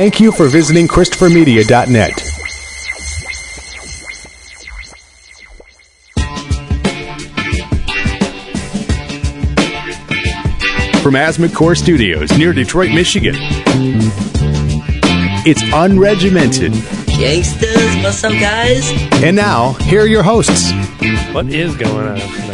[0.00, 2.12] Thank you for visiting ChristopherMedia.net.
[11.02, 13.34] From Asthma Core Studios near Detroit, Michigan,
[15.44, 16.72] it's unregimented.
[17.18, 18.90] Gangsters, what's up, guys?
[19.22, 20.72] And now, here are your hosts.
[21.34, 22.49] What is going on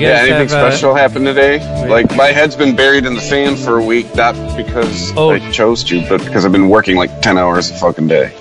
[0.00, 0.22] tonight?
[0.22, 1.58] You Yeah, anything have, uh, special happened today?
[1.88, 5.30] Like my head's been buried in the sand for a week, not because Oh.
[5.30, 8.34] I chose to, but because I've been working like ten hours a fucking day.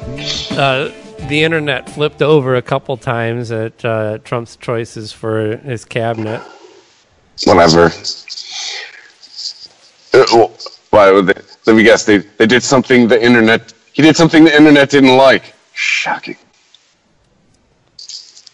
[0.52, 0.92] uh,
[1.28, 6.42] the internet flipped over a couple times at uh, Trump's choices for his cabinet.
[7.46, 7.92] Whatever.
[10.14, 10.52] Uh, well,
[10.92, 11.42] Why would they?
[11.66, 12.06] Let me guess.
[12.06, 13.74] They they did something the internet.
[13.94, 15.54] He did something the internet didn't like.
[15.74, 16.38] Shocking.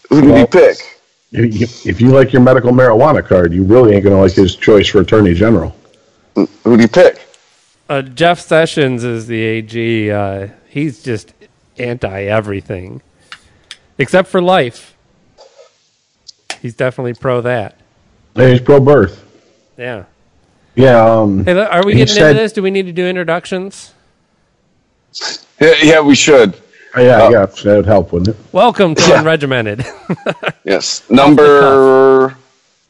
[0.08, 1.01] Who did he pick?
[1.32, 4.32] If you- if you like your medical marijuana card, you really ain't going to like
[4.32, 5.74] his choice for attorney general.
[6.34, 6.46] Who
[6.76, 7.20] do you pick?
[7.88, 10.10] Uh, Jeff Sessions is the AG.
[10.10, 11.32] Uh, he's just
[11.78, 13.00] anti everything,
[13.98, 14.94] except for life.
[16.60, 17.76] He's definitely pro that.
[18.36, 19.24] And he's pro birth.
[19.76, 20.04] Yeah.
[20.74, 21.04] Yeah.
[21.04, 22.52] Um, Hey, are we getting said- into this?
[22.52, 23.92] Do we need to do introductions?
[25.60, 26.54] Yeah, yeah we should.
[26.96, 28.42] Yeah, Uh, yeah, that would help, wouldn't it?
[28.52, 29.22] Welcome to Yeah.
[29.22, 29.84] Unregimented.
[30.64, 32.36] Yes, number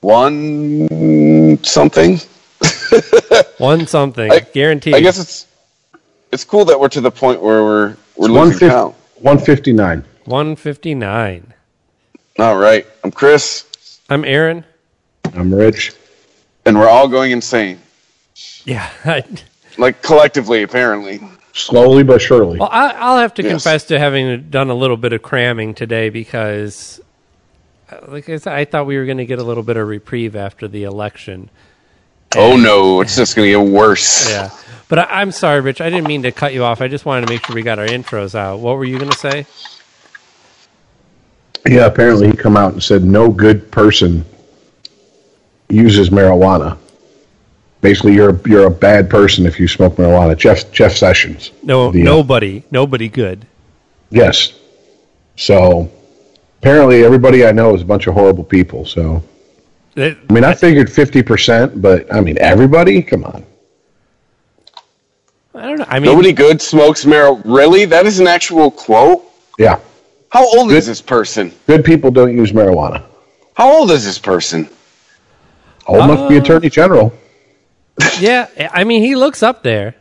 [0.00, 2.20] one something.
[3.58, 4.94] One something, I- guaranteed.
[4.94, 5.46] I guess it's
[6.32, 8.94] it's cool that we're to the point where we're we're losing 150 count.
[9.16, 10.04] 159.
[10.26, 11.52] 159.
[12.38, 13.64] All right, I'm Chris,
[14.10, 14.64] I'm Aaron.
[15.34, 15.92] I'm rich.
[16.66, 17.80] and we're all going insane,
[18.64, 18.88] Yeah.
[19.78, 21.20] Like collectively, apparently.
[21.52, 22.58] Slowly but surely.
[22.58, 23.50] Well, I, I'll have to Yes.
[23.52, 27.00] confess to having done a little bit of cramming today because,
[27.90, 29.86] uh, like I said, I thought we were going to get a little bit of
[29.86, 31.50] reprieve after the election.
[32.34, 34.30] Oh no, it's just gonna get worse.
[34.30, 34.48] Yeah,
[34.88, 35.82] but I, I'm sorry, Rich.
[35.82, 36.80] I didn't mean to cut you off.
[36.80, 38.60] I just wanted to make sure we got our intros out.
[38.60, 39.44] What were you going to say?
[41.68, 44.24] Yeah, apparently he come out and said no good person
[45.68, 46.78] uses marijuana.
[47.82, 50.38] Basically, you're a, you're a bad person if you smoke marijuana.
[50.38, 51.50] Jeff Jeff Sessions.
[51.64, 53.44] No, The, uh, nobody, nobody good.
[54.10, 54.52] Yes.
[55.36, 55.90] So
[56.60, 58.86] apparently, everybody I know is a bunch of horrible people.
[58.86, 59.22] So
[59.96, 63.02] It- I mean, I figured fifty percent, but I mean, everybody.
[63.02, 63.44] Come on.
[65.54, 65.84] I don't know.
[65.88, 67.42] I mean, Nobody good smokes marijuana.
[67.44, 67.84] Really?
[67.84, 69.24] That is an actual quote.
[69.58, 69.80] Yeah,
[70.30, 71.52] How old is this person?
[71.66, 73.02] good people don't use marijuana.
[73.54, 74.68] How old is this person?
[75.86, 77.12] Oh, must be Uh, attorney general.
[78.20, 78.70] Yeah.
[78.72, 79.94] I mean, he looks up there.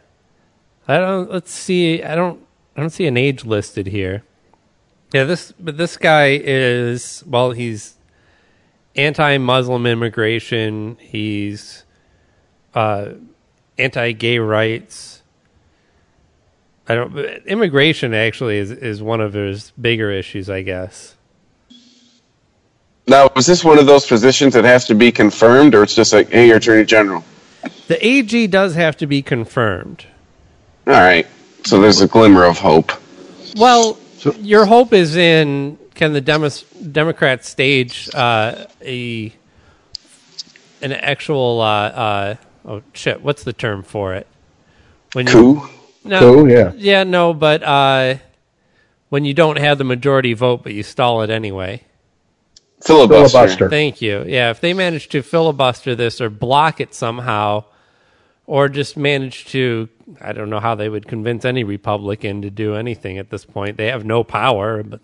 [0.87, 1.31] I don't.
[1.31, 2.03] Let's see.
[2.03, 2.45] I don't.
[2.75, 4.23] I don't see an age listed here.
[5.13, 5.53] Yeah, this.
[5.59, 7.23] But this guy is.
[7.27, 7.95] Well, he's
[8.95, 10.97] anti-Muslim immigration.
[10.99, 11.83] He's
[12.73, 13.13] uh,
[13.77, 15.21] anti-gay rights.
[16.87, 17.15] I don't.
[17.45, 21.15] Immigration actually is is one of his bigger issues, I guess.
[23.07, 26.13] Now, is this one of those positions that has to be confirmed, or it's just
[26.13, 27.23] like, hey, attorney general?
[27.91, 30.05] The AG does have to be confirmed.
[30.87, 31.27] All right.
[31.65, 32.93] So there's a glimmer of hope.
[33.57, 33.97] Well,
[34.39, 39.33] your hope is in can the Demos- Democrats stage uh, a
[40.81, 44.25] an actual uh, uh, oh shit what's the term for it
[45.11, 45.69] when you Coup?
[46.05, 46.71] no, Coup, yeah.
[46.77, 48.15] yeah no but uh,
[49.09, 51.83] when you don't have the majority vote but you stall it anyway
[52.81, 53.37] Filibuster.
[53.37, 53.69] Filibuster.
[53.69, 57.65] thank you yeah if they manage to filibuster this or block it somehow
[58.51, 59.87] or just manage to
[60.19, 63.77] I don't know how they would convince any Republican to do anything at this point.
[63.77, 64.99] They have no power, but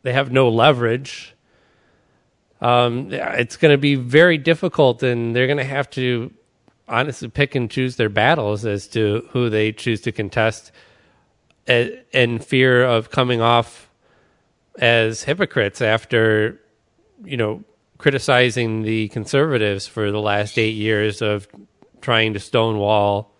[0.00, 1.34] they have no leverage.
[2.62, 6.32] Um, it's going to be very difficult, and they're going to have to
[6.88, 10.72] honestly pick and choose their battles as to who they choose to contest,
[11.66, 13.90] in fear of coming off
[14.78, 16.58] as hypocrites after,
[17.22, 17.62] you know,
[17.98, 21.46] criticizing the conservatives for the last eight years of
[22.04, 23.30] trying to stonewall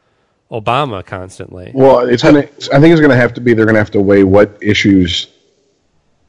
[0.51, 1.71] Obama constantly.
[1.75, 2.41] Well, it's gonna.
[2.73, 3.55] I think it's gonna have to be.
[3.55, 5.29] They're gonna have to weigh what issues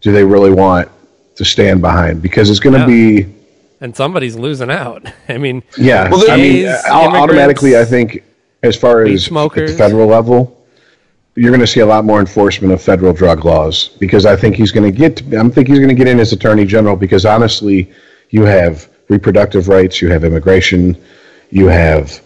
[0.02, 0.90] do they really want
[1.36, 2.86] to stand behind because it's gonna Yeah.
[2.86, 3.34] be.
[3.82, 5.08] And somebody's losing out.
[5.30, 8.24] I mean, Yeah, Well, there I mean, uh, automatically, I think
[8.64, 10.58] as far weed as at the federal level,
[11.36, 14.56] you're going to see a lot more enforcement of federal drug laws because I think
[14.56, 15.22] he's going to get.
[15.34, 17.92] I think he's going to get in as attorney general because honestly,
[18.30, 20.98] you have reproductive rights, you have immigration,
[21.52, 22.22] you have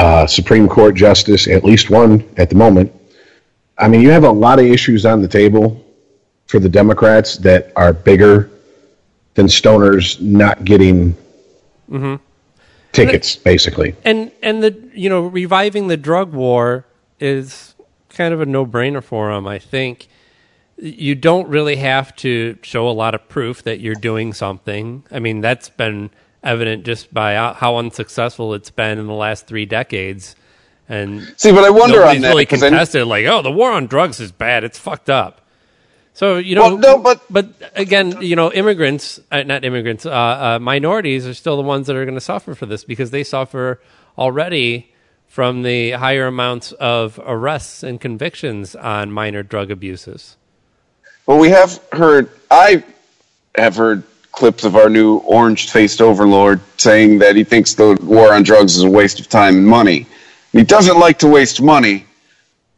[0.00, 2.90] uh, Supreme Court justice, at least one at the moment.
[3.76, 5.84] I mean, you have a lot of issues on the table
[6.46, 8.50] for the Democrats that are bigger
[9.34, 11.14] than stoners not getting
[12.92, 13.94] tickets, basically.
[14.04, 16.86] and and the you know reviving the drug war
[17.18, 17.74] is
[18.08, 19.46] kind of a no-brainer for them.
[19.46, 20.08] I think
[20.78, 25.04] you don't really have to show a lot of proof that you're doing something.
[25.10, 26.08] I mean, that's been
[26.42, 30.36] evident just by how unsuccessful it's been in the last three decades.
[30.88, 33.86] And See, but I wonder on that really I- contested like, oh, the war on
[33.86, 34.64] drugs is bad.
[34.64, 35.40] It's fucked up.
[36.14, 40.10] So you know, Well, no, but- but again, you know, immigrants, uh, not immigrants, uh,
[40.10, 43.22] uh, minorities are still the ones that are going to suffer for this because they
[43.22, 43.80] suffer
[44.18, 44.92] already
[45.28, 50.36] from the higher amounts of arrests and convictions on minor drug abuses.
[51.26, 52.28] Well, we have heard.
[52.50, 52.82] I
[53.54, 58.42] have heard clips of our new orange-faced overlord saying that he thinks the war on
[58.42, 60.06] drugs is a waste of time and money.
[60.52, 62.06] He doesn't like to waste money.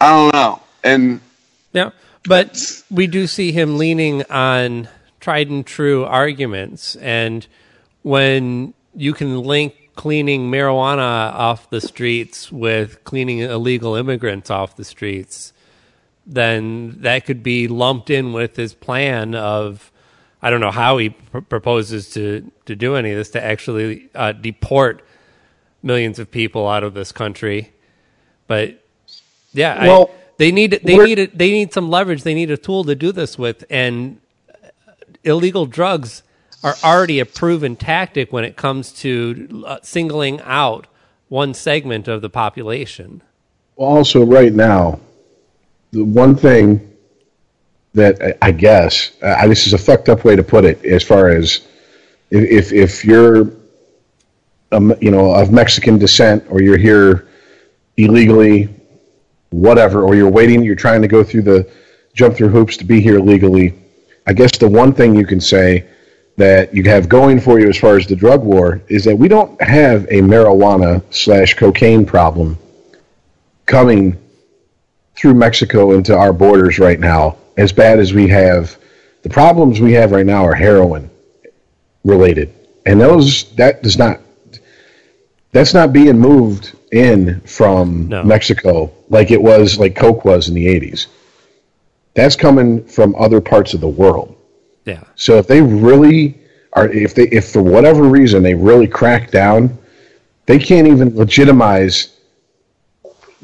[0.01, 0.63] I don't know.
[0.85, 1.21] And
[1.73, 1.91] Yeah,
[2.25, 4.89] but we do see him leaning on
[5.21, 7.47] tried and true arguments, and
[8.03, 14.85] when you can link cleaning marijuana off the streets with cleaning illegal immigrants off the
[14.85, 15.53] streets,
[16.27, 19.92] then that could be lumped in with his plan of
[20.43, 24.11] I don't know how he pr- proposes to to do any of this to actually
[24.15, 25.05] uh, deport
[25.83, 27.73] millions of people out of this country,
[28.47, 28.83] but
[29.53, 29.87] yeah, I-
[30.39, 32.23] they need they need a, they need some leverage.
[32.25, 34.19] They need a tool to do this with, and
[35.25, 36.23] illegal drugs
[36.65, 40.87] are already a proven tactic when it comes to uh, singling out
[41.29, 43.23] one segment of the population.
[43.77, 45.01] Well also right now,
[45.93, 46.92] the one thing
[47.95, 51.61] that I- guess this is a fucked up way to put it, as far as
[52.31, 53.51] if if, if you're
[54.73, 57.29] um, you know of Mexican descent or you're here
[57.97, 58.69] illegally,
[59.51, 61.71] whatever, or you're waiting, you're trying to go through the
[62.15, 63.75] jump through hoops to be here legally.
[64.27, 65.87] I guess the one thing you can say
[66.37, 69.29] that you have going for you as far as the drug war is that we
[69.29, 72.57] don't have a marijuana slash cocaine problem
[73.67, 74.17] coming
[75.15, 78.77] through Mexico into our borders right now as bad as we have.
[79.23, 81.11] The problems we have right now are heroin
[82.05, 82.53] related,
[82.85, 84.21] and those that does not
[85.53, 88.25] that's not being moved in from No.
[88.25, 91.07] Mexico like it was like Coke was in the '80s.
[92.15, 94.37] That's coming from other parts of the world.
[94.85, 96.39] Yeah, So if they really
[96.73, 99.79] are, if they, if for whatever reason they really crack down,
[100.47, 102.09] they can't even legitimize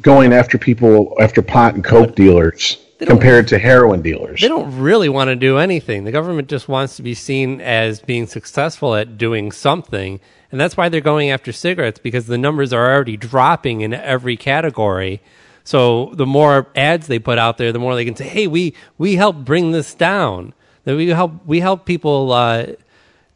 [0.00, 4.40] going after people after pot and coke dealers compared to heroin dealers.
[4.40, 6.04] they don't really want to do anything.
[6.04, 10.76] The government just wants to be seen as being successful at doing something, and that's
[10.76, 15.20] why they're going after cigarettes because the numbers are already dropping in every category.
[15.64, 18.74] So the more ads they put out there, the more they can say, "Hey, we
[18.96, 20.54] we help bring this down.
[20.84, 22.66] That we help we help people uh,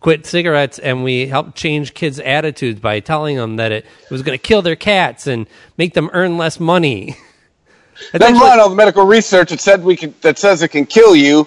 [0.00, 4.22] quit cigarettes, and we help change kids' attitudes by telling them that it, it was
[4.22, 7.16] going to kill their cats and make them earn less money."
[8.12, 10.68] That's never actually- mind all the medical research that said we can, that says it
[10.68, 11.46] can kill you.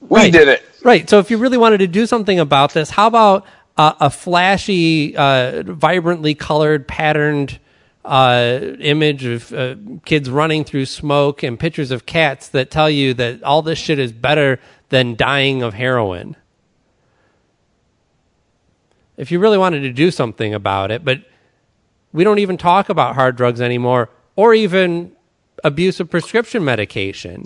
[0.00, 0.32] We Right.
[0.32, 0.64] did it.
[0.84, 1.08] Right.
[1.10, 3.44] So if you really wanted to do something about this, how about
[3.76, 7.58] uh, a flashy, uh, vibrantly colored, patterned
[8.04, 9.74] uh, image of uh,
[10.04, 13.98] kids running through smoke and pictures of cats that tell you that all this shit
[13.98, 14.58] is better
[14.88, 16.34] than dying of heroin?
[19.16, 21.20] If you really wanted to do something about it, but
[22.12, 25.12] we don't even talk about hard drugs anymore or even
[25.64, 27.44] abuse of prescription medication.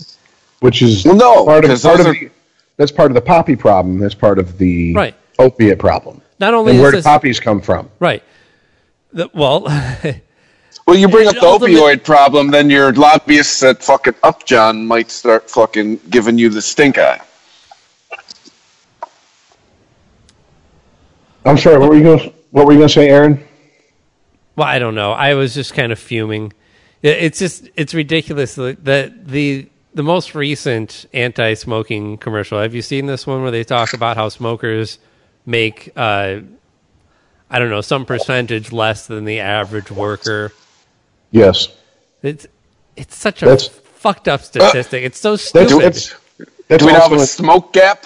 [0.59, 2.29] which is Well, no, part of, 'cause part of are- the,
[2.77, 3.99] that's part of the poppy problem.
[3.99, 5.13] That's part of the Right.
[5.39, 6.21] opiate problem.
[6.39, 7.89] Not only and is where do this- poppies come from?
[7.99, 8.23] Right.
[9.11, 9.61] The, well,
[10.87, 15.49] Well, you bring up the opioid problem, then your lobbyists at fucking Upjohn might start
[15.49, 17.19] fucking giving you the stink eye.
[21.45, 21.77] I'm sorry.
[21.77, 22.33] What were you going?
[22.51, 23.43] What were you going to say, Aaron?
[24.55, 25.11] Well, I don't know.
[25.11, 26.53] I was just kind of fuming.
[27.03, 32.59] It- It's just it's ridiculous that the the the most recent anti-smoking commercial.
[32.59, 34.97] Have you seen this one where they talk about how smokers
[35.45, 36.39] make uh,
[37.51, 40.51] I don't know some percentage less than the average worker?
[41.31, 41.67] Yes.
[42.23, 42.47] It's
[42.95, 45.03] it's such a That's- fucked up statistic.
[45.03, 45.79] it's so stupid.
[45.79, 46.13] that's,
[46.67, 48.05] that's Do we now have also a smoke gap?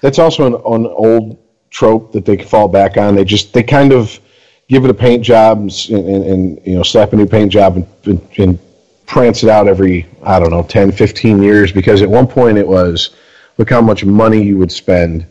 [0.00, 1.38] that's also an, an old
[1.70, 3.14] trope that they can fall back on.
[3.14, 4.18] They just they kind of
[4.68, 7.52] give it a paint job and, and, and, and you know slap a new paint
[7.52, 8.58] job and, and, and
[9.06, 12.66] prance it out every I don't know 10, 15 years because at one point it
[12.66, 13.10] was
[13.58, 15.26] look how much money you would spend.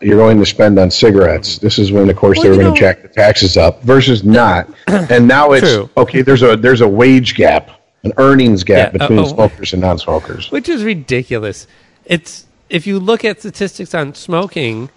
[0.00, 1.58] You're going to spend on cigarettes.
[1.58, 3.82] This is when, of course, Well, they were going to jack the taxes up.
[3.82, 5.90] Versus not, and now it's True.
[5.96, 6.22] okay.
[6.22, 7.70] There's a there's a wage gap,
[8.02, 9.26] an earnings gap Yeah, uh, between oh.
[9.26, 10.50] smokers and non-smokers.
[10.50, 11.66] which is ridiculous.
[12.06, 14.88] It's if you look at statistics on smoking,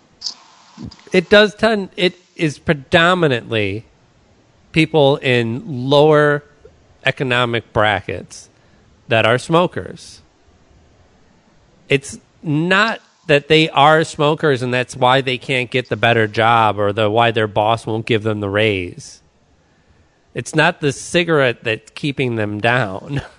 [1.11, 3.85] it does tend it is predominantly
[4.71, 6.43] people in lower
[7.05, 8.49] economic brackets
[9.07, 10.21] that are smokers.
[11.89, 16.79] It's not that they are smokers and that's why they can't get the better job
[16.79, 19.21] or the why their boss won't give them the raise.
[20.33, 23.21] It's not the cigarette that's keeping them down.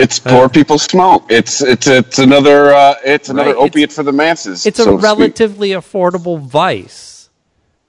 [0.00, 1.26] It's poor people smoke.
[1.30, 4.66] It's it's it's another uh, it's another Right, it's- opiate for the masses.
[4.66, 5.04] It's a so speak.
[5.04, 7.13] relatively affordable vice.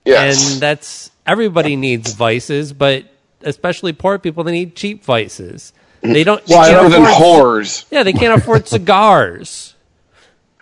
[0.06, 0.54] Yes.
[0.54, 3.06] And that's everybody needs vices, but
[3.42, 5.74] especially poor people they need cheap vices.
[6.02, 7.86] They don't they Well, can't other than afford- whores.
[7.92, 9.74] Yeah, they can't afford cigars.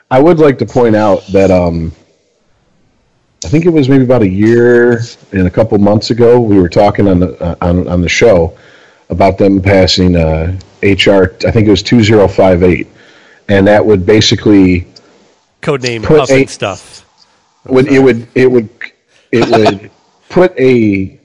[0.09, 1.91] I would like to point out that um,
[3.43, 6.69] I think it was maybe about a year and a couple months ago we were
[6.69, 8.57] talking on the uh, on on the show
[9.09, 11.35] about them passing uh, HR.
[11.45, 12.87] I think it was two zero five eight,
[13.49, 14.87] and that would basically
[15.61, 17.05] Codename Put Huff a- stuff.
[17.65, 18.69] would it would it would
[19.33, 19.91] it would
[20.29, 21.19] put a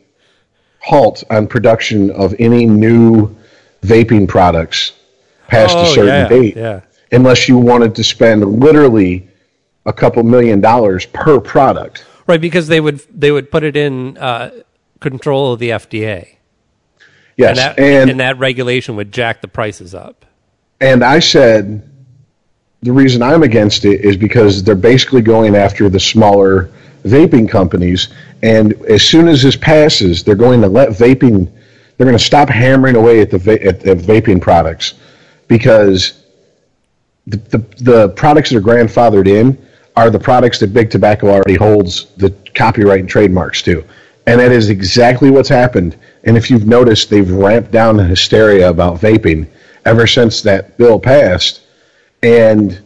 [0.81, 3.35] halt on production of any new
[3.83, 4.93] vaping products
[5.49, 6.81] past a certain Oh, yeah, date yeah.
[7.13, 9.29] unless you wanted to spend literally
[9.87, 12.05] a couple million dollars per product.
[12.27, 14.51] Right, because they would they would put it in uh,
[15.01, 16.37] control of the FDA,
[17.37, 20.25] Yes, and that and and that regulation would jack the prices up.
[20.81, 21.89] and I said
[22.83, 26.71] the reason I'm against it is because they're basically going after the smaller
[27.09, 28.09] vaping companies,
[28.43, 31.51] and as soon as this passes, they're going to let vaping.
[31.97, 34.95] They're going to stop hammering away at the va- at the vaping products
[35.49, 36.25] because
[37.27, 39.59] the, the the products that are grandfathered in
[39.97, 43.85] are the products that big tobacco already holds the copyright and trademarks to.
[44.27, 45.97] And that is exactly what's happened.
[46.25, 49.49] And if you've noticed, they've ramped down the hysteria about vaping
[49.85, 51.63] ever since that bill passed.
[52.23, 52.81] And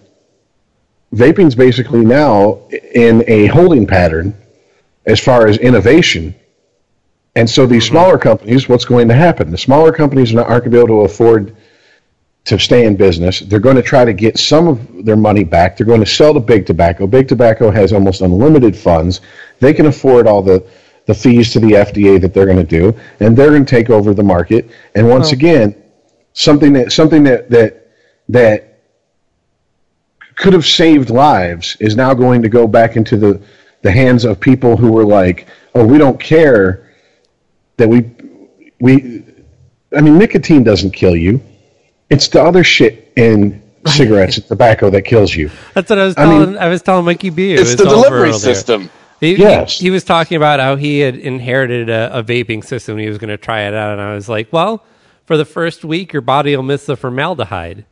[1.14, 2.60] vaping's basically now
[2.94, 4.34] in a holding pattern
[5.06, 6.34] as far as innovation.
[7.34, 7.94] And so these mm-hmm.
[7.94, 9.50] smaller companies, what's going to happen?
[9.50, 11.56] The smaller companies aren't going to be able to afford
[12.44, 13.40] to stay in business.
[13.40, 15.76] They're going to try to get some of their money back.
[15.76, 17.06] They're going to sell to big tobacco.
[17.06, 19.20] Big tobacco has almost unlimited funds.
[19.60, 20.66] They can afford all the,
[21.06, 23.90] the fees to the FDA that they're going to do, and they're going to take
[23.90, 24.70] over the market.
[24.96, 25.76] And once again,
[26.32, 27.88] something that something that that
[28.28, 28.71] that
[30.36, 33.40] could have saved lives is now going to go back into the
[33.82, 36.90] the hands of people who were like, "Oh, we don't care
[37.76, 38.10] that we
[38.80, 39.24] we."
[39.96, 41.40] I mean, nicotine doesn't kill you.
[42.10, 45.50] It's the other shit in cigarettes and tobacco that kills you.
[45.74, 46.58] That's what I was I mean- telling.
[46.58, 47.52] I, was telling Mikey B.
[47.54, 48.90] It It's the delivery system.
[49.20, 49.78] He, Yes.
[49.78, 52.98] he, he was talking about how he had inherited a, a vaping system.
[52.98, 54.84] He was going to try it out, and I was like, "Well,
[55.26, 57.84] for the first week, your body will miss the formaldehyde,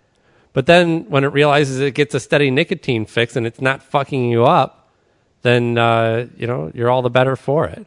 [0.53, 4.31] but then when it realizes it gets a steady nicotine fix and it's not fucking
[4.31, 4.89] you up,
[5.43, 7.87] then uh, you know you're all the better for it."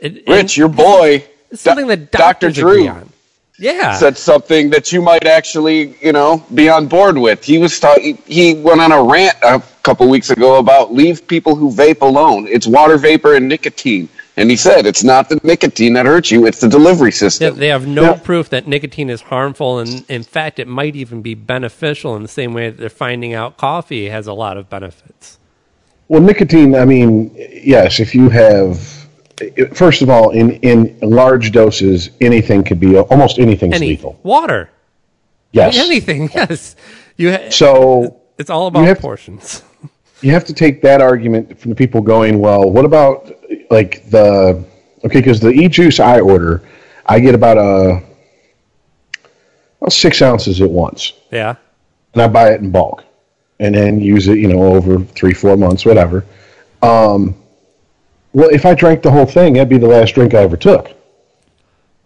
[0.00, 2.50] it Rich, your boy, it's something that Dr.
[2.50, 3.10] Drew on.
[3.58, 7.44] Yeah, said something that you might actually, you know, be on board with.
[7.44, 11.54] He was ta- he went on a rant a couple weeks ago about leave people
[11.54, 12.48] who vape alone.
[12.48, 14.08] It's water vapor and nicotine.
[14.36, 17.58] And he said it's not the nicotine that hurts you, it's the delivery Yeah, system.
[17.58, 18.12] they have no Yeah.
[18.14, 22.28] proof that nicotine is harmful, and in fact, it might even be beneficial in the
[22.28, 25.38] same way that they're finding out coffee has a lot of benefits.
[26.08, 26.74] Well, nicotine.
[26.74, 28.00] I mean, yes.
[28.00, 28.78] If you have,
[29.74, 34.18] first of all, in in large doses, anything could be almost anything's Any lethal.
[34.22, 34.70] water,
[35.52, 35.76] Yes.
[35.78, 36.74] anything, yes.
[37.16, 39.62] You ha- So it's all about have- portions.
[40.22, 43.30] you have to take that argument from the people going, well, what about
[43.72, 44.64] like the
[45.04, 45.20] okay?
[45.20, 46.62] Because the e juice I order,
[47.06, 48.02] I get about a
[49.80, 51.14] about six ounces at once.
[51.32, 51.56] Yeah,
[52.12, 53.04] and I buy it in bulk,
[53.58, 56.24] and then use it, you know, over three, four months, whatever.
[56.82, 57.34] Um,
[58.34, 60.90] well, if I drank the whole thing, that'd be the last drink I ever took.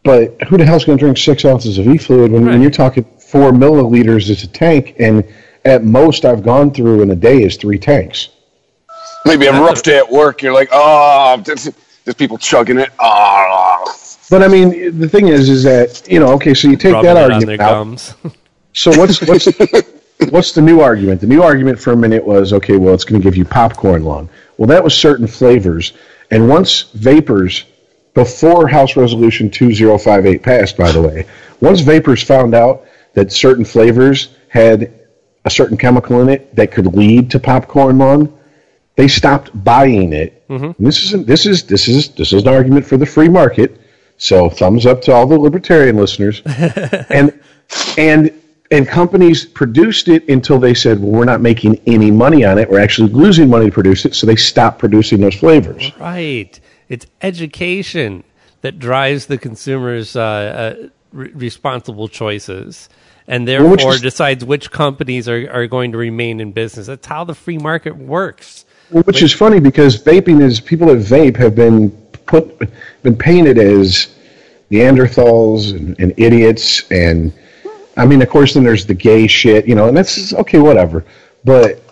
[0.04, 3.04] But who the hell's going to drink six ounces of e-fluid when, when you're talking
[3.18, 5.25] four milliliters is a tank, and
[5.64, 8.28] at most I've gone through in a day is three tanks.
[9.25, 11.68] Maybe a rough day at work, you're like, oh, there's,
[12.04, 12.90] there's people chugging it.
[12.98, 13.92] Oh.
[14.30, 17.14] But I mean, the thing is, is that you know, okay, so you take rubbing
[17.14, 17.70] that argument out.
[17.70, 18.14] gums.
[18.78, 19.46] So what's what's
[20.28, 21.22] what's the new argument?
[21.22, 22.76] The new argument for a minute was okay.
[22.76, 24.28] Well, it's going to give you popcorn lung.
[24.58, 25.94] Well, that was certain flavors,
[26.30, 27.64] and once vapers,
[28.12, 31.26] before House Resolution two zero five eight passed, by the way,
[31.62, 32.84] once vapers found out
[33.14, 34.92] that certain flavors had
[35.46, 38.36] a certain chemical in it that could lead to popcorn lung,
[38.97, 40.43] they stopped buying it.
[40.49, 43.81] And this isn't this is this is this is an argument for the free market.
[44.19, 46.43] So thumbs up to all the libertarian listeners.
[47.11, 47.38] and
[47.99, 48.33] and
[48.71, 52.69] and companies produced it until they said, well, we're not making any money on it.
[52.69, 54.15] We're actually losing money to produce it.
[54.15, 55.93] So they stopped producing those flavors.
[56.00, 56.59] right.
[56.88, 58.25] It's education.
[58.62, 62.88] that drives the consumer's uh, uh, re- responsible choices,
[63.29, 66.87] and Well, which therefore is- decides which companies are, are going to remain in business.
[66.87, 68.65] That's how the free market works.
[68.90, 71.90] Which is funny because vaping is people that vape have been
[72.26, 72.71] put
[73.02, 74.14] been painted as
[74.71, 77.33] Neanderthals and, and idiots and
[77.97, 81.05] I mean of course then there's the gay shit, you know, and that's okay, whatever.
[81.45, 81.83] But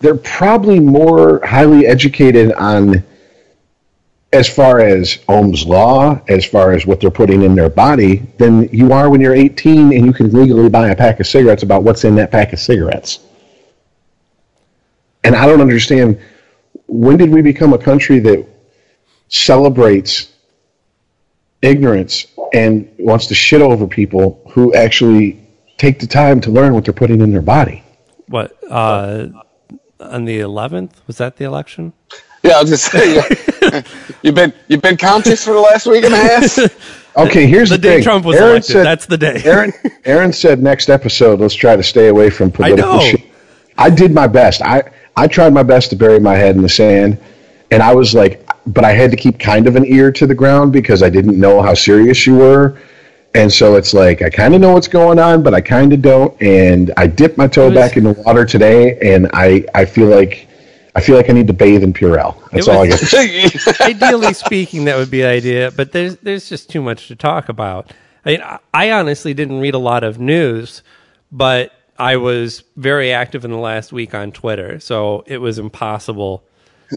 [0.00, 3.02] they're probably more highly educated on
[4.34, 8.68] as far as Ohm's law, as far as what they're putting in their body, than
[8.70, 11.84] you are when you're 18 and you can legally buy a pack of cigarettes about
[11.84, 13.20] what's in that pack of cigarettes.
[15.22, 16.20] And I don't understand
[16.86, 18.46] when did we become a country that
[19.28, 20.32] celebrates
[21.62, 25.40] ignorance and wants to shit over people who actually
[25.78, 27.82] take the time to learn what they're putting in their body?
[28.28, 29.28] What uh,
[30.00, 31.92] on the 11th was that the election?
[32.42, 33.82] Yeah, I'll just say yeah.
[34.22, 36.90] you've been you've been conscious for the last week and a half.
[37.16, 38.02] Okay, here's The the, day thing.
[38.02, 38.72] Trump was Aaron elected.
[38.72, 39.40] said- That's the day.
[39.44, 39.72] Aaron,
[40.04, 42.98] Aaron said next episode, let's try to stay away from political know.
[42.98, 43.20] shit.
[43.78, 44.62] I did my best.
[44.62, 44.82] I,
[45.16, 47.18] I tried my best to bury my head in the sand.
[47.70, 50.34] And I was like, but I had to keep kind of an ear to the
[50.34, 52.78] ground because I didn't know how serious you were.
[53.34, 56.00] And so it's like, I kind of know what's going on, but I kind of
[56.02, 56.40] don't.
[56.40, 60.08] And I dipped my toe was- back in the water today, and I, I feel
[60.08, 60.48] like
[60.96, 62.36] I feel like I need to bathe in Purell.
[62.52, 63.10] That's It all I was-
[63.66, 63.80] got.
[63.80, 67.48] Ideally speaking, that would be the idea, but there's there's just too much to talk
[67.48, 67.92] about.
[68.24, 70.82] I mean, I- I honestly didn't read a lot of news,
[71.32, 76.42] but I was very active in the last week on Twitter, so it was impossible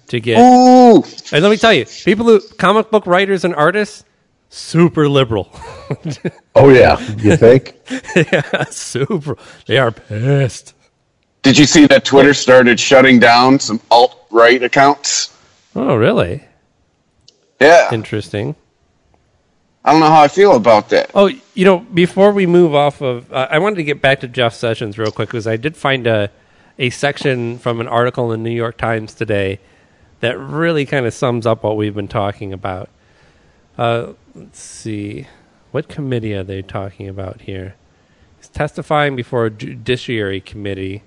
[0.08, 0.39] to get.
[0.39, 4.04] Ooh, And let me tell you, people who comic book writers and artists,
[4.50, 5.50] super liberal,
[6.56, 7.75] Oh yeah, you think?
[8.16, 9.38] Yeah, super.
[9.68, 10.74] They are pissed.
[11.44, 15.34] did you see that Twitter started shutting down some alt right accounts?
[15.75, 16.44] Oh, really?
[17.62, 18.56] Yeah, Interesting.
[19.88, 21.12] I don't know how I feel about that.
[21.15, 24.27] Oh, you know, before we move off of, uh, I wanted to get back to
[24.27, 26.29] Jeff Sessions real quick because I did find a
[26.78, 29.62] a section from an article in the New York Times today
[30.19, 32.89] that really kind of sums up what we've been talking about.
[33.78, 35.26] Uh, let's see,
[35.71, 37.76] what committee are they talking about here?
[38.38, 41.04] He's testifying before a judiciary committee.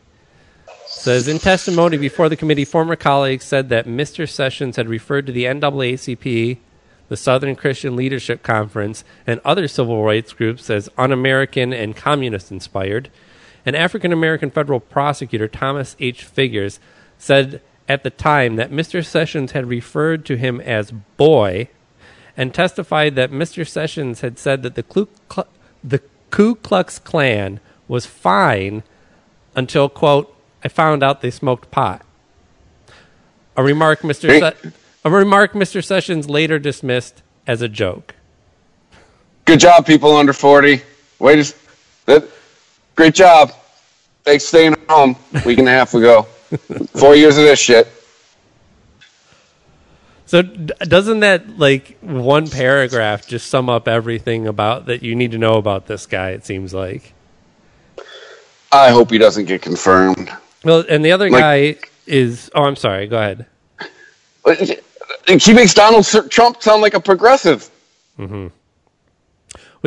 [0.86, 4.26] Says in testimony before the committee, former colleagues said that Mr.
[4.26, 6.56] Sessions had referred to the NAACP,
[7.10, 12.52] the Southern Christian Leadership Conference, and other civil rights groups as un American and communist
[12.52, 13.10] inspired.
[13.66, 16.22] An African American federal prosecutor, Thomas H.
[16.24, 16.78] Figures,
[17.18, 19.04] said at the time that Mr.
[19.04, 21.68] Sessions had referred to him as boy
[22.36, 23.66] and testified that Mr.
[23.66, 25.08] Sessions had said that the Ku,
[25.82, 28.84] the Ku Klux Klan was fine
[29.56, 32.02] until, quote, I found out they smoked pot.
[33.56, 34.38] A remark Mr.
[34.38, 34.70] Se-
[35.04, 35.82] a remark Mr.
[35.84, 38.14] Sessions later dismissed as a joke.
[39.44, 40.82] Good job, people under forty.
[41.18, 41.54] Wait, a s-
[42.06, 42.24] that
[42.96, 43.52] great job.
[44.24, 46.22] Thanks staying home a week and a half ago.
[46.94, 47.88] Four years of this shit.
[50.26, 55.38] So doesn't that like one paragraph just sum up everything about that you need to
[55.38, 56.30] know about this guy?
[56.30, 57.14] It seems like.
[58.70, 60.30] I hope he doesn't get confirmed.
[60.64, 62.50] Well, and the other Like- guy is.
[62.54, 63.08] Oh, I'm sorry.
[63.08, 63.46] Go ahead.
[65.26, 67.68] He makes Donald Trump sound like a progressive.
[68.18, 68.50] Well,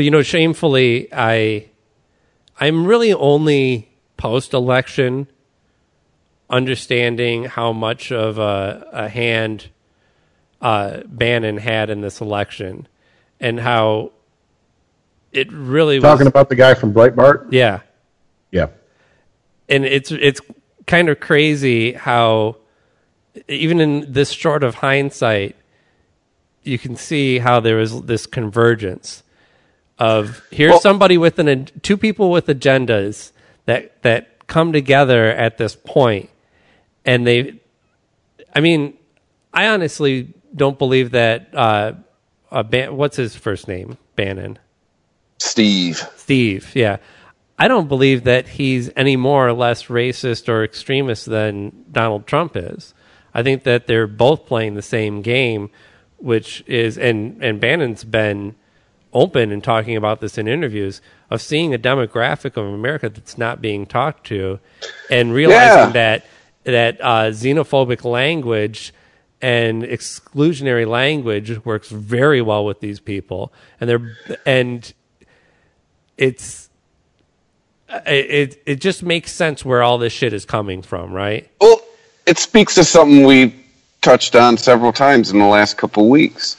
[0.03, 1.69] you know, shamefully, I
[2.59, 5.27] I'm really only post election
[6.49, 9.69] understanding how much of a, a hand
[10.61, 12.87] uh, Bannon had in this election,
[13.39, 14.11] and how
[15.31, 16.03] it really was.
[16.03, 17.47] Talking about the guy from Breitbart.
[17.51, 17.81] yeah,
[18.51, 18.67] Yeah.
[19.69, 20.41] and it's it's
[20.87, 22.57] kind of crazy how
[23.47, 25.55] even in this short of hindsight
[26.63, 29.23] you can see how there was this convergence
[29.99, 33.31] of here's Well- somebody with an two people with agendas
[33.65, 36.29] that that come together at this point
[37.05, 37.59] and they
[38.55, 38.93] i mean
[39.53, 41.93] i honestly don't believe that uh,
[42.51, 44.59] uh Ban- what's his first name bannon
[45.43, 46.01] Steve.
[46.15, 46.97] Steve, yeah.
[47.59, 52.55] I don't believe that he's any more or less racist or extremist than Donald Trump
[52.55, 52.93] is.
[53.33, 55.69] I think that they're both playing the same game,
[56.17, 58.55] which is and and Bannon's been
[59.13, 63.61] open and talking about this in interviews of seeing a demographic of America that's not
[63.61, 64.59] being talked to,
[65.09, 65.91] and realizing Yeah.
[65.91, 66.25] that
[66.63, 68.93] that uh, xenophobic language
[69.41, 74.15] and exclusionary language works very well with these people, and they're
[74.45, 74.93] and
[76.17, 76.69] it's
[78.05, 81.49] it it just makes sense where all this shit is coming from, right?
[81.59, 81.81] Well,
[82.25, 83.55] it speaks to something we
[84.01, 86.57] touched on several times in the last couple weeks.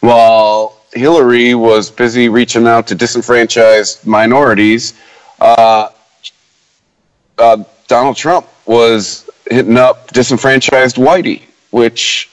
[0.00, 4.94] While Hillary was busy reaching out to disenfranchised minorities,
[5.40, 5.90] uh,
[7.38, 12.30] uh, Donald Trump was hitting up disenfranchised whitey, which,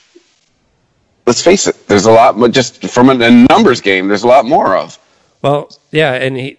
[1.27, 4.75] let's face it, there's a lot, just from a numbers game, there's a lot more
[4.75, 4.97] of.
[5.41, 6.57] Well, yeah, and he,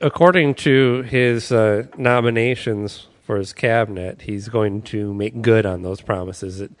[0.00, 6.00] according to his uh, nominations for his cabinet, he's going to make good on those
[6.00, 6.60] promises.
[6.60, 6.72] It,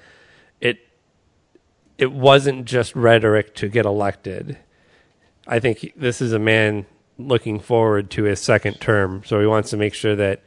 [0.60, 0.78] it,
[1.98, 4.58] it wasn't just rhetoric to get elected.
[5.46, 6.86] I think this is a man
[7.18, 10.42] looking forward to his second term, so he wants to make sure that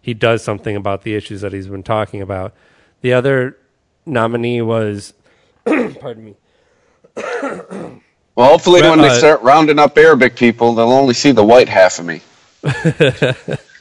[0.00, 2.54] he does something about the issues that he's been talking about.
[3.00, 3.58] The other
[4.06, 5.14] nominee was,
[5.64, 6.36] pardon me,
[8.36, 11.68] Well, hopefully, when they uh, start rounding up Arabic people, they'll only see the white
[11.68, 12.20] half of me.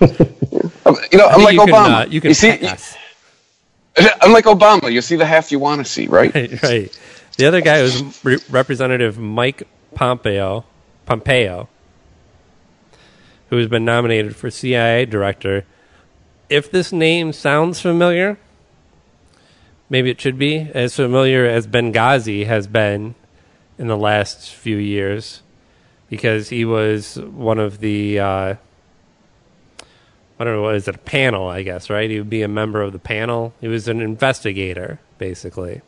[0.00, 2.02] you know, I'm like you can, Obama.
[2.02, 2.96] uh, you can see, pass.
[4.22, 4.92] I'm like Obama.
[4.92, 6.34] You see the half you want to see, right?
[6.34, 7.00] right, right.
[7.36, 9.62] The other guy was Re- Representative Mike
[9.94, 10.64] Pompeo,
[11.06, 11.68] Pompeo,
[13.50, 15.64] who has been nominated for CIA director.
[16.48, 18.38] If this name sounds familiar,
[19.88, 23.14] maybe it should be as familiar as Benghazi has been
[23.78, 25.42] in the last few years,
[26.08, 28.18] because he was one of the.
[28.18, 28.54] Uh,
[30.38, 31.48] I don't know what is it a panel?
[31.48, 32.08] I guess right.
[32.10, 33.52] He would be a member of the panel.
[33.60, 35.82] He was an investigator, basically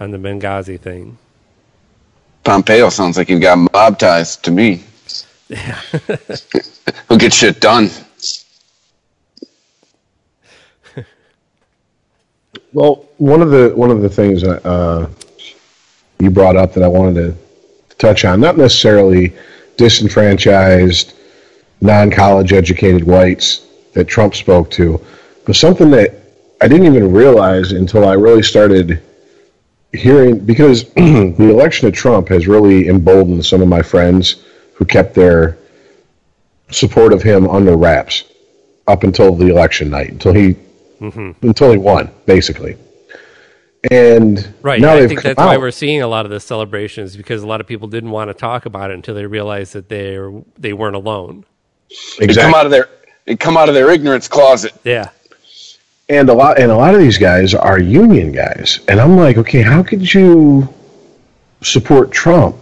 [0.00, 1.18] on the Benghazi thing.
[2.44, 4.84] Pompeo sounds like he's got mob ties to me.
[5.48, 7.90] He'll get shit done.
[12.72, 15.08] Well, one of the one of the things uh,
[16.18, 19.32] you brought up that I wanted to touch on, not necessarily
[19.76, 21.14] disenfranchised,
[21.80, 25.00] non-college educated whites that Trump spoke to,
[25.44, 26.14] but something that
[26.60, 29.02] I didn't even realize until I really started
[29.92, 35.14] hearing because the election of Trump has really emboldened some of my friends who kept
[35.14, 35.58] their
[36.70, 38.24] support of him under wraps
[38.86, 40.56] up until the election night, until he
[41.00, 41.32] mm-hmm.
[41.46, 42.76] until he won, basically.
[43.90, 44.80] And Right.
[44.80, 47.60] now I think that's why we're seeing a lot of the celebrations because a lot
[47.60, 50.18] of people didn't want to talk about it until they realized that they
[50.58, 51.44] they weren't alone.
[52.18, 52.88] They come out of their
[53.24, 54.72] they come out of their ignorance closet.
[54.84, 55.10] Yeah.
[56.08, 59.36] and a lot and a lot of these guys are union guys, and I'm like,
[59.38, 60.72] okay, how could you
[61.62, 62.56] support Trump?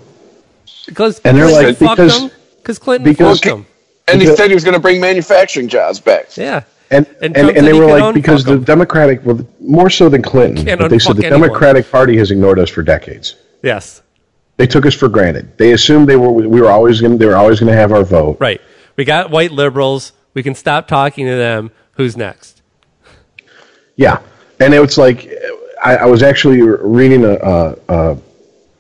[0.87, 2.31] Because And they're Clinton like, because-
[2.63, 3.67] Because Clinton because- fucked them.
[4.07, 6.37] And he Because- said he was going to bring manufacturing jobs back.
[6.37, 6.63] Yeah.
[6.91, 8.65] And And and, and, they were like because unfuck the 'em.
[8.65, 11.49] Democratic, well, more so than Clinton, but they said unfuck the anyone.
[11.49, 13.35] Democratic Party has ignored us for decades.
[13.63, 14.03] Yes.
[14.59, 15.57] They took us for granted.
[15.57, 18.05] They assumed they were we were always going they were always going to have our
[18.05, 18.37] vote.
[18.39, 18.61] Right.
[18.97, 20.13] We got white liberals.
[20.35, 21.71] We can stop talking to them.
[21.93, 22.63] Who's next?
[23.97, 24.21] Yeah,
[24.61, 25.31] and it was like
[25.83, 28.19] I, I was actually reading a, a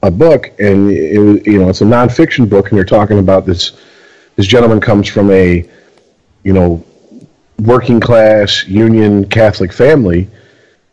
[0.02, 3.46] a book, and it was you know it's a nonfiction book, and they're talking about
[3.46, 3.72] this.
[4.36, 5.64] This gentleman comes from a,
[6.42, 6.84] you know,
[7.60, 10.28] working class union Catholic family,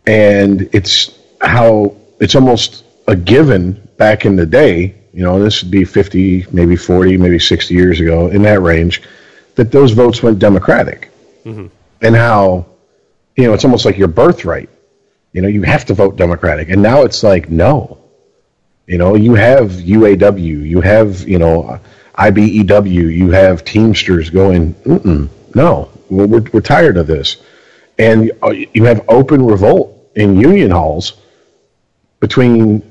[0.06, 4.96] and it's how it's almost a given back in the day.
[5.14, 9.02] You know, this would be fifty, maybe forty, maybe sixty years ago, in that range,
[9.56, 11.12] that those votes went Democratic,
[12.02, 12.66] and how
[13.36, 14.70] you know, it's almost like your birthright.
[15.34, 16.70] You know, you have to vote Democratic.
[16.70, 17.98] And now it's like, no.
[18.88, 21.80] You know, you have UAW, you have, you know,
[22.16, 24.76] IBEW, you have Teamsters going,
[25.56, 27.38] no, we're, we're, we're tired of this.
[27.98, 31.14] And uh, you have open revolt in union halls
[32.20, 32.91] between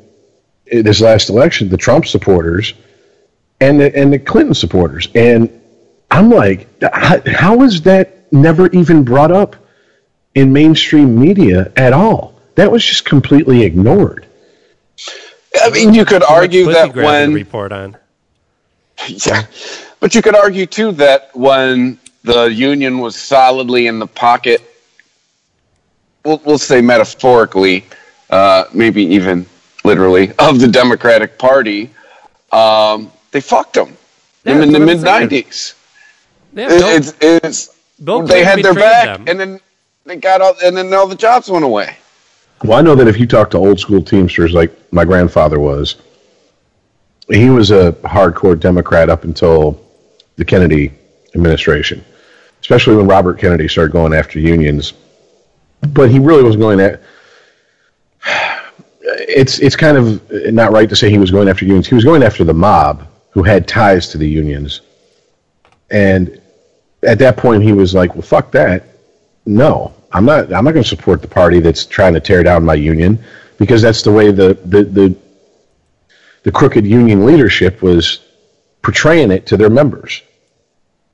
[0.71, 2.75] this last election, the Trump supporters
[3.61, 5.09] and the, and the Clinton supporters.
[5.15, 5.61] And
[6.11, 9.57] I'm like, how, how is that never even brought up
[10.35, 12.35] in mainstream media at all?
[12.55, 14.27] That was just completely ignored.
[15.63, 17.97] I mean, you could argue that grab when report on.
[19.09, 19.47] Yeah.
[19.99, 24.63] But you could argue too that when the union was solidly in the pocket,
[26.25, 27.87] we'll, we'll say metaphorically,
[28.29, 29.47] uh, maybe even
[29.85, 31.91] literally, of the Democratic Party,
[32.53, 33.97] um, they fucked them
[34.45, 35.45] Yeah, in the mid what I'm saying.
[35.45, 35.75] '90s.
[36.55, 37.71] Yeah, Bill, It's, it's
[38.03, 39.25] Bill they had their back, them.
[39.29, 39.61] and then
[40.05, 41.97] they got all, and then all the jobs went away.
[42.65, 45.97] Well, I know that if you talk to old school Teamsters like my grandfather was,
[47.29, 49.81] he was a hardcore Democrat up until
[50.37, 50.93] the Kennedy
[51.35, 52.05] administration,
[52.61, 54.93] especially when Robert Kennedy started going after unions.
[55.93, 57.01] But he really wasn't going at.
[59.19, 61.87] It's it's kind of not right to say he was going after unions.
[61.87, 64.81] He was going after the mob who had ties to the unions,
[65.91, 66.41] and
[67.03, 68.85] at that point he was like, "Well, fuck that."
[69.47, 70.53] no, I'm not.
[70.53, 73.19] I'm not going to support the party that's trying to tear down my union
[73.59, 75.17] because that's the way the the the,
[76.43, 78.21] the crooked union leadership was
[78.83, 80.23] portraying it to their members,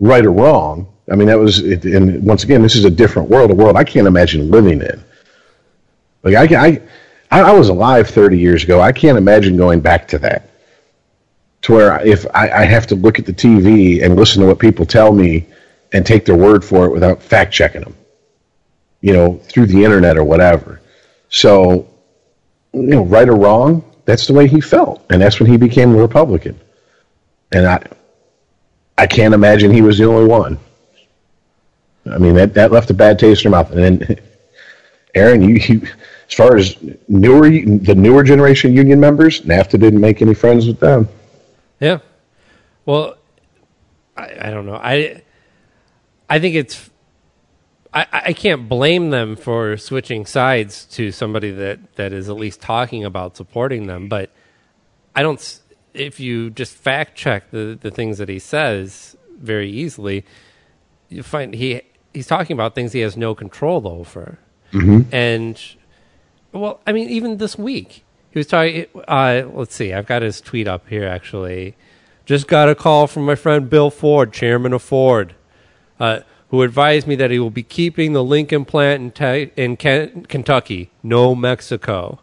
[0.01, 0.93] right or wrong.
[1.11, 3.85] I mean, that was, and once again, this is a different world, a world I
[3.85, 5.05] can't imagine living in.
[6.25, 6.83] Like I, I,
[7.31, 8.81] I was alive 30 years ago.
[8.81, 10.51] I can't imagine going back to that.
[11.62, 14.59] To where if I, I have to look at the TV and listen to what
[14.59, 15.47] people tell me
[15.93, 17.97] and take their word for it without fact checking them,
[19.01, 20.81] you know, through the internet or whatever.
[21.29, 21.89] So,
[22.73, 25.95] you know, right or wrong, that's the way he felt, and that's when he became
[25.95, 26.61] a Republican.
[27.51, 27.83] And I,
[28.97, 30.59] I can't imagine he was the only one.
[32.11, 33.73] I mean, that, that left a bad taste in your mouth.
[33.73, 34.21] And then,
[35.15, 35.89] Aaron, you, you
[36.29, 36.77] as far as
[37.09, 41.09] newer the newer generation union members, NAFTA didn't make any friends with them.
[41.81, 41.99] Yeah.
[42.85, 43.17] Well,
[44.17, 44.77] I, I don't know.
[44.77, 45.23] I
[46.29, 46.91] I think it's
[47.95, 52.61] I, I can't blame them for switching sides to somebody that, that is at least
[52.61, 54.31] talking about supporting them, but
[55.15, 55.61] I don't
[55.95, 60.27] if you just fact check the, the things that he says very easily,
[61.09, 64.39] you find he he's talking about things he has no control over.
[64.73, 65.15] Mm-hmm.
[65.15, 65.61] And
[66.57, 68.87] well, I mean, even this week he was talking.
[69.09, 71.07] Uh, let's see, I've got his tweet up here.
[71.07, 71.77] Actually,
[72.25, 75.35] just got a call from my friend Bill Ford, chairman of Ford,
[75.99, 79.77] uh, who advised me that he will be keeping the Lincoln plant in, te- in
[79.77, 82.21] Ken- Kentucky, no Mexico.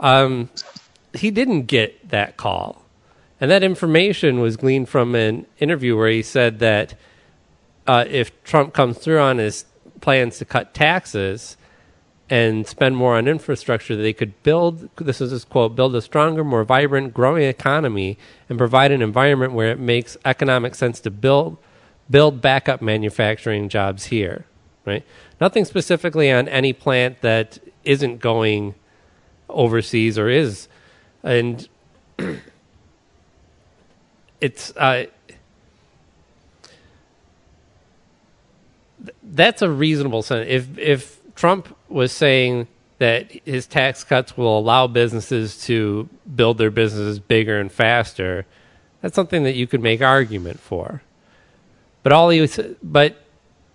[0.00, 0.50] Um,
[1.14, 2.84] he didn't get that call.
[3.40, 6.94] And that information was gleaned from an interview where he said that
[7.86, 9.64] uh, if Trump comes through on his
[10.00, 11.56] plans to cut taxes,
[12.30, 16.44] and spend more on infrastructure, they could build, this is his quote, build a stronger,
[16.44, 21.56] more vibrant, growing economy and provide an environment where it makes economic sense to build,
[22.10, 24.44] build backup manufacturing jobs here,
[24.84, 25.04] right?
[25.40, 28.74] Nothing specifically on any plant that isn't going
[29.48, 30.68] overseas or is.
[31.22, 31.66] And
[34.40, 35.06] it's, uh,
[39.22, 40.46] that's a reasonable sense.
[40.48, 42.66] If, if, Trump was saying
[42.98, 48.44] that his tax cuts will allow businesses to build their businesses bigger and faster.
[49.02, 51.00] That's something that you could make argument for.
[52.02, 53.22] But all he was, but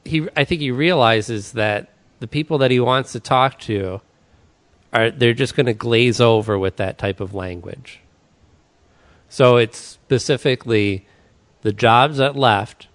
[0.04, 4.02] he, I think he realizes that the people that he wants to talk to
[4.92, 8.02] are they're just going to glaze over with that type of language.
[9.30, 11.08] So it's specifically
[11.62, 12.90] the jobs that left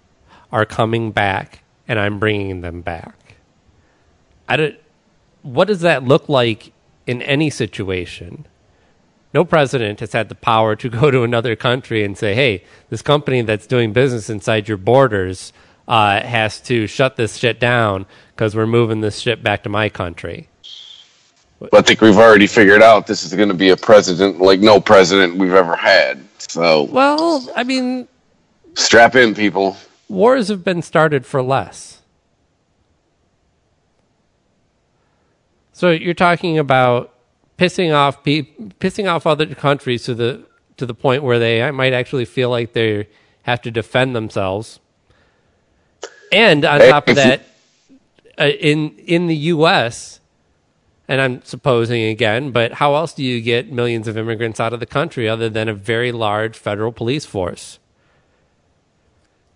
[0.51, 3.18] are coming back, and I'm bringing them back.
[4.49, 4.75] I don't,
[5.43, 6.73] what does that look like
[7.07, 8.47] in any situation?
[9.33, 13.01] No president has had the power to go to another country and say, hey, this
[13.01, 15.53] company that's doing business inside your borders
[15.87, 19.87] uh, has to shut this shit down because we're moving this shit back to my
[19.89, 20.49] country.
[21.59, 24.61] But I think we've already figured out this is going to be a president like
[24.61, 26.23] no president we've ever had.
[26.37, 28.07] So, well, I mean,
[28.75, 29.75] strap in, people.
[30.07, 31.98] Wars have been started for less.
[35.79, 37.13] So you're talking about
[37.57, 41.93] pissing off pe- pissing off other countries to the to the point where they might
[41.93, 43.07] actually feel like they
[43.43, 44.81] have to defend themselves.
[46.33, 47.43] And on top of that,
[48.37, 50.19] uh, in in the U.S.,
[51.07, 54.81] and I'm supposing again, but how else do you get millions of immigrants out of
[54.81, 57.79] the country other than a very large federal police force?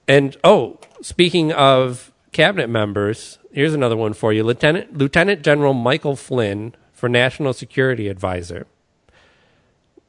[0.08, 4.44] And oh, speaking of cabinet members, here's another one for you.
[4.44, 8.68] Lieutenant Lieutenant General Michael Flynn for National Security Advisor.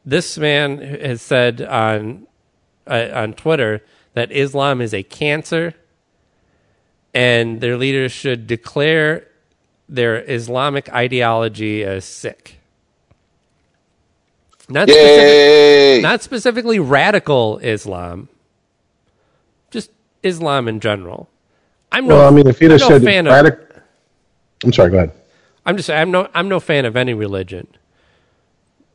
[0.04, 2.26] This man has said on
[2.86, 3.82] uh, on Twitter
[4.14, 5.74] that Islam is a cancer
[7.14, 9.28] and their leaders should declare
[9.88, 12.58] their Islamic ideology as sick.
[14.68, 18.28] Not, specific, not specifically radical Islam,
[19.70, 19.90] just
[20.22, 21.28] Islam in general.
[21.94, 22.16] I'm no.
[22.16, 23.82] Well, I mean, if he'd have no said radic- of,
[24.64, 24.90] I'm sorry.
[24.90, 25.12] Go ahead.
[25.64, 25.88] I'm just.
[25.88, 26.28] I'm no.
[26.34, 27.68] I'm no fan of any religion,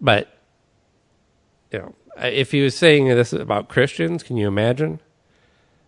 [0.02, 0.28] but
[1.72, 5.00] you know, if he was saying this about Christians, can you imagine?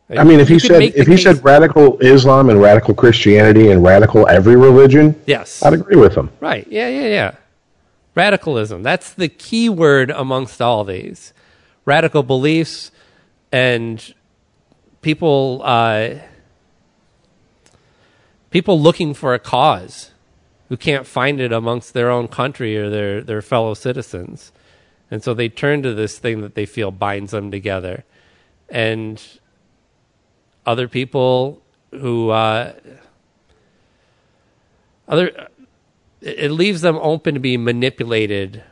[0.09, 3.83] I mean, if he said if he case, said radical Islam and radical Christianity and
[3.83, 6.29] radical every religion, yes, I'd agree with him.
[6.39, 6.65] Right?
[6.69, 7.35] Yeah, yeah, yeah.
[8.15, 8.83] Radicalism.
[8.83, 11.33] That's the key word amongst all these
[11.83, 12.91] radical beliefs
[13.51, 14.13] and
[15.01, 15.61] people.
[15.61, 16.15] Uh,
[18.51, 20.11] people looking for a cause
[20.69, 24.51] who can't find it amongst their own country or their, their fellow citizens.
[25.09, 28.05] And so they turn to this thing that they feel binds them together.
[28.69, 29.21] And
[30.65, 31.61] other people
[31.91, 32.73] who, uh,
[35.07, 35.49] other,
[36.21, 38.63] it leaves them open to be manipulated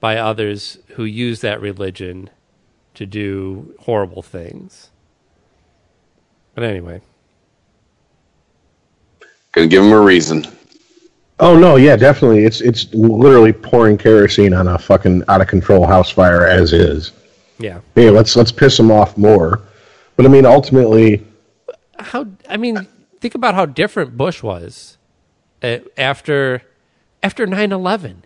[0.00, 2.30] by others who use that religion
[2.94, 4.90] to do horrible things.
[6.54, 7.00] But anyway,
[9.58, 10.46] Gonna give him a reason.
[11.40, 12.44] Oh no, yeah, definitely.
[12.44, 17.10] It's it's literally pouring kerosene on a fucking out of control house fire as is.
[17.58, 17.80] yeah.
[17.96, 19.60] Hey, let's let's piss them off more.
[20.14, 21.26] But I mean, ultimately,
[21.98, 22.86] How I mean,
[23.18, 24.96] think about how different Bush was
[25.60, 26.62] uh, after
[27.20, 28.18] after 9/11.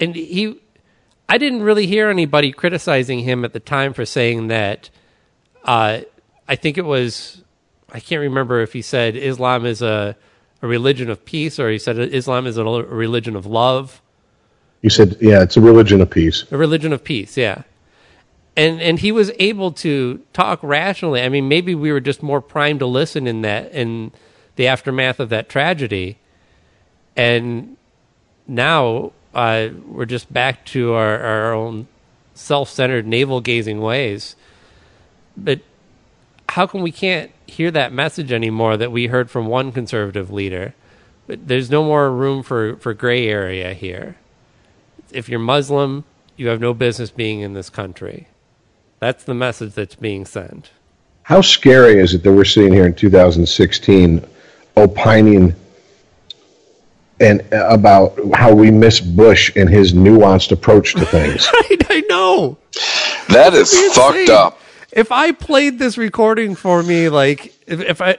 [0.00, 0.58] And he
[1.28, 4.90] I didn't really hear anybody criticizing him at the time for saying that
[5.62, 6.00] uh,
[6.48, 7.44] I think it was
[7.96, 10.14] I can't remember if he said Islam is a
[10.60, 14.02] a religion of peace or he said Islam is a religion of love.
[14.82, 16.44] you said, yeah, it's a religion of peace.
[16.50, 17.62] A religion of peace, yeah.
[18.54, 21.22] And and he was able to talk rationally.
[21.22, 24.12] I mean, maybe we were just more primed to listen in that in
[24.56, 26.18] the aftermath of that tragedy.
[27.16, 27.78] And
[28.46, 31.88] now uh, we're just back to our, our own
[32.34, 34.36] self-centered, navel-gazing ways.
[35.34, 35.60] But
[36.50, 40.74] how come we can't hear that message anymore that we heard from one conservative leader?
[41.26, 44.16] But there's no more room for, for gray area here
[45.12, 46.04] if you're Muslim,
[46.36, 48.28] you have no business being in this country.
[48.98, 50.70] That's the message that's being sent.
[51.22, 54.24] How scary is it that we're sitting here in 2016
[54.76, 55.54] opining
[57.18, 61.48] and uh, about how we miss Bush and his nuanced approach to things?
[61.50, 62.58] I, I know.
[63.28, 64.60] That is fucked up.
[64.96, 68.16] If I played this recording for me, like if, if I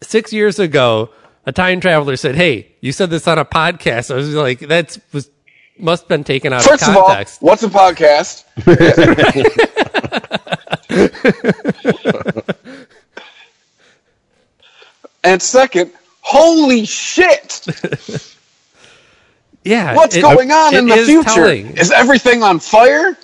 [0.00, 1.10] six years ago,
[1.44, 4.98] a time traveler said, "Hey, you said this on a podcast," I was like, "That's
[5.12, 5.28] was
[5.78, 8.44] must have been taken out First of of all, context." what's a podcast?
[15.24, 17.66] and second, holy shit!
[19.64, 21.22] yeah, What's it- going uh, on it in the future?
[21.30, 21.76] telling.
[21.76, 23.16] Is everything on fire?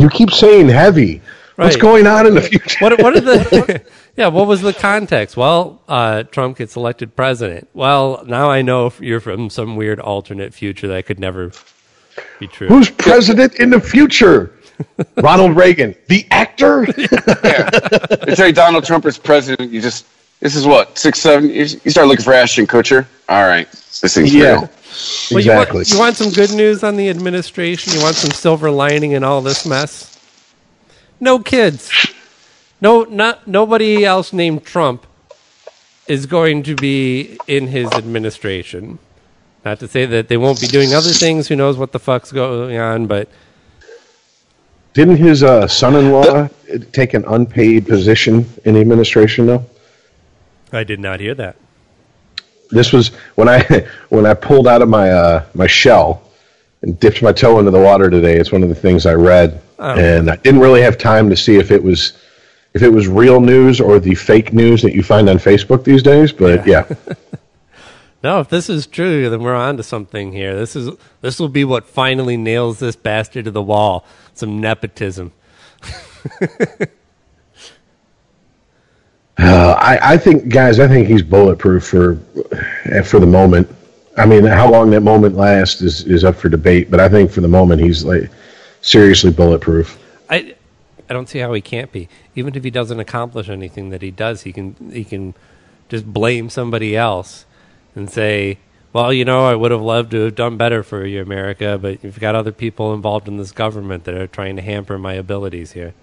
[0.00, 1.20] You keep saying heavy.
[1.56, 2.78] What's going on in the future?
[2.80, 3.82] what what are the
[4.16, 8.86] yeah what was the context well uh, trump gets elected president well now i know
[8.86, 11.52] if you're from some weird alternate future that could never
[12.38, 14.54] be true Who's president in the future?
[15.16, 16.86] Ronald Reagan, the actor.
[16.96, 19.70] They tell you Donald Trump is president.
[19.70, 20.06] You just
[20.40, 21.50] this is what six seven.
[21.50, 23.04] You you start looking for Ashton Kutcher.
[23.28, 24.52] All right, this thing's Yeah.
[24.52, 24.70] real.
[25.30, 27.92] Well, you, want, you want some good news on the administration?
[27.92, 30.18] You want some silver lining in all this mess?
[31.20, 31.90] No kids.
[32.80, 35.06] No not nobody else named trump
[36.08, 38.98] is going to be in his administration.
[39.64, 41.46] Not to say that they won't be doing other things.
[41.48, 43.28] Who knows what the fuck's going on but
[44.94, 46.48] Didn't his uh, son-in-law
[46.92, 49.64] take an unpaid position in the administration though?
[50.72, 51.56] i did not hear that
[52.70, 56.22] This was when I when I pulled out of my uh, my shell
[56.82, 58.36] and dipped my toe into the water today.
[58.36, 59.94] It's one of the things I read, Oh.
[59.98, 62.12] and I didn't really have time to see if it was
[62.74, 66.02] if it was real news or the fake news that you find on Facebook these
[66.02, 66.32] days.
[66.32, 66.86] But yeah,
[68.22, 70.54] No, if this is true, then we're on to something here.
[70.54, 70.90] This is
[71.22, 74.04] this will be what finally nails this bastard to the wall.
[74.34, 75.32] Some nepotism.
[79.40, 82.18] uh, I, I think guys, I think he's bulletproof for
[82.92, 83.68] uh, for the moment.
[84.16, 87.30] I mean, how long that moment lasts is is up for debate, but I think
[87.30, 88.30] for the moment he's like
[88.82, 89.98] seriously bulletproof.
[90.28, 90.54] I
[91.08, 92.08] I don't see how he can't be.
[92.34, 95.34] Even if he doesn't accomplish anything that he does, he can he can
[95.88, 97.46] just blame somebody else
[97.94, 98.58] and say,
[98.92, 102.04] "Well, you know, I would have loved to have done better for you, America, but
[102.04, 105.72] you've got other people involved in this government that are trying to hamper my abilities
[105.72, 105.94] here."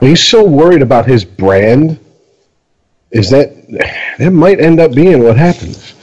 [0.00, 1.98] He's so worried about his brand.
[3.10, 3.50] Is that
[4.18, 5.94] that might end up being what happens?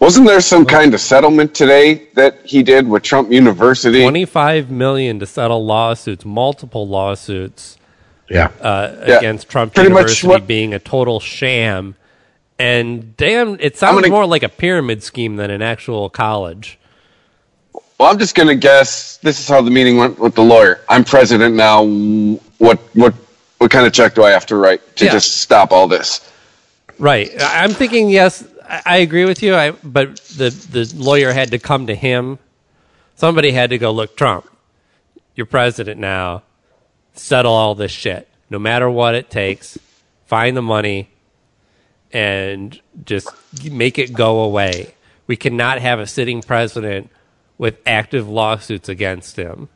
[0.00, 4.02] Wasn't there some kind of settlement today that he did with Trump University?
[4.02, 7.78] Twenty-five million to settle lawsuits, multiple lawsuits
[8.28, 8.50] Yeah.
[8.60, 11.94] uh, Yeah, against Trump pretty much University what- being a total sham.
[12.58, 16.78] And damn, it sounds many- more like a pyramid scheme than an actual college.
[17.98, 20.80] Well, I'm just going to guess this is how the meeting went with the lawyer.
[20.88, 21.82] I'm president now.
[22.58, 23.14] What what
[23.58, 25.12] what kind of check do I have to write to Yeah.
[25.12, 26.20] just stop all this?
[26.98, 27.30] Right.
[27.40, 28.44] I'm thinking yes.
[28.68, 29.54] I I agree with you.
[29.54, 32.38] I, but the the lawyer had to come to him.
[33.14, 33.92] Somebody had to go.
[33.92, 34.46] Look, Trump,
[35.34, 36.42] you're president now.
[37.14, 39.78] Settle all this shit, no matter what it takes.
[40.26, 41.08] Find the money,
[42.12, 43.28] and just
[43.70, 44.94] make it go away.
[45.26, 47.10] We cannot have a sitting president
[47.58, 49.68] with active lawsuits against him.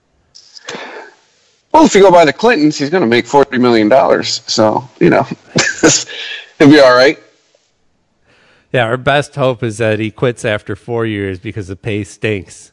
[1.73, 4.43] Well, if you go by the Clintons, he's going to make forty million dollars.
[4.47, 5.23] So you know,
[6.59, 7.19] he'll be all right.
[8.73, 12.73] Yeah, our best hope is that he quits after four years because the pay stinks.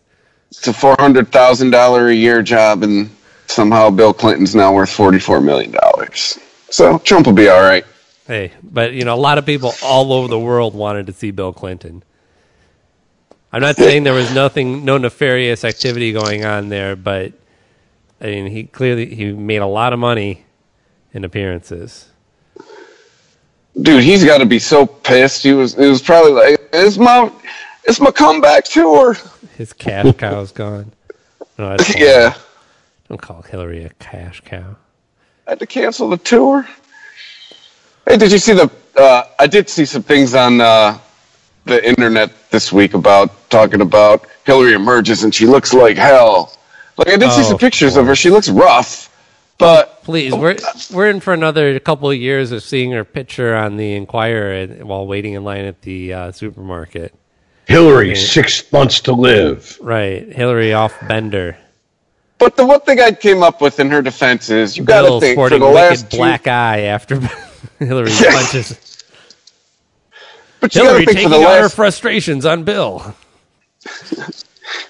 [0.50, 3.10] It's a four hundred thousand dollar a year job, and
[3.48, 6.40] somehow Bill Clinton's now worth forty four million dollars.
[6.70, 7.86] So Trump will be all right.
[8.26, 11.32] Hey, but you know, a lot of people all over the world wanted to see
[11.32, 12.04] Bill Clinton.
[13.54, 17.32] I'm not saying there was nothing, no nefarious activity going on there, but
[18.20, 20.46] I mean, he clearly he made a lot of money
[21.14, 22.10] in appearances.
[23.80, 25.44] Dude, he's got to be so pissed.
[25.44, 25.76] He was.
[25.76, 27.32] It was probably like, "It's my,
[27.84, 29.16] it's my comeback tour."
[29.56, 30.92] His cash cow's gone.
[31.60, 32.34] No, yeah,
[33.08, 34.76] Don't call Hillary a cash cow.
[35.46, 36.68] I had to cancel the tour.
[38.08, 38.72] Hey, did you see the?
[38.96, 40.98] Uh, I did see some things on uh,
[41.66, 46.57] the internet this week about talking about Hillary emerges and she looks like hell.
[46.98, 48.16] Like I did see Oh, some pictures of her.
[48.16, 49.10] She looks rough,
[49.58, 50.56] but Please, we're
[50.94, 55.06] we're in for another couple of years of seeing her picture on the Enquirer while
[55.06, 57.14] waiting in line at the uh, supermarket.
[57.66, 59.78] Hillary, six months to live.
[59.82, 61.58] Right, Hillary off bender.
[62.38, 65.20] but the one thing I came up with in her defense is you got to
[65.20, 67.20] think for the wicked last two, black eye after
[67.80, 68.32] Hillary Yeah.
[68.32, 69.04] punches.
[70.62, 73.14] but you got Hillary to think for taking the out her last frustrations on Bill.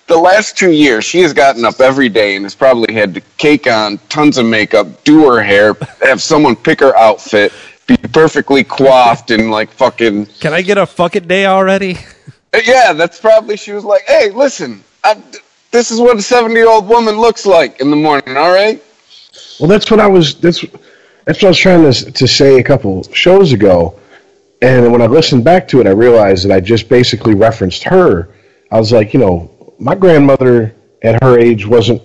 [0.08, 3.22] the last two years, she has gotten up every day and has probably had to
[3.38, 7.54] cake on tons of makeup, do her hair, have someone pick her outfit,
[7.88, 10.26] be perfectly coiffed and like fucking.
[10.40, 11.98] Can I get a fucking day already?
[12.54, 13.58] Uh, yeah, that's probably.
[13.58, 15.22] She was like, "Hey, listen, I,
[15.72, 18.38] this is what a seventy-year-old woman looks like in the morning.
[18.38, 18.82] All right."
[19.60, 20.36] Well, that's what I was.
[20.36, 20.62] That's
[21.26, 24.00] that's what I was trying to to say a couple shows ago.
[24.62, 28.30] And when I listened back to it, I realized that I just basically referenced her.
[28.72, 32.02] I was like, you know, my grandmother at her age wasn't.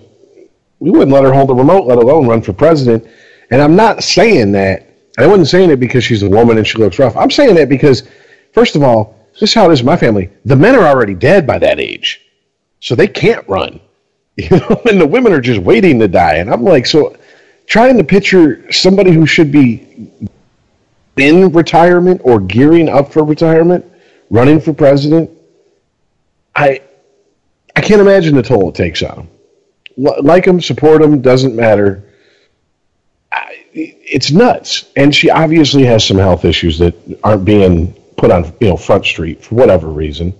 [0.79, 3.07] We wouldn't let her hold a remote, let alone run for president.
[3.51, 4.89] And I'm not saying that.
[5.17, 7.15] I wasn't saying it because she's a woman and she looks rough.
[7.15, 8.03] I'm saying that because,
[8.51, 10.29] first of all, this is how it is in my family.
[10.45, 12.21] The men are already dead by that age,
[12.79, 13.79] so they can't run.
[14.35, 16.37] You know, and the women are just waiting to die.
[16.37, 17.15] And I'm like, so
[17.67, 20.09] trying to picture somebody who should be
[21.17, 23.85] in retirement or gearing up for retirement,
[24.31, 25.29] running for president.
[26.55, 26.81] I
[27.75, 29.29] I can't imagine the toll it takes on them.
[30.23, 32.03] Like them, support them, doesn't matter.
[33.31, 38.45] I, it's nuts, and she obviously has some health issues that aren't being put on
[38.59, 40.33] you know front street for whatever reason.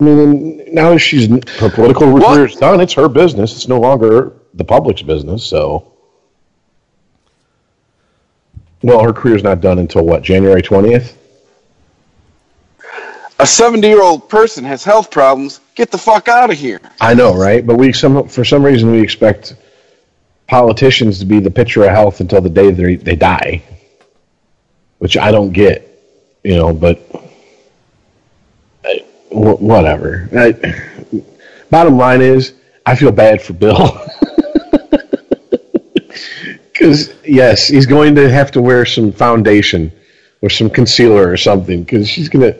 [0.00, 3.54] I mean, now that she's her political career is done, it's her business.
[3.56, 5.44] It's no longer the public's business.
[5.44, 5.92] So,
[8.82, 11.16] well, her career's not done until what January twentieth.
[13.38, 15.60] A seventy-year-old person has health problems.
[15.78, 16.80] Get the fuck out of here.
[17.00, 17.64] I know, right?
[17.64, 19.54] But we some for some reason we expect
[20.48, 23.62] politicians to be the picture of health until the day they they die,
[24.98, 25.88] which I don't get.
[26.42, 26.98] You know, but
[28.84, 30.28] I, wh- whatever.
[30.36, 31.20] I,
[31.70, 32.54] bottom line is,
[32.84, 34.00] I feel bad for Bill.
[36.72, 39.92] Because yes, he's going to have to wear some foundation
[40.42, 41.82] or some concealer or something.
[41.82, 42.54] Because she's gonna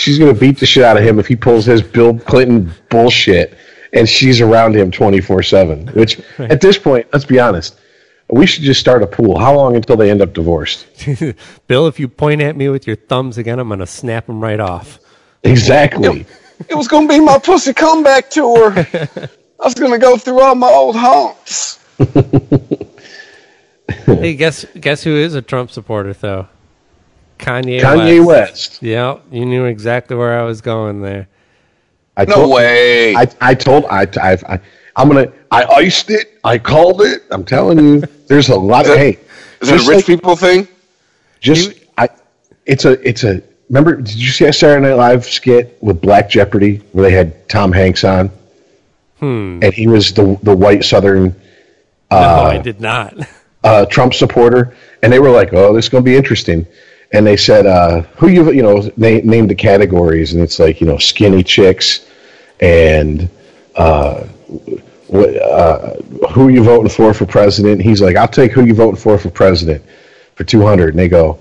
[0.00, 3.56] she's gonna beat the shit out of him if he pulls his Bill Clinton bullshit,
[3.92, 5.86] and she's around him twenty four seven.
[5.88, 7.78] Which at this point, let's be honest,
[8.28, 9.38] we should just start a pool.
[9.38, 10.86] How long until they end up divorced?
[11.66, 14.40] Bill, if you point at me with your thumbs again, I'm going to snap them
[14.40, 14.98] right off.
[15.42, 16.26] Exactly.
[16.68, 18.72] It was gonna be my pussy comeback tour.
[18.76, 21.78] I was gonna go through all my old haunts.
[24.04, 26.48] hey, guess guess who is a Trump supporter though?
[27.40, 27.80] Kanye.
[27.80, 28.52] Kanye West.
[28.52, 28.82] West.
[28.82, 31.28] Yeah, you knew exactly where I was going there.
[32.16, 33.14] I No told, way.
[33.16, 34.60] I, I told I, I I
[34.96, 36.38] I'm gonna I iced it.
[36.44, 37.22] I called it.
[37.30, 38.84] I'm telling you, there's a lot.
[38.86, 39.18] Is Of, it- hey,
[39.62, 40.68] Is it a rich like- people thing?
[41.40, 42.08] Just I,
[42.66, 43.42] it's a it's a.
[43.70, 43.96] Remember?
[43.96, 47.70] Did you see that Saturday Night Live skit with Black Jeopardy where they had Tom
[47.72, 48.30] Hanks on,
[49.20, 49.60] Hmm.
[49.62, 51.34] and he was the the white Southern
[52.10, 53.14] no, I did not.
[53.64, 56.66] uh, Trump supporter, and they were like, "Oh, this is going to be interesting."
[57.12, 60.80] And they said, uh, "Who you you know na- name the categories?" And it's like
[60.80, 62.06] you know skinny chicks,
[62.60, 63.28] and
[63.74, 64.24] uh,
[65.12, 65.94] uh,
[66.32, 67.82] who you voting for for president?
[67.82, 69.84] He's like, "I'll take who you voting for for president
[70.36, 71.38] for 200." And they go,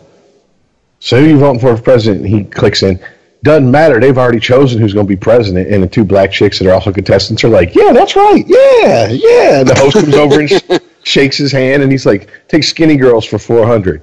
[0.99, 2.99] "So who you voting for for president?" And he clicks in.
[3.43, 3.99] Doesn't matter.
[4.01, 6.74] They've already chosen who's going to be president, and the two black chicks that are
[6.74, 8.43] also contestants are like, "Yeah, that's right.
[8.47, 10.61] Yeah, yeah." And the host comes over and sh-
[11.03, 14.01] shakes his hand, and he's like, "Take skinny girls for 400."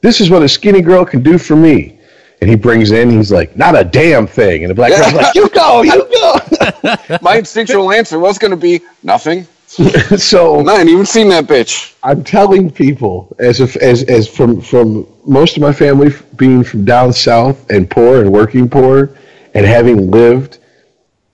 [0.00, 1.98] This is what a skinny girl can do for me.
[2.40, 5.34] And he brings in, he's like, "Not a damn thing." And the black girl's like,
[5.34, 9.46] "You go, you go." My instinctual answer was gonna be nothing.
[9.68, 11.94] so I ain't even seen that bitch.
[12.02, 16.84] I'm telling people, as if as as from from most of my family being from
[16.84, 19.16] down south and poor and working poor,
[19.54, 20.58] and having lived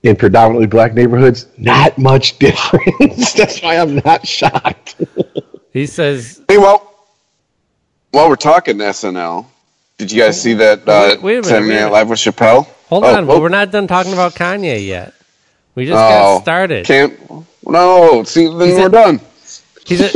[0.03, 3.33] in predominantly black neighborhoods, not much difference.
[3.35, 4.97] That's why I'm not shocked.
[5.73, 6.92] He says, Hey, well,
[8.13, 9.47] while we're talking SNL,
[9.99, 11.93] did you guys see that uh, Wait- wait a minute, Saturday wait a Night minute.
[11.93, 12.67] Live with Chappelle?
[12.89, 15.13] "Hold Oh, on, oh, we're not done talking about Kanye yet.
[15.75, 17.19] We just oh, got started." Can't.
[17.67, 19.21] No, see, then He we're said- done.
[19.85, 20.13] He's a,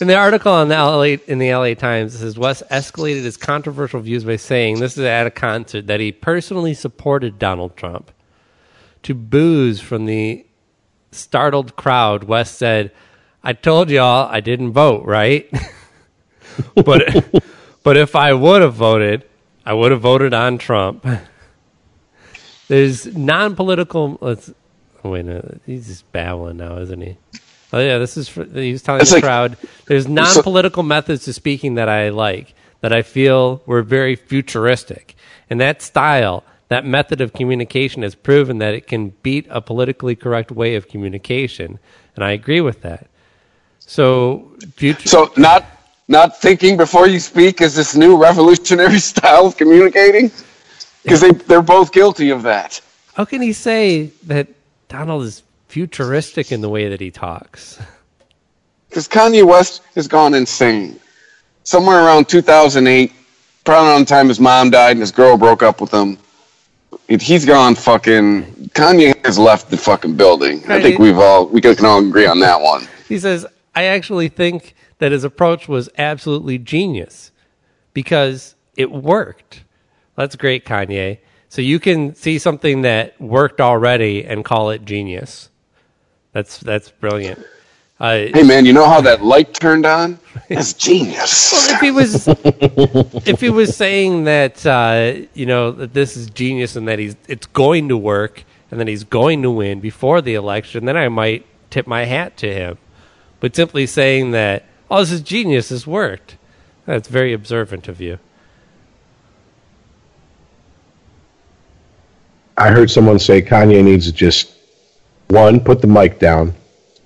[0.00, 3.36] in the article on the LA in the LA Times, it says West escalated his
[3.36, 8.10] controversial views by saying this is at a concert that he personally supported Donald Trump.
[9.04, 10.44] To boos from the
[11.12, 12.90] startled crowd, West said,
[13.48, 15.50] "I told y'all I didn't vote, right?
[16.74, 17.24] but
[17.82, 19.24] but if I would have voted,
[19.64, 21.06] I would have voted on Trump."
[22.68, 24.18] There's non-political.
[24.20, 24.52] Let's
[25.02, 25.24] oh, wait.
[25.24, 27.16] No, he's just babbling now, isn't he?
[27.72, 29.56] Oh yeah, this is for, he's telling It's the like- crowd.
[29.86, 35.16] There's non-political methods to speaking that I like, that I feel were very futuristic,
[35.48, 40.14] and that style, that method of communication has proven that it can beat a politically
[40.14, 41.78] correct way of communication,
[42.14, 43.07] and I agree with that.
[43.88, 44.44] So.
[45.06, 45.64] So, not
[46.08, 50.30] not thinking before you speak is this new revolutionary style of communicating?
[51.02, 52.80] Because they they're both guilty of that.
[53.14, 54.46] how can he say that
[54.88, 57.80] Donald is futuristic in the way that he talks?
[58.88, 60.98] Because Kanye West has gone insane.
[61.62, 63.12] Somewhere around 2008,
[63.62, 66.16] probably around the time his mom died and his girl broke up with him,
[67.06, 68.44] he's gone fucking.
[68.70, 70.64] Kanye has left the fucking building.
[70.70, 72.88] I think we've all we can all agree on that one.
[73.08, 73.44] He says,
[73.74, 77.30] I actually think that his approach was absolutely genius
[77.94, 79.64] because it worked.
[80.16, 81.18] That's great, Kanye.
[81.48, 85.50] So you can see something that worked already and call it genius.
[86.32, 87.44] That's that's brilliant.
[88.00, 90.18] Uh, Hey man, you know how that light turned on?
[90.48, 91.72] That's genius.
[91.72, 92.28] if he was
[93.26, 97.16] if he was saying that uh, you know that this is genius and that he's
[97.28, 101.08] it's going to work and that he's going to win before the election, then I
[101.08, 102.78] might tip my hat to him.
[103.40, 106.36] But simply saying that oh this is genius, this worked,
[106.86, 108.18] that's very observant of you.
[112.56, 114.52] I heard someone say Kanye needs to just
[115.28, 116.54] one put the mic down,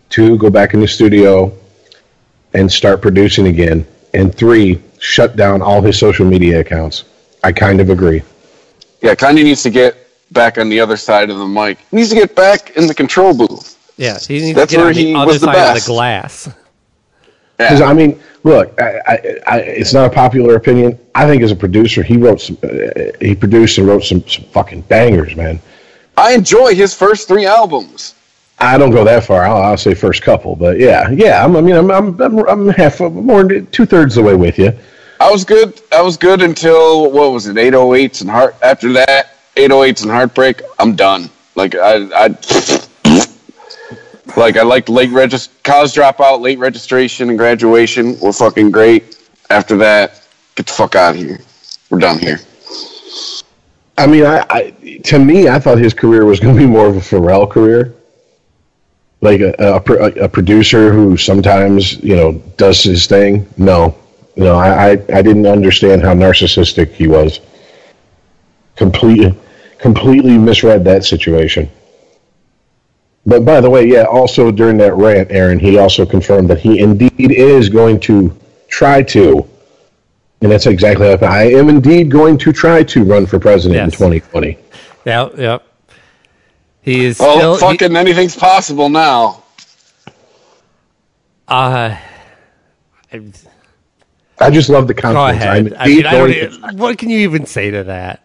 [0.09, 1.53] two go back in the studio
[2.55, 7.05] and start producing again, and three shut down all his social media accounts.
[7.45, 8.22] I kind of agree.
[9.03, 11.78] Yeah, Kanye needs to get back on the other side of the mic.
[11.91, 13.76] He needs to get back in the control booth.
[14.03, 15.75] Yeah, he needs That's to get where on the he other was the side of
[15.75, 15.87] best.
[15.87, 16.49] the glass.
[17.57, 17.87] Because Yeah.
[17.87, 20.99] I mean, look, I, I, I, it's not a popular opinion.
[21.15, 22.69] I think as a producer, he wrote some, uh,
[23.21, 25.61] he produced and wrote some, some fucking bangers, man.
[26.17, 28.17] I enjoy his first three albums.
[28.59, 29.45] I don't go that far.
[29.45, 31.45] I'll, I'll say first couple, but yeah, yeah.
[31.45, 34.59] I'm, I mean, I'm, I'm, I'm, I'm half, more than two thirds the way with
[34.59, 34.73] you.
[35.21, 35.81] I was good.
[35.93, 37.55] I was good until what was it?
[37.55, 38.57] 808s and heart.
[38.65, 40.61] After that, 808s and heartbreak.
[40.81, 41.31] I'm done.
[41.55, 42.29] Like I, I
[44.37, 49.18] like I liked late regist college dropout, late registration, and graduation were fucking great.
[49.51, 51.41] After that, get the fuck out of here.
[51.91, 52.41] We're done here.
[53.99, 54.70] I mean, I, I
[55.05, 57.95] to me, I thought his career was going to be more of a Pharrell career,
[59.20, 63.47] like a, a, a producer who sometimes you know does his thing.
[63.59, 63.95] No,
[64.37, 67.41] no, I, I, I didn't understand how narcissistic he was.
[68.76, 69.39] Completely,
[69.78, 71.70] completely misread that situation.
[73.25, 76.81] But by the way, yeah, also during that rant, Aaron, he also confirmed that he
[76.81, 78.37] indeed is going to
[78.68, 79.49] try to,
[80.41, 83.91] and that's exactly how I am indeed going to try to run for president in
[83.93, 84.59] 2020.
[85.05, 85.62] Yeah, yep.
[86.83, 89.45] He is Well, still he- fucking anything's possible now.
[91.49, 91.97] uh,
[93.12, 93.20] I-
[94.41, 95.45] I just love the Go confidence.
[95.45, 95.75] I'm ahead.
[95.79, 98.25] I mean, I don't to- what can you even say to that?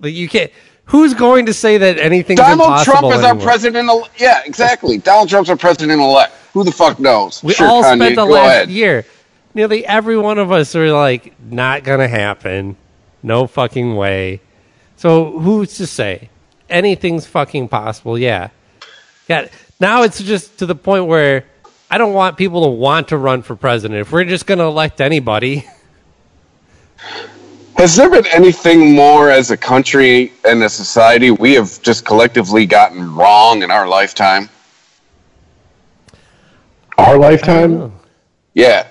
[0.00, 0.50] Like you can't.
[0.86, 2.36] Who's going to say that anything?
[2.36, 3.90] Donald Trump is our president.
[4.18, 4.98] Yeah, exactly.
[4.98, 6.32] Donald Trump's our president elect.
[6.52, 7.42] Who the fuck knows?
[7.42, 8.70] We Sure, all Kanye, spent the last ahead.
[8.70, 9.04] year.
[9.52, 12.76] Nearly every one of us are like, not gonna happen.
[13.22, 14.40] No fucking way.
[14.96, 16.30] So who's to say
[16.70, 18.18] anything's fucking possible?
[18.18, 18.50] Yeah,
[19.28, 19.48] yeah.
[19.80, 21.44] Now it's just to the point where
[21.90, 24.00] I don't want people to want to run for president.
[24.00, 25.66] If we're just gonna elect anybody,
[27.76, 32.64] Has there been anything more as a country and a society we have just collectively
[32.64, 34.48] gotten wrong in our lifetime?
[36.98, 37.92] our lifetime.
[38.54, 38.86] Yeah.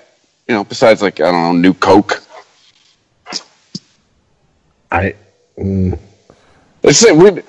[0.48, 2.22] You know, besides like, I don't know, new Coke.
[4.92, 5.16] I,
[5.58, 5.98] mm,
[6.84, 7.42] Let's say we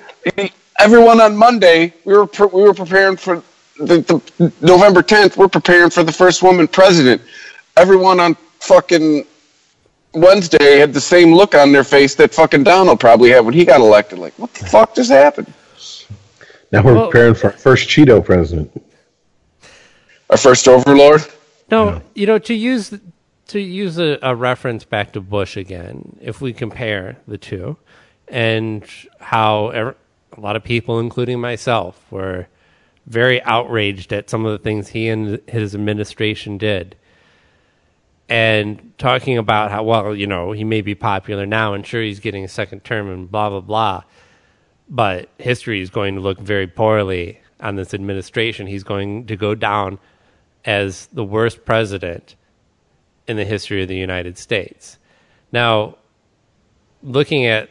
[0.79, 3.43] everyone on Monday, we were pre- we were preparing for
[3.77, 5.37] the, the November 10th.
[5.37, 7.21] We're preparing for the first woman president.
[7.77, 9.25] Everyone on fucking
[10.17, 13.65] Wednesday had the same look on their face that fucking Donald probably had when he
[13.65, 14.19] got elected.
[14.19, 15.51] Like, what the fuck just happened?
[16.71, 18.83] Now we're Well- preparing for our first Cheeto president.
[20.29, 21.23] Our first overlord.
[21.71, 22.93] No, you know, to use
[23.47, 27.77] to use a, a reference back to Bush again, if we compare the two,
[28.27, 28.83] and
[29.21, 29.95] how ev-
[30.35, 32.47] a lot of people, including myself, were
[33.05, 36.97] very outraged at some of the things he and his administration did,
[38.29, 42.19] and talking about how well, you know, he may be popular now, and sure, he's
[42.19, 44.03] getting a second term, and blah blah blah,
[44.89, 48.67] but history is going to look very poorly on this administration.
[48.67, 49.99] He's going to go down
[50.65, 52.35] as the worst president
[53.27, 54.97] in the history of the United States.
[55.51, 55.97] Now,
[57.03, 57.69] looking at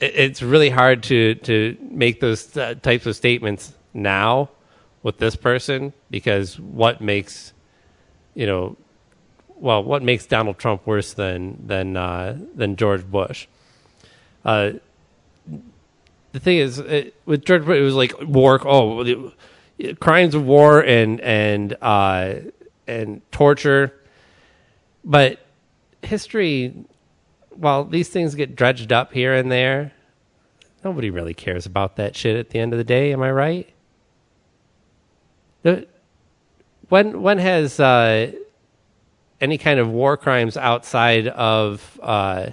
[0.00, 4.50] it's really hard to to make those uh, types of statements now
[5.02, 7.52] with this person because what makes
[8.34, 8.76] you know
[9.62, 13.46] well what makes Donald Trump worse than than uh, than George Bush
[14.44, 14.72] uh,
[16.32, 19.32] the thing is it, with George Bush it was like war oh the-
[20.00, 22.34] crimes of war and and uh,
[22.86, 23.94] and torture
[25.04, 25.38] but
[26.02, 26.74] history
[27.54, 29.92] while these things get dredged up here and there,
[30.84, 33.12] nobody really cares about that shit at the end of the day.
[33.12, 33.68] Am I right?
[35.62, 35.86] The-
[36.88, 38.32] When when has uh,
[39.42, 42.50] any kind of war crimes outside of uh,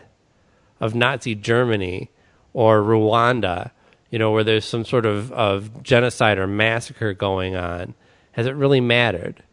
[0.81, 2.09] of Nazi Germany
[2.53, 3.71] or Rwanda,
[4.09, 7.93] you know, where there's some sort of, of genocide or massacre going on,
[8.31, 9.43] has it really mattered?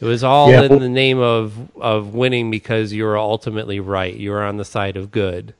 [0.00, 0.62] It was all Yeah.
[0.62, 4.14] in the name of of winning because you were ultimately right.
[4.14, 5.54] You were on the side of good.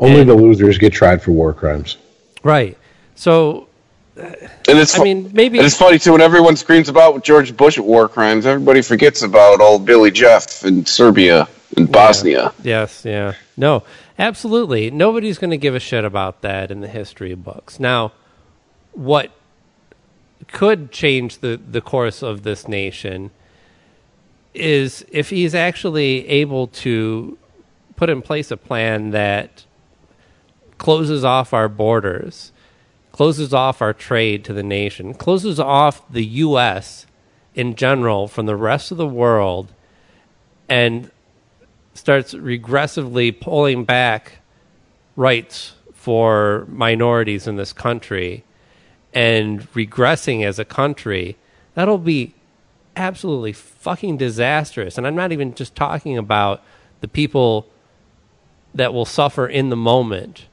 [0.00, 1.96] Only And- the losers get tried for war crimes.
[2.42, 2.76] Right.
[3.14, 3.67] So
[4.18, 8.08] And it's I mean, maybe it's funny too when everyone screams about George Bush war
[8.08, 12.52] crimes, everybody forgets about old Billy Jeff in Serbia and Bosnia.
[12.62, 13.34] Yes, yeah.
[13.56, 13.84] No,
[14.18, 14.90] absolutely.
[14.90, 17.78] Nobody's going to give a shit about that in the history books.
[17.78, 18.12] Now,
[18.92, 19.30] what
[20.48, 23.30] could change the, the course of this nation
[24.54, 27.38] is if he's actually able to
[27.96, 29.64] put in place a plan that
[30.78, 32.52] closes off our borders,
[33.18, 37.04] closes off our trade to the nation, closes off the U.S.
[37.52, 39.72] in general from the rest of the world,
[40.68, 41.10] and
[41.94, 44.34] starts regressively pulling back
[45.16, 48.44] rights for minorities in this country
[49.12, 51.36] and regressing as a country,
[51.74, 52.34] that'll be
[52.94, 54.96] absolutely fucking disastrous.
[54.96, 56.62] And I'm not even just talking about
[57.00, 57.66] the people
[58.72, 60.46] that will suffer in the moment.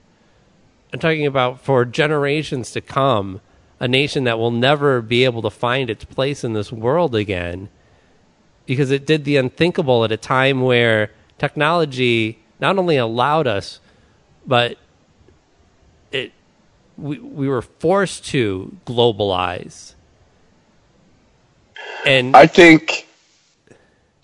[0.96, 3.41] I'm talking about for generations to come,
[3.82, 7.68] a nation that will never be able to find its place in this world again
[8.66, 13.82] because it did the unthinkable at a time where technology not only allowed us,
[14.48, 14.78] but
[16.14, 16.32] it
[16.98, 19.96] we we were forced to globalize.
[22.06, 23.05] And I think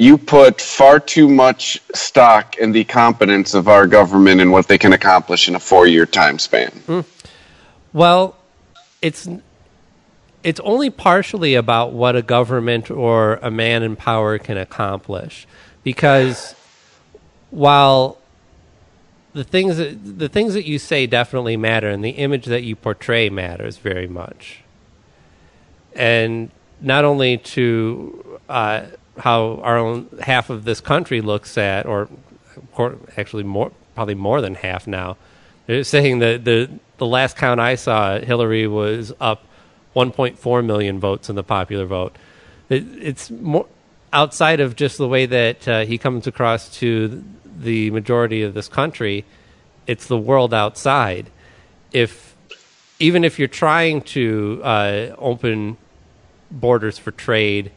[0.02, 4.80] you put far too much stock in the competence of our government and what they
[4.80, 7.06] can accomplish in a four-year time span.
[7.94, 8.36] Well,
[9.04, 9.30] it's
[10.44, 15.46] it's only partially about what a government or a man in power can accomplish,
[15.84, 16.56] because
[17.52, 18.18] while
[19.34, 22.76] the things that, the things that you say definitely matter, and the image that you
[22.76, 24.62] portray matters very much,
[25.96, 26.50] and
[26.82, 28.86] not only to uh,
[29.22, 32.10] how our own half of this country looks at, or
[33.18, 35.16] actually more, probably more than half now.
[35.68, 39.44] They're saying that the the last count I saw, Hillary was up
[39.96, 42.16] 1.4 million votes in the popular vote.
[42.70, 43.68] It, it's more
[44.14, 47.24] outside of just the way that uh, he comes across to
[47.58, 49.26] the majority of this country.
[49.88, 51.30] It's the world outside.
[51.92, 52.36] If
[53.00, 55.78] even if you're trying to uh, open
[56.52, 57.72] borders for trade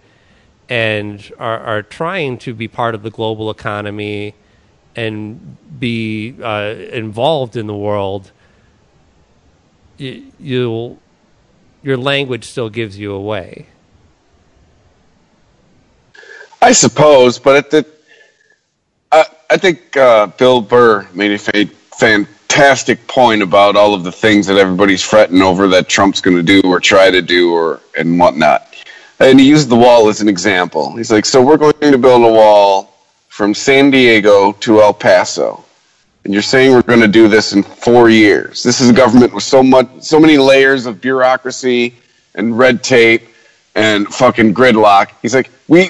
[0.69, 4.35] and are, are trying to be part of the global economy
[4.97, 8.31] and be uh, involved in the world,
[9.99, 10.99] you,
[11.83, 13.67] your language still gives you away.
[16.63, 17.87] I suppose, but the,
[19.13, 24.13] I, I think uh, Bill Burr made a fa- fantastic point about all of the
[24.13, 27.81] things that everybody's fretting over that Trump's going to do or try to do or
[27.99, 28.74] and whatnot.
[29.21, 30.95] And he used the wall as an example.
[30.97, 32.95] He's like, so we're going to build a wall
[33.29, 35.65] from San Diego to El Paso.
[36.25, 38.63] and you're saying we're going to do this in four years.
[38.63, 41.95] This is a government with so much, so many layers of bureaucracy
[42.35, 43.23] and red tape
[43.75, 45.11] and fucking gridlock.
[45.21, 45.89] He's like, we,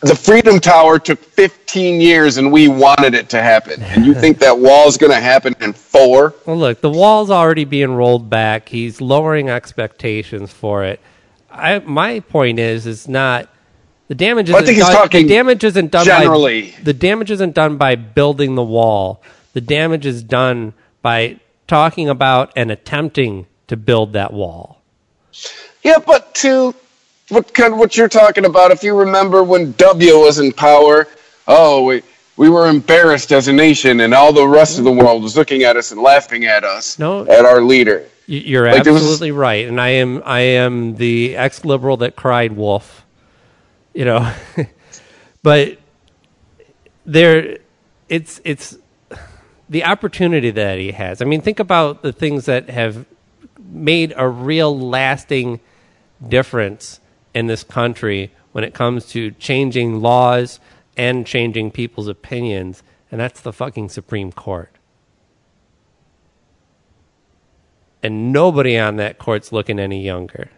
[0.00, 3.80] the Freedom Tower took 15 years and we wanted it to happen.
[3.82, 6.34] And you think that wall is going to happen in four?
[6.46, 8.68] Well, look, the wall's already being rolled back.
[8.68, 11.00] He's lowering expectations for it.
[11.56, 13.48] I, my point is, is not
[14.08, 14.48] the damage.
[14.48, 16.70] Well, I Isn't think he's done, talking the damage isn't done generally.
[16.72, 19.22] By, the damage isn't done by building the wall.
[19.52, 24.80] The damage is done by talking about and attempting to build that wall.
[25.82, 26.74] Yeah, but to
[27.28, 31.08] what kind of what you're talking about, if you remember when W was in power,
[31.48, 32.02] oh, we
[32.36, 35.62] we were embarrassed as a nation, and all the rest of the world was looking
[35.62, 37.24] at us and laughing at us, No.
[37.26, 38.04] at our leader.
[38.26, 42.16] You're Like, there was- absolutely right, and I am I am the ex liberal that
[42.16, 43.04] cried wolf.
[43.94, 44.32] You know,
[45.42, 45.78] but
[47.04, 47.58] there,
[48.08, 48.76] it's it's
[49.68, 51.22] the opportunity that he has.
[51.22, 53.06] I mean, think about the things that have
[53.58, 55.60] made a real lasting
[56.26, 57.00] difference
[57.34, 60.60] in this country when it comes to changing laws
[60.96, 64.70] and changing people's opinions, and that's the fucking Supreme Court.
[68.06, 70.48] And nobody on that court's looking any younger.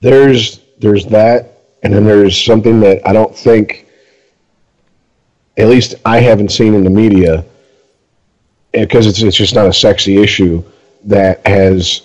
[0.00, 3.88] there's there's that, and then there's something that I don't think,
[5.58, 7.44] at least I haven't seen in the media,
[8.70, 10.62] because it's it's just not a sexy issue
[11.06, 12.02] that has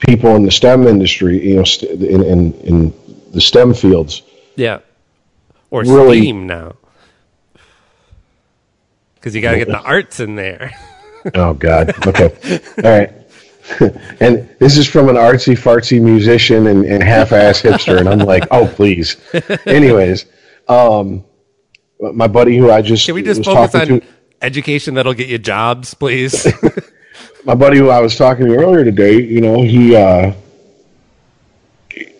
[0.00, 2.92] people in the STEM industry, you know, st- in in, in
[3.30, 4.22] the STEM fields,
[4.56, 4.80] Yeah.
[5.70, 6.74] Or Really- STEAM now.
[9.14, 10.72] Because you got to get the arts in there.
[11.34, 11.94] Oh God.
[12.06, 12.62] Okay.
[12.84, 13.12] All right.
[14.20, 18.18] and this is from an artsy fartsy musician and, and half ass hipster, and I'm
[18.18, 19.16] like, oh please.
[19.66, 20.26] Anyways,
[20.68, 21.24] um,
[21.98, 24.02] my buddy who I just Can we just focus on to,
[24.42, 26.46] education that'll get you jobs, please?
[27.44, 30.34] my buddy who I was talking to earlier today, you know, he uh,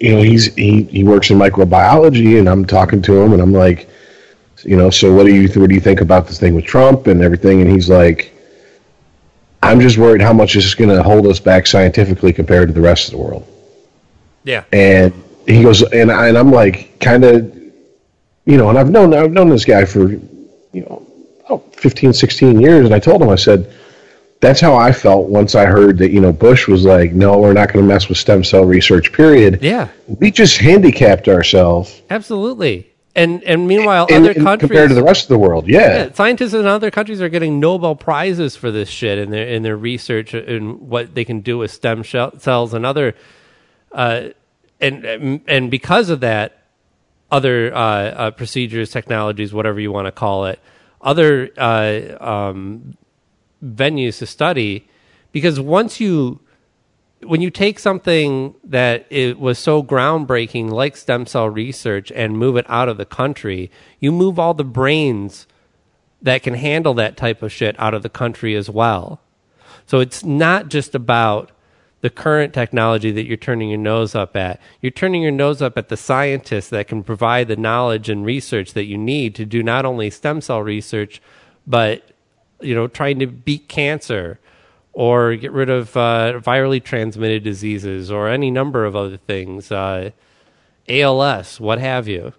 [0.00, 3.52] you know, he's he he works in microbiology, and I'm talking to him, and I'm
[3.52, 3.88] like,
[4.62, 7.06] you know, so what do you what do you think about this thing with Trump
[7.06, 7.60] and everything?
[7.60, 8.33] And he's like,
[9.64, 12.74] I'm just worried how much this is going to hold us back scientifically compared to
[12.74, 13.46] the rest of the world.
[14.44, 14.64] yeah.
[14.72, 15.12] And
[15.46, 17.54] he goes, and I, and I'm like, kind of,
[18.46, 20.22] you know, and I've known I've known this guy for, you
[20.72, 21.06] know,
[21.48, 23.72] oh, 15, 16 years, and I told him, I said,
[24.40, 27.54] that's how I felt once I heard that, you know, Bush was like, no, we're
[27.54, 29.12] not going to mess with stem cell research.
[29.12, 29.62] Period.
[29.62, 29.88] Yeah.
[30.06, 32.02] We just handicapped ourselves.
[32.10, 32.90] Absolutely.
[33.16, 35.68] And and meanwhile, in- other in- countries compared to the rest of the world.
[35.68, 36.06] Yeah.
[36.06, 39.62] Yeah, scientists in other countries are getting Nobel prizes for this shit in their in
[39.62, 43.14] their research and what they can do with stem shell cells and other,
[43.92, 44.30] uh,
[44.80, 46.64] and and because of that,
[47.30, 50.58] other uh, uh, procedures, technologies, whatever you want to call it,
[51.00, 52.96] other uh, um,
[53.64, 54.88] venues to study,
[55.30, 56.40] because once you
[57.24, 62.56] when you take something that it was so groundbreaking like stem cell research and move
[62.56, 63.70] it out of the country
[64.00, 65.46] you move all the brains
[66.24, 69.20] that can handle that type of shit out of the country as well.
[69.86, 71.52] So it's not just about
[72.00, 74.60] the current technology that you're turning your nose up at.
[74.80, 78.72] You're turning your nose up at the scientists that can provide the knowledge and research
[78.72, 81.20] that you need to do not only stem cell research
[81.66, 82.10] but
[82.60, 84.38] you know trying to beat cancer
[84.94, 90.10] or get rid of uh, virally transmitted diseases or any number of other things, uh,
[90.88, 92.32] ALS, what have you.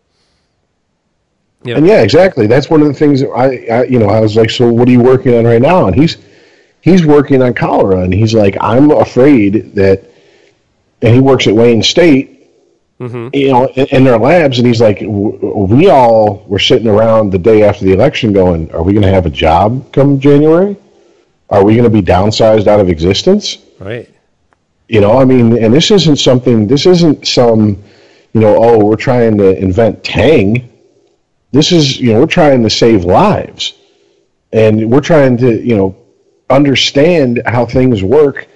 [1.77, 2.47] And yeah, exactly.
[2.47, 4.87] That's one of the things that I, I, you know, I was like, so what
[4.87, 5.87] are you working on right now?
[5.87, 6.17] And he's,
[6.81, 10.03] he's working on cholera, and he's like, I'm afraid that,
[11.01, 12.31] and he works at Wayne State,
[12.97, 13.35] Mm-hmm.
[13.35, 17.29] you know, in, in their labs, and he's like, w- we all were sitting around
[17.29, 20.77] the day after the election, going, are we going to have a job come January?
[21.49, 23.59] Are we going to be downsized out of existence?
[23.79, 24.09] Right.
[24.87, 26.67] You know, I mean, and this isn't something.
[26.67, 27.83] This isn't some,
[28.33, 30.71] you know, oh, we're trying to invent Tang.
[31.51, 33.73] This is, you know, we're trying to save lives,
[34.51, 35.95] and we're trying to, you know,
[36.49, 38.47] understand how things work.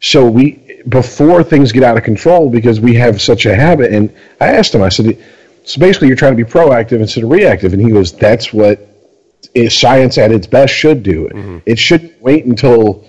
[0.00, 3.92] So we, before things get out of control, because we have such a habit.
[3.92, 5.22] And I asked him, I said,
[5.64, 7.74] so basically, you're trying to be proactive instead of reactive.
[7.74, 8.89] And he goes, that's what
[9.54, 11.26] is science at its best should do.
[11.26, 11.58] It mm-hmm.
[11.66, 13.04] It shouldn't wait until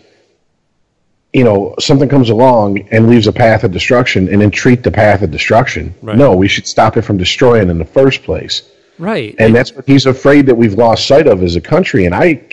[1.33, 4.91] you know something comes along and leaves a path of destruction and then treat the
[4.91, 5.93] path of destruction.
[6.01, 6.17] Right.
[6.17, 8.69] No, we should stop it from destroying in the first place.
[9.01, 9.35] Right.
[9.39, 12.05] And that's what he's afraid that we've lost sight of as a country.
[12.05, 12.47] And I,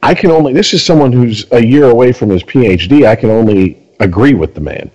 [0.00, 0.52] I can only.
[0.52, 3.04] This is someone who's a year away from his PhD.
[3.04, 4.92] I can only agree with the man.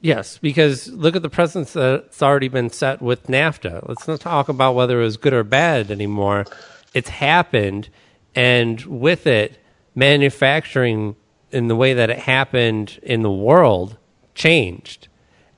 [0.00, 3.86] Yes, because look at the precedence that's already been set with NAFTA.
[3.86, 6.46] Let's not talk about whether it was good or bad anymore.
[6.94, 7.88] It's happened,
[8.34, 9.62] and with it,
[9.94, 11.16] manufacturing
[11.50, 13.96] in the way that it happened in the world
[14.34, 15.08] changed,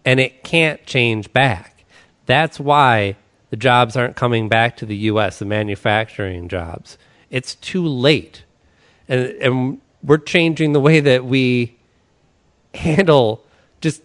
[0.04, 1.84] and it can't change back.
[2.26, 3.16] That's why
[3.50, 5.38] the jobs aren't coming back to the U.S.
[5.38, 6.96] The manufacturing jobs.
[7.30, 8.44] It's too late,
[9.08, 11.76] and and we're changing the way that we
[12.74, 13.44] handle
[13.80, 14.02] just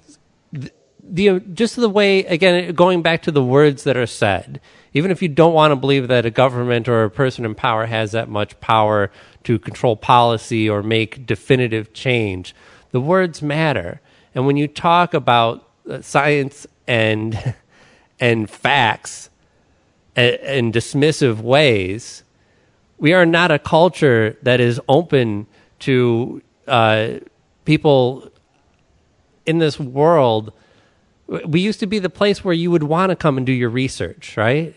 [0.52, 4.60] the, just the way again going back to the words that are said
[4.96, 7.86] even if you don't want to believe that a government or a person in power
[7.86, 9.12] has that much power
[9.44, 12.56] to control policy or make definitive change
[12.92, 14.02] the words matter
[14.34, 17.54] and when you talk about uh, science and
[18.20, 19.30] and facts
[20.16, 22.24] in dismissive ways
[22.98, 25.46] we are not a culture that is open
[25.80, 27.20] to uh,
[27.66, 28.32] people
[29.46, 30.54] in this world,
[31.46, 33.70] we used to be the place where you would want to come and do your
[33.70, 34.76] research, right?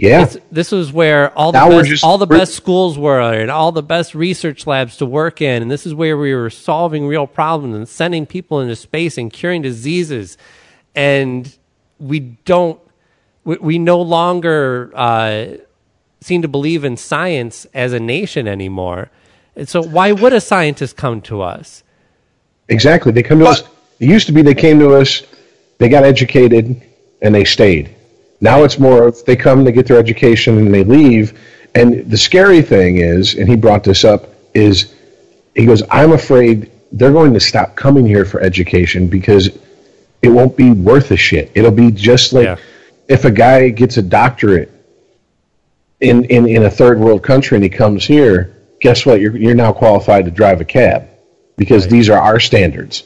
[0.00, 0.24] Yeah.
[0.24, 3.50] This, this was where all the Now best, just- all the best schools were and
[3.50, 7.06] all the best research labs to work in, and this is where we were solving
[7.06, 10.38] real problems and sending people into space and curing diseases,
[10.94, 11.54] and
[11.98, 12.80] we don't,
[13.44, 15.46] we, we no longer uh,
[16.22, 19.10] seem to believe in science as a nation anymore.
[19.54, 21.82] And so, why would a scientist come to us?
[22.68, 23.12] Exactly.
[23.12, 23.62] They come to us.
[23.98, 25.24] It used to be they came to us,
[25.76, 26.80] they got educated,
[27.20, 27.94] and they stayed.
[28.40, 31.38] Now it's more of they come, they get their education, and they leave.
[31.74, 34.94] And the scary thing is, and he brought this up, is
[35.54, 39.50] he goes, I'm afraid they're going to stop coming here for education because
[40.22, 41.52] it won't be worth a shit.
[41.54, 42.56] It'll be just like Yeah.
[43.08, 44.70] if a guy gets a doctorate
[46.00, 49.20] in, in, in a third world country and he comes here, guess what?
[49.20, 51.08] You're, you're now qualified to drive a cab
[51.56, 53.04] because these are our standards.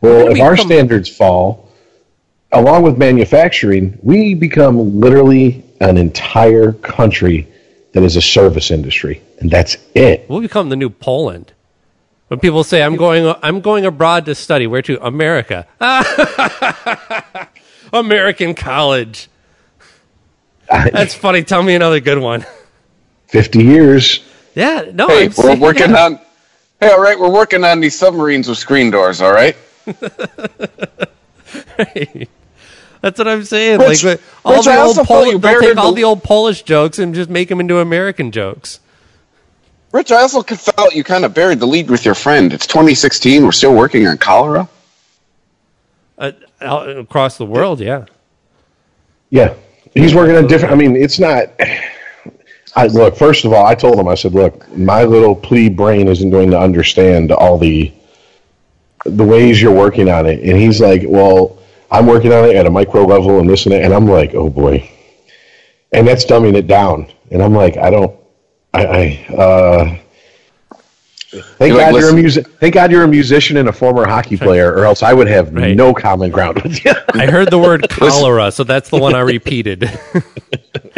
[0.00, 1.63] Well, if our standards fall,
[2.54, 7.48] along with manufacturing, we become literally an entire country
[7.92, 10.28] that is a service industry, and that's it.
[10.28, 11.52] We'll become the new Poland.
[12.28, 14.66] When people say I'm going, I'm going abroad to study.
[14.66, 15.04] Where to?
[15.04, 15.66] America.
[17.92, 19.28] American college.
[20.68, 21.44] That's funny.
[21.44, 22.46] Tell me another good one.
[23.28, 24.20] 50 years.
[24.54, 25.08] Yeah, no.
[25.08, 26.04] Hey, I'm we're saying- working yeah.
[26.04, 26.20] on.
[26.80, 29.20] Hey, all right, we're working on these submarines with screen doors.
[29.20, 29.56] All right.
[33.04, 33.80] That's what I'm saying.
[33.80, 36.98] Rich- like all Rich, the old Pol- they'll take all the- the old Polish jokes
[36.98, 38.80] and just make them into American jokes.
[39.92, 42.50] Rich, I also felt you kind of buried the lead with your friend.
[42.50, 43.44] It's 2016.
[43.44, 44.70] We're still working on cholera.
[46.16, 46.32] Uh,
[46.62, 48.06] out across the world, yeah.
[49.28, 49.52] Yeah.
[49.92, 50.72] He's working on different.
[50.72, 51.48] I mean, it's not.
[52.74, 53.16] I look.
[53.18, 54.08] First of all, I told him.
[54.08, 57.92] I said, "Look, my little plea brain isn't going to understand all the
[59.04, 61.58] the ways you're working on it." And he's like, "Well,
[61.94, 64.34] I'm working on it at a micro level and this and that." And I'm like,
[64.34, 64.90] "Oh boy,"
[65.92, 67.06] and that's dumbing it down.
[67.30, 68.14] And I'm like, "I don't.
[68.72, 68.86] I.
[68.86, 69.98] I uh,
[71.42, 72.46] Thank You're like, God you're a music.
[72.60, 75.52] Thank God you're a musician and a former hockey player, or else I would have
[75.54, 75.76] Right.
[75.76, 76.92] no common ground with you.
[77.14, 79.84] I heard the word cholera, so that's the one I repeated.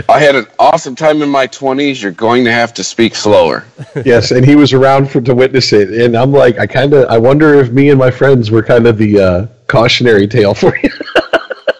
[0.08, 2.02] I had an awesome time in my 20s.
[2.02, 3.64] You're going to have to speak slower.
[4.04, 7.08] yes, and he was around for to witness it, and I'm like, I kind of,
[7.08, 10.76] I wonder if me and my friends were kind of the uh, cautionary tale for
[10.76, 10.90] you.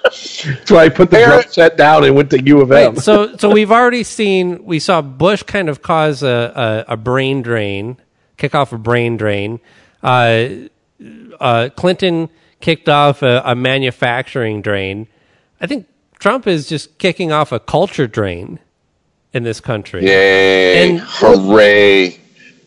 [0.02, 2.94] That's why I put the Hey, drum set down and went to U of M.
[2.94, 6.96] Right, so so we've already seen we saw Bush kind of cause a, a, a
[6.96, 7.96] brain drain,
[8.36, 9.60] kick off a brain drain.
[10.02, 10.48] Uh,
[11.40, 12.28] uh, Clinton
[12.60, 15.06] kicked off a, a manufacturing drain.
[15.60, 15.86] I think
[16.18, 18.58] Trump is just kicking off a culture drain
[19.32, 20.04] in this country.
[20.04, 20.90] Yay!
[20.90, 22.20] And- hooray!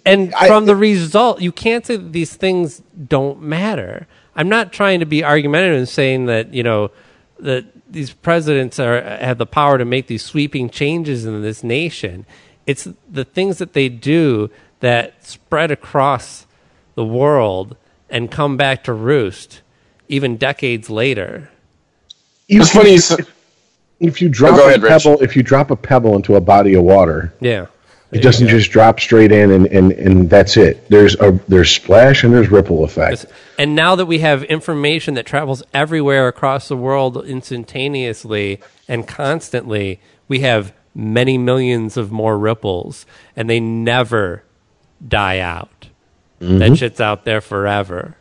[0.05, 4.07] And from the result, you can't say that these things don't matter.
[4.35, 6.91] I'm not trying to be argumentative and saying that you know
[7.39, 12.25] that these presidents are have the power to make these sweeping changes in this nation.
[12.65, 14.49] It's the things that they do
[14.79, 16.45] that spread across
[16.95, 17.75] the world
[18.09, 19.61] and come back to roost,
[20.07, 21.49] even decades later.
[22.47, 22.93] You It's funny.
[22.93, 23.25] You
[23.99, 24.91] if you drop Oh, go a ahead, Rich.
[25.03, 27.67] pebble, if you drop a pebble into a body of water, Yeah,
[28.11, 30.87] it doesn't just drop straight in, and, and, and that's it.
[30.89, 33.25] There's a there's splash and there's ripple effect.
[33.59, 39.99] And now that we have information that travels everywhere across the world instantaneously and constantly,
[40.27, 43.05] we have many millions of more ripples,
[43.35, 44.43] and they never
[45.07, 45.87] die out.
[46.41, 46.57] Mm-hmm.
[46.59, 48.15] That shit's out there forever.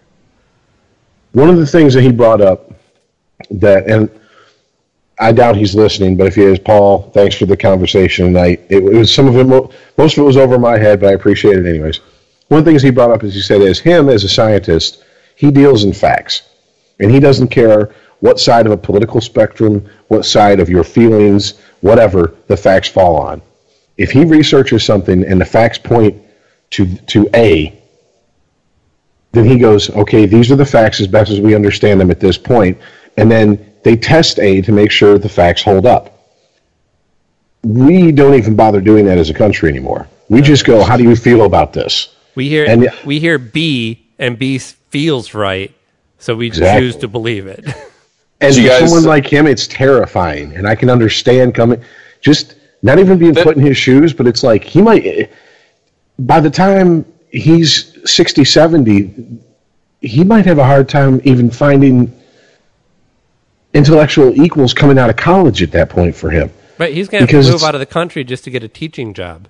[1.33, 2.73] One of the things that he brought up
[3.51, 4.11] that, and
[5.19, 8.65] I doubt he's listening, but if he is, Paul, thanks for the conversation tonight.
[8.69, 9.47] It, was some of it,
[9.97, 12.01] most of it was over my head, but I appreciate it anyways.
[12.49, 15.05] One of the things he brought up is he said, as him as a scientist,
[15.37, 16.43] he deals in facts,
[16.99, 21.61] and he doesn't care what side of a political spectrum, what side of your feelings,
[21.81, 23.41] whatever the facts fall on.
[23.99, 26.17] if he researches something and the facts point
[26.71, 27.79] to to A,
[29.33, 32.21] then he goes, okay, these are the facts as best as we understand them at
[32.21, 32.79] this point,
[33.17, 36.15] and then they test A to make sure the facts hold up.
[37.63, 40.07] We don't even bother doing that as a country anymore.
[40.29, 42.15] We just go, how do you feel about this?
[42.35, 45.73] We hear And- we hear B and B feels right,
[46.19, 46.81] so we Exactly.
[46.87, 47.65] choose to believe it.
[48.41, 50.55] And You guys- someone like him, it's terrifying.
[50.55, 51.81] And I can understand coming,
[52.21, 55.29] just not even being put in his shoes, but it's like he might,
[56.19, 59.39] by the time he's 60, 70,
[60.01, 62.13] he might have a hard time even finding
[63.75, 66.51] intellectual equals coming out of college at that point for him.
[66.79, 69.13] Right, he's going to Because move out of the country just to get a teaching
[69.15, 69.49] job.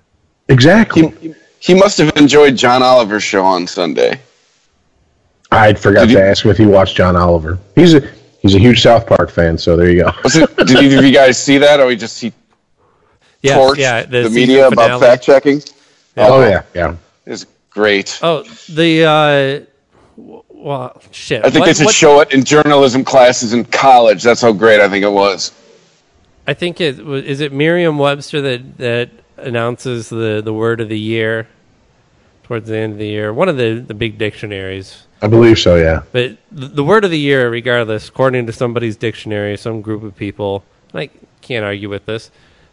[0.49, 1.09] Exactly.
[1.21, 4.19] He, he must have enjoyed John Oliver's show on Sunday.
[5.51, 7.59] I forgot Did to you- ask if he watched John Oliver.
[7.75, 8.01] He's a
[8.41, 10.11] he's a huge South Park fan, so there you go.
[10.23, 12.31] Was it, did either of you guys see that, or we just he
[13.41, 15.61] Yes, torched yeah, the, season media about fact checking?
[16.19, 16.95] Oh yeah, yeah.
[17.25, 18.19] It's great.
[18.21, 21.45] Oh, the uh, well, shit.
[21.45, 24.23] I think What- they should what- show it in journalism classes in college.
[24.23, 25.51] That's how great I think it was.
[26.47, 27.23] I think it was.
[27.23, 31.47] Is it Merriam-Webster that that announces the the word of the year
[32.43, 33.31] towards the end of the year?
[33.33, 35.05] One of the the big dictionaries.
[35.21, 35.75] I believe so.
[35.75, 36.03] Yeah.
[36.13, 40.15] But the, the word of the year, regardless, according to somebody's dictionary, some group of
[40.15, 40.63] people,
[40.93, 41.09] I
[41.41, 42.31] can't argue with this.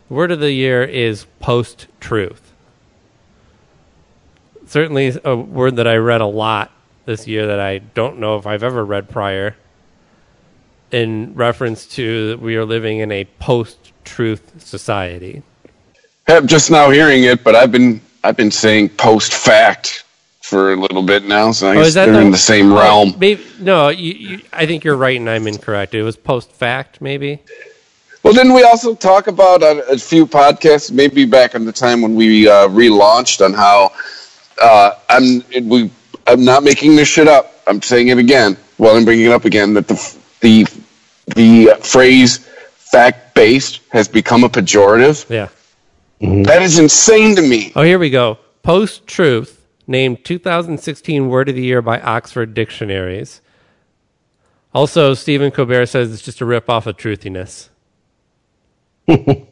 [0.08, 2.45] The word of the year is post truth.
[4.66, 6.72] Certainly a word that I read a lot
[7.04, 9.56] this year that I don't know if I've ever read prior
[10.90, 15.42] in reference to that we are living in a post truth society.
[16.28, 20.04] I'm just now hearing it, but I've been I've been saying post fact
[20.42, 22.38] for a little bit now, so I Oh, guess is that they're the- in the
[22.38, 23.14] same oh, realm.
[23.18, 23.88] Maybe no.
[23.88, 25.94] You, you, I think you're right, and I'm incorrect.
[25.94, 27.40] It was post fact, maybe.
[28.22, 32.02] Well, didn't we also talk about on a few podcasts, maybe back in the time
[32.02, 33.92] when we uh, relaunched, on how
[34.60, 35.90] uh, I'm we
[36.26, 37.52] I'm not making this shit up.
[37.66, 38.56] I'm saying it again.
[38.78, 40.66] Well, I'm bringing it up again that the the
[41.34, 45.28] the phrase fact based has become a pejorative.
[45.28, 45.48] Yeah.
[46.44, 47.72] That is insane to me.
[47.76, 48.38] Oh, here we go.
[48.62, 53.40] Post truth named 2016 Word of the Year by Oxford Dictionaries.
[54.74, 57.68] Also, Stephen Colbert says it's just a rip off of truthiness.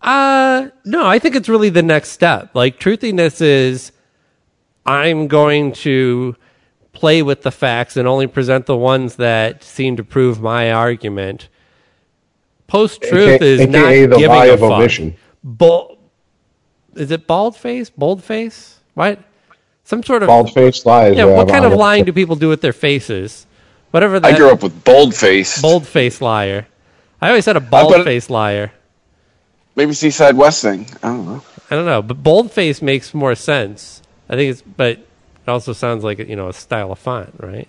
[0.00, 2.54] uh, no, I think it's really the next step.
[2.54, 3.92] Like, truthiness is
[4.86, 6.36] I'm going to
[6.92, 11.48] play with the facts and only present the ones that seem to prove my argument.
[12.66, 14.70] Post truth is AKA not the giving lie a of fuck.
[14.72, 15.16] omission.
[15.44, 15.98] Bull,
[16.94, 17.90] is it bald face?
[17.90, 18.80] Bold face?
[18.94, 19.20] What?
[19.84, 21.16] Some sort of bald face lies.
[21.16, 21.26] yeah.
[21.26, 21.78] What kind of Bob.
[21.78, 23.46] lying do people do with their faces?
[23.92, 25.62] Whatever that I grew up with boldface.
[25.62, 26.66] bold face liar.
[27.20, 28.72] I always had a bald bet- face liar.
[29.76, 30.86] Maybe Seaside West thing.
[31.02, 31.42] I don't know.
[31.70, 34.02] I don't know, but bold face makes more sense.
[34.28, 37.68] I think it's, but it also sounds like you know a style of font, right?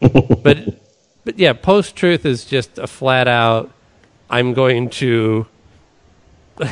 [0.00, 0.80] but
[1.24, 3.70] but yeah, post truth is just a flat out.
[4.30, 5.46] I'm going to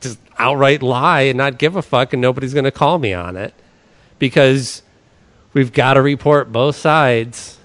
[0.00, 3.36] just outright lie and not give a fuck, and nobody's going to call me on
[3.36, 3.54] it
[4.18, 4.82] because
[5.52, 7.58] we've got to report both sides.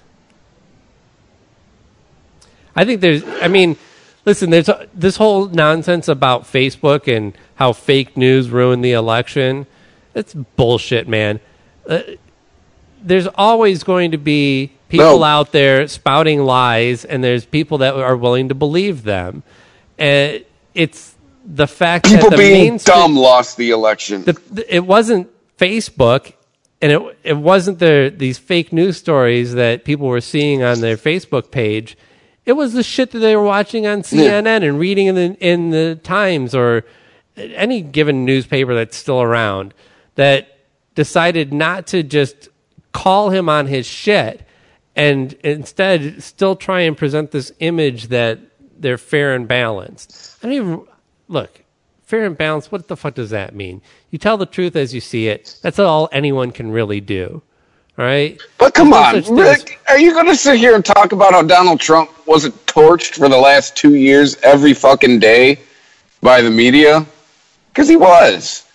[2.74, 3.76] I think there's, I mean,
[4.24, 9.66] listen, there's uh, this whole nonsense about Facebook and how fake news ruined the election.
[10.16, 11.38] It's bullshit, man.
[11.88, 12.00] Uh,
[13.02, 15.24] there's always going to be people No.
[15.24, 19.42] out there spouting lies, and there's people that are willing to believe them.
[19.98, 20.44] And
[20.74, 21.14] it's
[21.44, 24.24] the fact People that the being dumb lost the election.
[24.24, 26.32] the, the- it wasn't Facebook
[26.82, 30.96] and it it wasn't the these fake news stories that people were seeing on their
[30.96, 31.96] Facebook page.
[32.44, 35.70] It was the shit that they were watching on CNN and reading in the in
[35.70, 36.84] the Times or
[37.36, 39.72] any given newspaper that's still around
[40.16, 40.58] that
[40.94, 42.48] decided not to just
[42.92, 44.46] call him on his shit
[44.96, 48.40] and instead still try and present this image that
[48.78, 50.38] they're fair and balanced.
[50.42, 50.86] I don't even
[51.28, 51.62] look
[52.04, 52.72] fair and balanced.
[52.72, 53.82] What the fuck does that mean?
[54.10, 55.58] You tell the truth as you see it.
[55.62, 57.42] That's all anyone can really do.
[57.98, 58.40] All right.
[58.58, 61.32] But come on, thing as- Rick, are you going to sit here and talk about
[61.32, 65.58] how Donald Trump wasn't torched for the last two years every fucking day
[66.20, 67.06] by the media?
[67.72, 68.65] Because he was.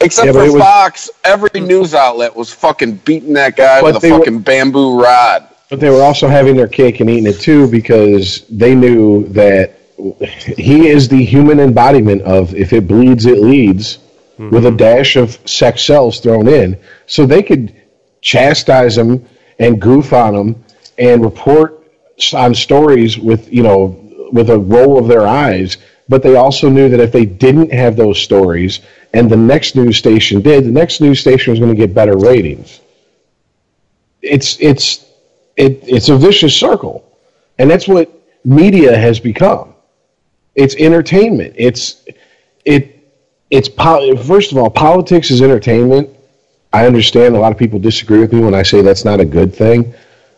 [0.00, 4.10] Except Yeah, for was- Fox, every news outlet was fucking beating that guy with they
[4.10, 5.46] a were- fucking bamboo rod.
[5.70, 9.74] But they were also having their cake and eating it too because they knew that
[10.56, 13.98] he is the human embodiment of if it bleeds, it leads,
[14.38, 14.76] with a mm-hmm.
[14.76, 16.78] dash of sex sells thrown in.
[17.06, 17.74] So they could
[18.22, 19.24] chastise him
[19.58, 20.64] and goof on him
[20.96, 21.82] and report
[22.32, 23.96] on stories with, you know,
[24.32, 25.78] with a roll of their eyes
[26.08, 28.80] but they also knew that if they didn't have those stories
[29.12, 32.16] and the next news station did, the next news station was going to get better
[32.16, 32.80] ratings.
[34.22, 35.04] It's it's
[35.56, 37.04] it, it's a vicious circle,
[37.58, 38.10] and that's what
[38.44, 39.74] media has become.
[40.54, 41.54] It's entertainment.
[41.56, 42.04] It's
[42.64, 42.98] it
[43.50, 46.10] it's po- first of all, politics is entertainment.
[46.72, 49.24] I understand a lot of people disagree with me when I say that's not a
[49.24, 49.94] good thing,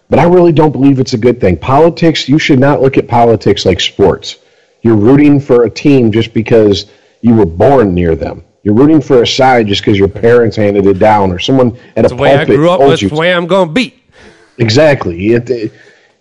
[0.09, 1.57] but I really don't believe it's a good thing.
[1.57, 4.37] Politics, you should not look at politics like sports.
[4.83, 6.87] You're rooting for a team just because
[7.21, 8.45] you were born near them.
[8.63, 12.05] You're rooting for a side just because your parents handed it down or someone at
[12.05, 13.09] It's a the way I pulpit grew up told with, you.
[13.09, 14.03] the way I'm going to beat.
[14.59, 15.33] Exactly.
[15.35, 15.73] It, it-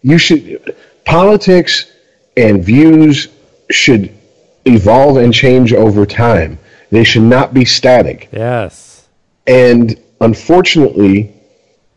[0.01, 1.91] you should politics
[2.38, 3.28] and views
[3.70, 4.14] should
[4.66, 6.57] evolve and change over time.
[6.89, 8.30] They should not be static.
[8.32, 9.07] Yes.
[9.45, 11.34] And unfortunately,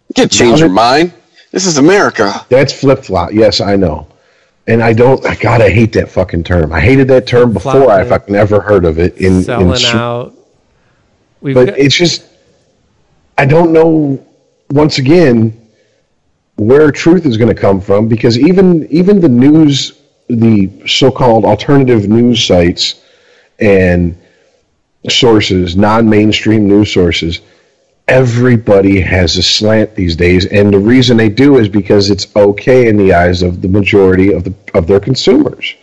[0.08, 1.12] You can't change your mind.
[1.52, 2.44] This is America.
[2.48, 3.32] that's flip flop.
[3.32, 4.08] Yes, I know.
[4.66, 5.22] And I don't.
[5.40, 6.72] God, I hate that fucking term.
[6.72, 9.16] I hated that term before I fucking ever heard of it.
[9.18, 10.34] In, Selling in out.
[11.40, 12.24] We've but got, it's just
[13.36, 14.24] I don't know
[14.70, 15.58] once again
[16.56, 22.08] where truth is going to come from because even even the news the so-called alternative
[22.08, 23.02] news sites
[23.58, 24.16] and
[25.08, 27.40] sources non-mainstream news sources
[28.08, 32.88] everybody has a slant these days and the reason they do is because it's okay
[32.88, 35.74] in the eyes of the majority of the of their consumers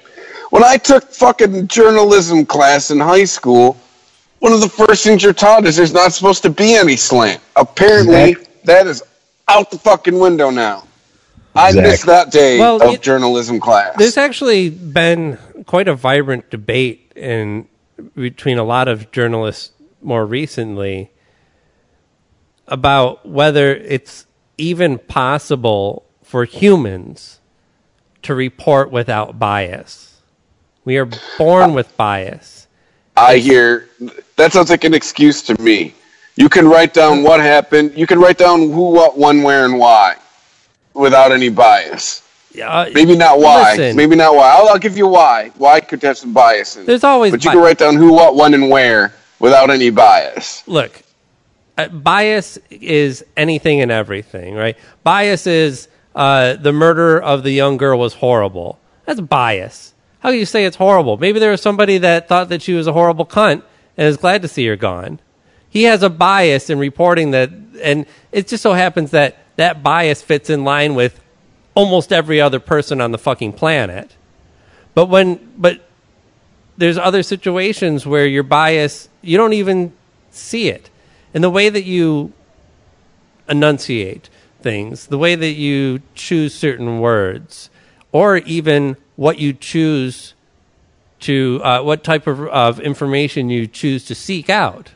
[0.51, 3.77] When I took fucking journalism class in high school,
[4.39, 7.39] one of the first things you're taught is there's not supposed to be any slant.
[7.55, 8.53] Apparently, Exactly.
[8.65, 9.03] that is
[9.47, 10.85] out the fucking window now.
[11.55, 11.91] I Exactly.
[11.91, 13.95] missed that day Well, of it- journalism class.
[13.97, 17.67] There's actually been quite a vibrant debate in
[18.15, 21.11] between a lot of journalists more recently
[22.69, 24.25] about whether it's
[24.57, 27.39] even possible for humans
[28.21, 30.21] to report without bias.
[30.85, 31.07] We are
[31.37, 32.67] born with bias.
[33.17, 33.89] I hear
[34.37, 35.93] that sounds like an excuse to me.
[36.35, 37.93] You can write down what happened.
[37.97, 40.15] You can write down who, what, when, where, and why,
[40.93, 42.23] without any bias.
[42.63, 43.75] Uh, Maybe not why.
[43.75, 43.97] Listen.
[43.97, 44.55] Maybe not why.
[44.55, 45.51] I'll, I'll give you why.
[45.57, 46.85] Why could have some bias in it.
[46.85, 50.63] There's always But you can write down who, what, when, and where without any bias.
[50.67, 51.01] look,
[51.87, 54.77] bias is anything and everything, right?
[55.03, 58.79] Bias is uh, the murder of the young girl was horrible.
[59.05, 59.93] That's bias.
[60.19, 61.17] How can you say it's horrible?
[61.17, 63.63] Maybe there was somebody that thought that she was a horrible cunt
[63.97, 65.19] and is glad to see her gone.
[65.69, 67.51] He has a bias in reporting that,
[67.81, 71.19] and it just so happens that that bias fits in line with
[71.75, 74.15] almost every other person on the fucking planet.
[74.93, 75.87] But when, but
[76.77, 79.93] there's other situations where your bias you don't even
[80.31, 80.89] see it
[81.33, 82.31] and the way that you
[83.47, 84.29] enunciate
[84.61, 87.69] things the way that you choose certain words
[88.11, 90.33] or even what you choose
[91.19, 94.91] to uh, what type of, of information you choose to seek out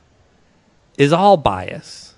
[0.97, 2.15] is all bias.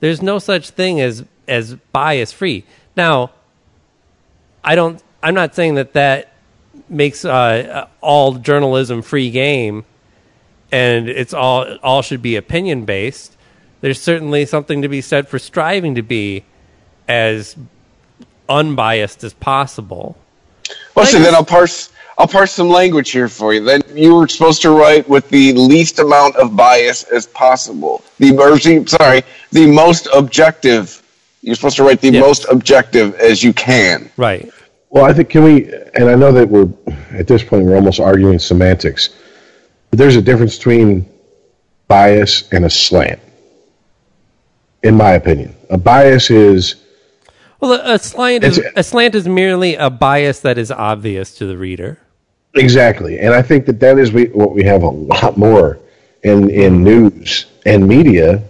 [0.00, 2.64] There's no such thing as as bias free.
[2.96, 3.30] Now
[4.64, 6.32] i don't i'm not saying that that
[6.88, 9.84] makes uh, all journalism free game
[10.72, 13.36] and it's all all should be opinion based
[13.82, 16.44] there's certainly something to be said for striving to be
[17.08, 17.56] as
[18.48, 20.16] unbiased as possible
[20.94, 21.90] Well, see, then I'll parse.
[22.18, 23.64] I'll parse some language here for you.
[23.64, 28.04] Then you were supposed to write with the least amount of bias as possible.
[28.18, 31.02] The or, sorry, the most objective.
[31.40, 32.20] You're supposed to write the Yes.
[32.22, 34.10] most objective as you can.
[34.16, 34.48] right
[34.90, 36.68] Well, I think can we, and I know that we're
[37.12, 39.08] at this point we're almost arguing semantics,
[39.92, 41.06] but there's a difference between
[41.86, 43.20] bias and a slant.
[44.82, 46.76] In my opinion, a bias is
[47.60, 51.46] well a, a slant is a slant is merely a bias that is obvious to
[51.46, 51.98] the reader
[52.54, 55.78] exactly, and I think that that is what we have a lot more
[56.24, 58.42] in in news and media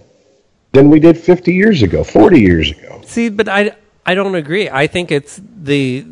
[0.70, 3.02] than we did 50 years ago, 40 years ago.
[3.04, 4.70] See, but I I don't agree.
[4.70, 6.06] I think it's the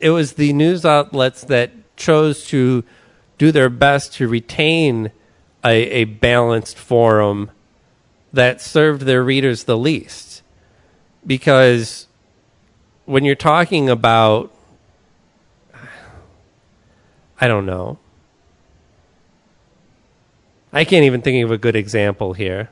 [0.00, 2.82] it was the news outlets that chose to
[3.40, 5.10] do their best to retain
[5.64, 7.50] a, a balanced forum
[8.34, 10.42] that served their readers the least.
[11.26, 12.06] Because
[13.06, 14.52] when you're talking about
[17.40, 17.98] I don't know.
[20.70, 22.68] I can't even think of a good example here.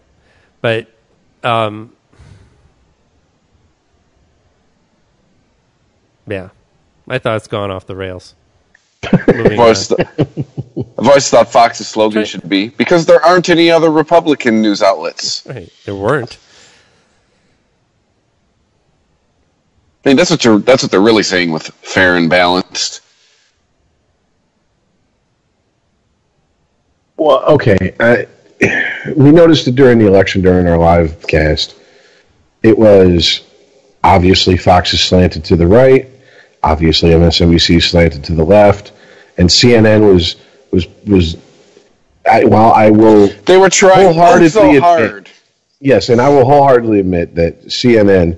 [0.61, 0.95] But
[1.43, 1.93] um,
[6.27, 6.51] Yeah.
[7.07, 8.35] My thoughts gone off the rails.
[10.79, 10.85] I've always, on.
[10.85, 12.29] th- I've always thought Fox's slogan Right.
[12.29, 15.45] should be because there aren't any other Republican news outlets.
[15.47, 15.73] Right.
[15.85, 16.39] There weren't.
[20.05, 20.59] I mean, that's what you're.
[20.59, 23.01] That's what they're really saying with fair and balanced.
[27.17, 27.95] Well, okay.
[27.99, 28.27] I,
[29.17, 31.75] we noticed it during the election during our live cast.
[32.63, 33.43] It was
[34.05, 36.09] obviously Fox is slanted to the right,
[36.63, 38.93] obviously MSNBC slanted to the left,
[39.37, 40.37] and CNN was
[40.71, 41.37] was was.
[42.31, 45.31] I, while I will They were trying Wholeheartedly so admit- hard.
[45.81, 48.37] Yes, and I will wholeheartedly admit that CNN,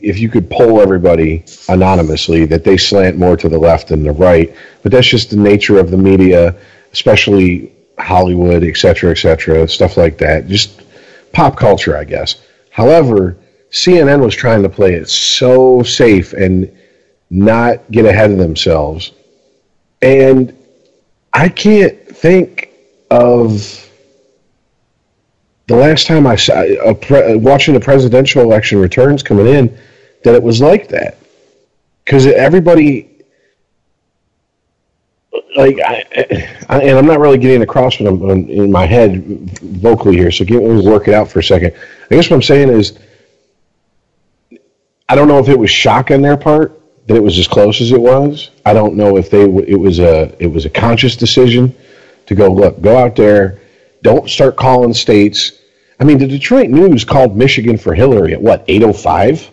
[0.00, 4.12] if you could poll everybody anonymously, that they slant more to the left than the
[4.12, 4.54] right.
[4.82, 6.54] But that's just the nature of the media,
[6.92, 10.46] especially Hollywood, et cetera, et cetera, stuff like that.
[10.46, 10.80] Just
[11.32, 12.36] pop culture, I guess.
[12.70, 13.36] However,
[13.70, 16.70] CNN was trying to play it so safe and
[17.30, 19.10] not get ahead of themselves.
[20.00, 20.56] And
[21.34, 22.70] I can't think
[23.10, 23.90] of
[25.66, 29.76] the last time I saw a pre, watching the presidential election returns coming in
[30.22, 31.18] that it was like that.
[32.04, 33.10] Because everybody
[35.56, 36.04] like I,
[36.68, 39.24] I and I'm not really getting across what I'm, I'm in my head
[39.60, 41.74] vocally here so give me work it out for a second.
[42.10, 42.98] I guess what I'm saying is
[45.08, 47.80] I don't know if it was shock on their part that it was as close
[47.80, 50.70] as it was I don't know if they w- it was a it was a
[50.70, 51.74] conscious decision
[52.26, 53.60] to go look go out there
[54.04, 55.52] don't start calling states.
[55.98, 59.50] I mean, the Detroit News called Michigan for Hillary at what, 805?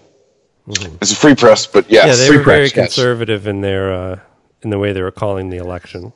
[1.02, 2.06] It's a free press, but yes.
[2.08, 2.86] Yeah, they free were very press, yes.
[2.96, 4.20] conservative in their uh,
[4.62, 6.12] in the way they were calling the election.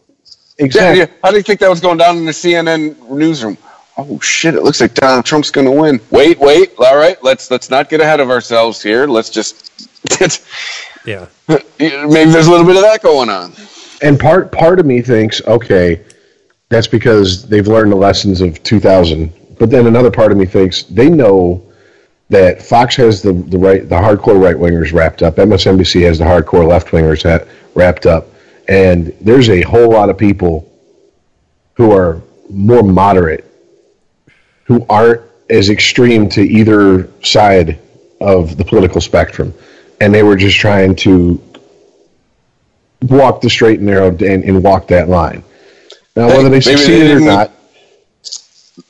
[0.58, 1.00] Yeah, Exactly.
[1.00, 1.06] yeah.
[1.24, 3.58] How do you think that was going down in the CNN newsroom?
[3.98, 4.54] Oh shit!
[4.56, 6.02] It looks like Donald Trump's going to win.
[6.12, 6.74] Wait, wait.
[6.78, 9.08] All right, let's let's not get ahead of ourselves here.
[9.08, 9.72] Let's just
[11.06, 11.28] Yeah,
[11.80, 13.54] maybe there's a little bit of that going on.
[14.02, 16.04] And part part of me thinks, okay,
[16.70, 19.32] that's because they've learned the lessons of 2000.
[19.58, 21.62] But then another part of me thinks they know
[22.30, 25.36] that Fox has the, the right the hardcore right wingers wrapped up.
[25.36, 27.46] MSNBC has the hardcore left wingers ha-
[27.76, 28.28] wrapped up,
[28.68, 30.72] and there's a whole lot of people
[31.76, 33.46] who are more moderate,
[34.64, 37.80] who aren't as extreme to either side
[38.22, 39.54] of the political spectrum,
[40.02, 41.42] and they were just trying to
[43.04, 45.44] walk the straight and narrow and, and walk that line.
[46.16, 47.52] Now, whether they maybe they succeeded or didn't-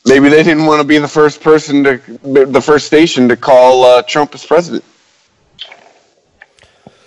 [0.07, 3.83] Maybe they didn't want to be the first person to the first station to call
[3.83, 4.83] uh, Trump as president.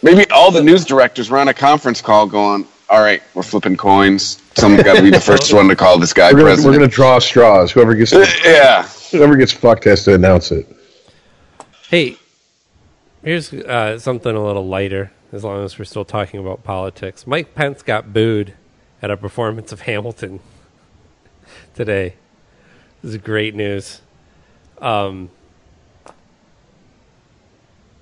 [0.03, 3.77] Maybe all the news directors were on a conference call going, "All right, we're flipping
[3.77, 4.41] coins.
[4.55, 6.87] Someone's got to be the first one to call this guy we're gonna, we're gonna
[6.89, 7.73] draw straws.
[7.73, 8.13] Whoever gets
[8.45, 8.83] yeah.
[9.11, 10.67] whoever gets fucked has to announce it.
[11.89, 12.17] Hey,
[13.23, 17.27] here's uh, something a little lighter, as long as we're still talking about politics.
[17.27, 18.55] Mike Pence got booed
[19.03, 20.41] at a performance of Hamilton
[21.75, 22.15] today.
[23.03, 24.01] This is great news.
[24.81, 25.31] Um,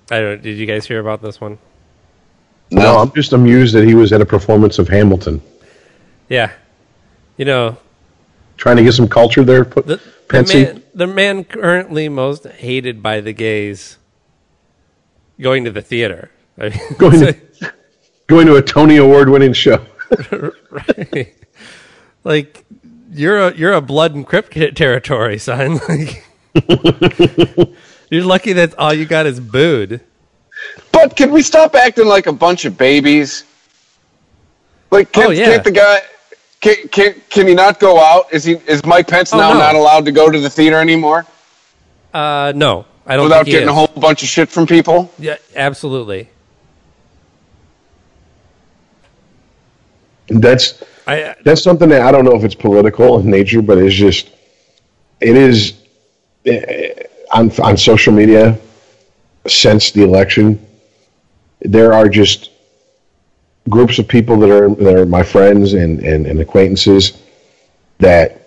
[0.09, 0.41] I don't.
[0.41, 1.57] Did you guys hear about this one?
[2.71, 5.41] No, I'm just amused that he was at a performance of Hamilton,
[6.27, 6.51] Yeah,
[7.37, 7.77] you know
[8.57, 9.63] trying to get some culture there.
[9.63, 13.97] Put the, the man, the man currently most hated by the gays,
[15.39, 16.31] going to the theater.
[16.57, 17.35] I mean, going to
[18.27, 19.85] going to a Tony Award winning show.
[20.71, 21.35] Right.
[22.23, 22.63] like
[23.11, 25.79] you're a you're a blood and crypt territory, son.
[25.87, 26.23] Like
[28.09, 30.01] you're lucky that all you got is booed.
[30.91, 33.43] But can we stop acting like a bunch of babies?
[34.91, 35.45] Like, can, Oh, yeah.
[35.45, 35.99] can't the guy?
[36.61, 38.31] Can, can can he not go out?
[38.33, 39.59] Is he is Mike Pence Oh, now no.
[39.59, 41.25] not allowed to go to the theater anymore
[42.13, 43.25] Uh, no, I don't.
[43.25, 45.11] without think he getting a whole bunch of shit from people?
[45.17, 46.29] Yeah, absolutely.
[50.27, 53.95] That's I that's something that I don't know if it's political in nature, but it's
[53.95, 54.29] just
[55.21, 55.81] it is
[56.45, 56.93] eh,
[57.31, 58.59] on on social media
[59.47, 60.65] since the election.
[61.61, 62.51] There are just
[63.69, 67.21] groups of people that are that are my friends and, and, and acquaintances
[67.99, 68.41] that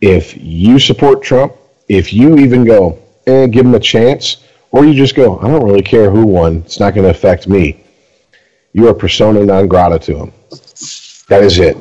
[0.00, 1.54] if you support Trump,
[1.88, 4.38] if you even go and give them a chance,
[4.70, 7.48] or you just go, I don't really care who won, it's not going to affect
[7.48, 7.80] me.
[8.72, 10.32] You are persona non grata to them.
[11.28, 11.76] That is it.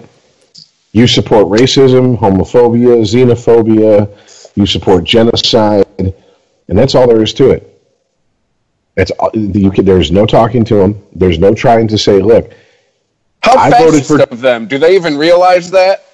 [0.91, 4.07] You support racism, homophobia, xenophobia.
[4.55, 6.13] You support genocide, and
[6.77, 7.69] that's all there is to it.
[8.95, 11.01] That's all, you can, there's no talking to them.
[11.13, 12.53] There's no trying to say, look,
[13.41, 14.67] How I voted for- of them?
[14.67, 16.05] Do they even realize that?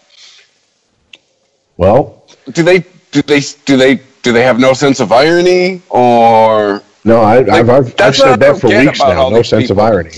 [1.76, 2.24] well,
[2.54, 2.80] Do they
[3.12, 6.82] do they do they do they have no sense of irony or?
[7.04, 9.30] no, I, I've, I've, I've that's said that for weeks now.
[9.30, 10.12] No sense of irony.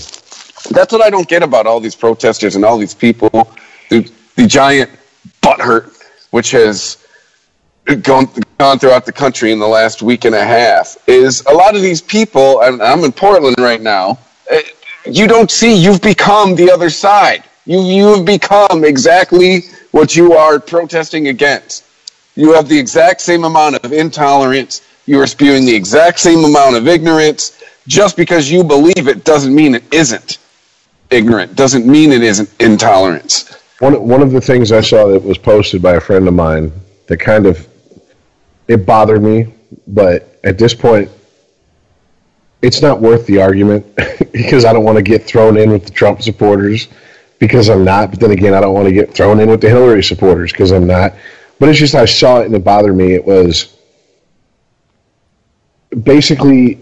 [0.70, 3.30] That's what I don't get about all these protesters and all these people.
[3.90, 4.90] The, the giant
[5.42, 6.98] butthurt, which has
[8.02, 11.74] gone, gone throughout the country in the last week and a half, is a lot
[11.74, 14.18] of these people, and I'm in Portland right now,
[14.50, 14.62] eh,
[15.04, 17.44] you don't see, you've become the other side.
[17.66, 21.84] You, you have become exactly what you are protesting against.
[22.34, 24.82] You have the exact same amount of intolerance.
[25.06, 27.62] You are spewing the exact same amount of ignorance.
[27.86, 30.38] Just because you believe it doesn't mean it isn't
[31.10, 31.54] ignorant.
[31.56, 33.54] Doesn't mean it isn't intolerance.
[33.80, 36.72] One one of the things I saw that was posted by a friend of mine
[37.08, 37.66] that kind of
[38.68, 39.52] it bothered me,
[39.88, 41.10] but at this point,
[42.62, 43.84] it's not worth the argument
[44.32, 46.88] because I don't want to get thrown in with the Trump supporters
[47.40, 48.10] because I'm not.
[48.10, 50.70] But then again, I don't want to get thrown in with the Hillary supporters because
[50.70, 51.14] I'm not.
[51.62, 53.14] But it's just I saw it and it bothered me.
[53.14, 53.78] It was
[56.02, 56.80] basically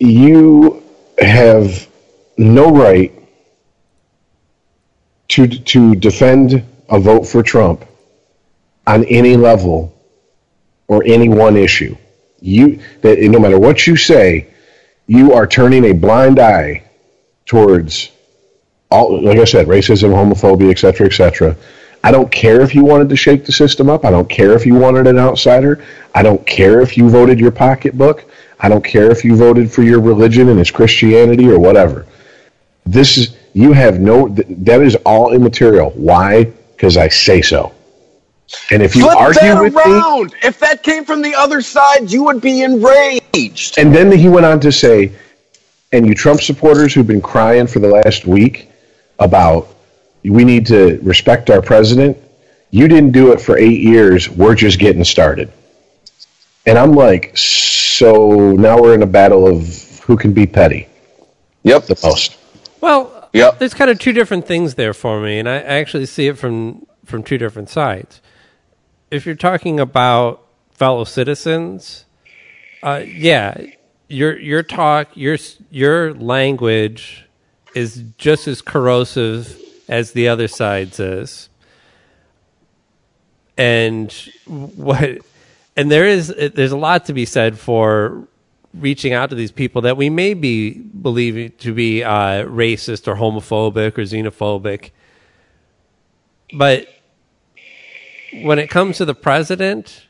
[0.00, 0.82] you
[1.16, 1.86] have
[2.36, 3.12] no right
[5.28, 7.84] to to defend a vote for Trump
[8.88, 9.96] on any level
[10.88, 11.96] or any one issue.
[12.40, 14.48] You that no matter what you say,
[15.06, 16.82] you are turning a blind eye
[17.44, 18.10] towards
[18.90, 21.56] all like I said, racism, homophobia, et cetera, et cetera.
[22.06, 24.04] I don't care if you wanted to shake the system up.
[24.04, 25.84] I don't care if you wanted an outsider.
[26.14, 28.30] I don't care if you voted your pocketbook.
[28.60, 32.06] I don't care if you voted for your religion and it's Christianity or whatever.
[32.84, 35.90] This is you have no that is all immaterial.
[35.96, 36.44] Why?
[36.44, 37.72] Because I say so.
[38.70, 40.32] And if you Flip argue that with me, around.
[40.44, 43.78] If that came from the other side, you would be enraged.
[43.78, 45.10] And then he went on to say,
[45.90, 48.70] and you Trump supporters who've been crying for the last week
[49.18, 49.75] about
[50.30, 52.16] we need to respect our president,
[52.70, 54.28] you didn't do it for eight years.
[54.28, 55.52] We're just getting started.
[56.66, 60.88] And I'm like, so now we're in a battle of who can be petty
[61.62, 61.86] Yep.
[61.86, 62.36] the most.
[62.80, 63.58] Well, Yep.
[63.58, 66.86] there's kind of two different things there for me, and I actually see it from
[67.04, 68.20] from two different sides.
[69.12, 70.42] If you're talking about
[70.72, 72.04] fellow citizens,
[72.82, 73.56] uh, yeah,
[74.08, 75.36] your your talk, your
[75.70, 77.26] your language
[77.74, 81.48] is just as corrosive as the other side's is,
[83.56, 84.12] and
[84.46, 85.18] what
[85.76, 88.26] and there is there's a lot to be said for
[88.74, 93.14] reaching out to these people that we may be believing to be uh, racist or
[93.14, 94.90] homophobic or xenophobic,
[96.52, 96.88] but
[98.42, 100.06] when it comes to the president,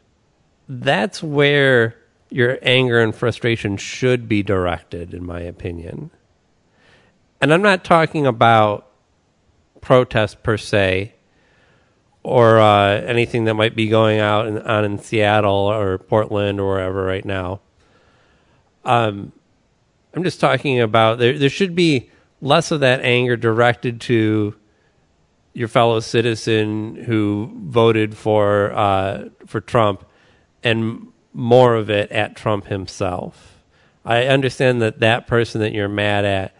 [0.68, 1.96] that's where
[2.30, 6.10] your anger and frustration should be directed, in my opinion.
[7.40, 8.85] And I'm not talking about
[9.86, 11.14] protest per se
[12.24, 16.74] or uh, anything that might be going out in, on in Seattle or Portland or
[16.74, 17.60] wherever right now.
[18.84, 19.30] Um,
[20.12, 21.38] I'm just talking about there.
[21.38, 22.10] There should be
[22.40, 24.56] less of that anger directed to
[25.52, 30.04] your fellow citizen who voted for uh, for Trump,
[30.64, 33.62] and more of it at Trump himself.
[34.04, 36.56] I understand that that person that you're mad at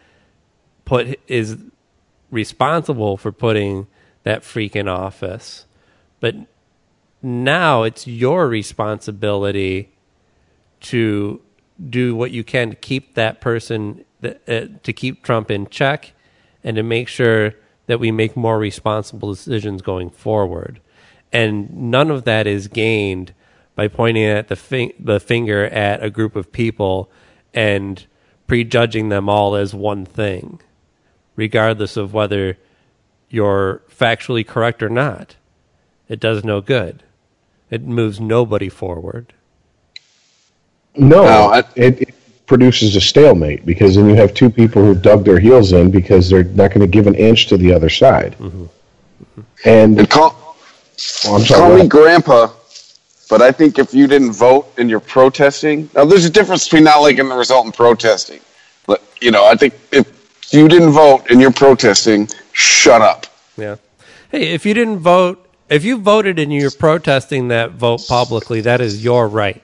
[0.85, 1.57] put is
[2.31, 3.87] responsible for putting
[4.23, 5.67] that freak in office,
[6.21, 6.35] but
[7.23, 9.93] now it's your responsibility
[10.81, 11.41] to
[11.91, 14.31] do what you can to keep that person uh,
[14.83, 16.13] to keep Trump in check
[16.65, 17.55] and to make sure
[17.87, 20.81] that we make more responsible decisions going forward.
[21.33, 23.35] And none of that is gained
[23.75, 27.11] by pointing at the the finger at a group of people
[27.53, 28.05] and
[28.47, 30.61] prejudging them all as one thing,
[31.37, 32.59] regardless of whether
[33.31, 35.37] you're factually correct or not.
[36.09, 37.03] It does no good.
[37.71, 39.33] It moves nobody forward.
[40.97, 42.15] No, No, I- it, it
[42.47, 46.31] produces a stalemate because then you have two people who dug their heels in because
[46.31, 48.37] they're not going to give an inch to the other side.
[48.39, 48.63] Mm-hmm.
[48.63, 49.41] Mm-hmm.
[49.65, 50.37] And And call,
[51.25, 52.51] oh, I'm sorry, call me grandpa,
[53.29, 56.85] but I think if you didn't vote and you're protesting, now there's a difference between
[56.85, 58.41] not liking the result and protesting.
[58.87, 60.16] But you know, I think if
[60.51, 63.27] you didn't vote and you're protesting, shut up.
[63.57, 63.77] Yeah.
[64.31, 68.81] Hey, if you didn't vote, if you voted and you're protesting that vote publicly, that
[68.81, 69.63] is your right.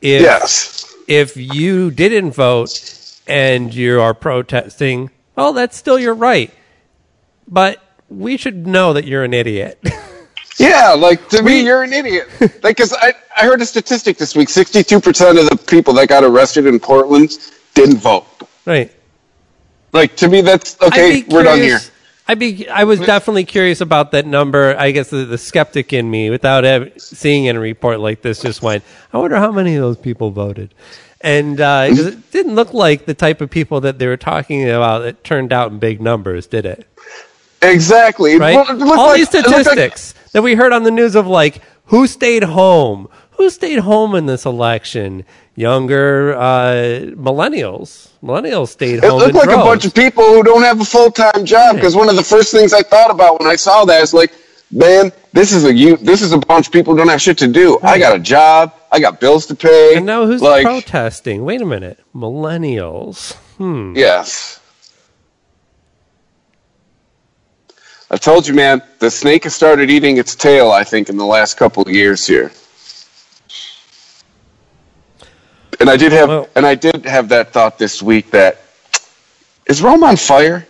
[0.00, 0.94] If, Yes.
[1.06, 6.50] If you didn't vote and you are protesting, well, that's still your right.
[7.46, 9.78] But we should know that you're an idiot.
[10.56, 12.28] Yeah, like to me, you're an idiot.
[12.62, 16.06] like, cause I, I heard a statistic this week: sixty-two percent of the people that
[16.08, 17.36] got arrested in Portland
[17.74, 18.24] didn't vote.
[18.64, 18.92] right.
[19.94, 21.18] Like to me, that's okay.
[21.20, 21.78] I'd We're done here.
[22.26, 22.68] I'd be.
[22.68, 24.74] I was definitely curious about that number.
[24.78, 28.60] I guess the, the skeptic in me, without ev- seeing any report like this, just
[28.60, 30.74] went, "I wonder how many of those people voted."
[31.20, 34.68] And uh, 'cause it didn't look like the type of people that they were talking
[34.68, 36.86] about that turned out in big numbers, did it?
[37.62, 38.36] Exactly.
[38.38, 38.54] Right?
[38.56, 41.14] Well, it All like- these it looked like- statistics that we heard on the news
[41.14, 45.24] of like who stayed home, who stayed home in this election,
[45.54, 46.70] younger uh,
[47.16, 48.08] millennials.
[48.22, 49.20] Millennials stayed It home.
[49.20, 51.76] It looked like a bunch of people who don't have a full time job.
[51.76, 54.32] Because one of the first things I thought about when I saw that is like,
[54.70, 55.96] man, this is a you.
[55.96, 57.78] This is a bunch of people who don't have shit to do.
[57.82, 58.74] I got a job.
[58.92, 59.96] I got bills to pay.
[59.96, 61.44] And now who's like, protesting?
[61.44, 61.98] Wait a minute.
[62.14, 63.34] Millennials.
[63.58, 63.94] Hmm.
[63.96, 64.60] Yes.
[68.10, 68.80] I told you, man.
[69.00, 70.70] The snake has started eating its tail.
[70.70, 72.52] I think in the last couple of years here.
[75.80, 78.58] And I did have, Well- and I did have that thought this week that
[79.66, 80.66] is Rome on fire.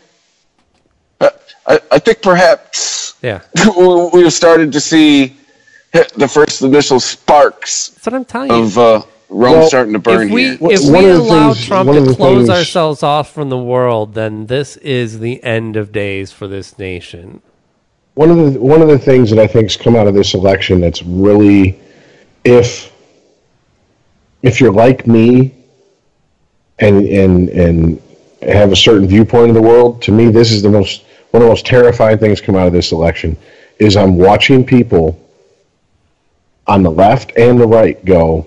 [1.20, 1.30] Uh,
[1.66, 3.40] I, I think perhaps Yeah.
[4.12, 5.36] we've started to see
[6.16, 8.56] the first initial sparks That's what I'm telling you.
[8.64, 10.58] of uh, Rome Well, starting to burn if we here.
[10.60, 14.14] if One we of allow things- Trump to close things- ourselves off from the world,
[14.14, 17.42] then this is the end of days for this nation.
[18.14, 20.80] one of the one of the things that I think's come out of this election
[20.80, 21.78] that's really
[22.44, 22.92] if
[24.44, 25.54] if you're like me
[26.78, 28.02] and and and
[28.42, 31.46] have a certain viewpoint of the world, to me this is the most one of
[31.46, 33.36] the most terrifying things come out of this election
[33.78, 35.18] is I'm watching people
[36.66, 38.46] on the left and the right go,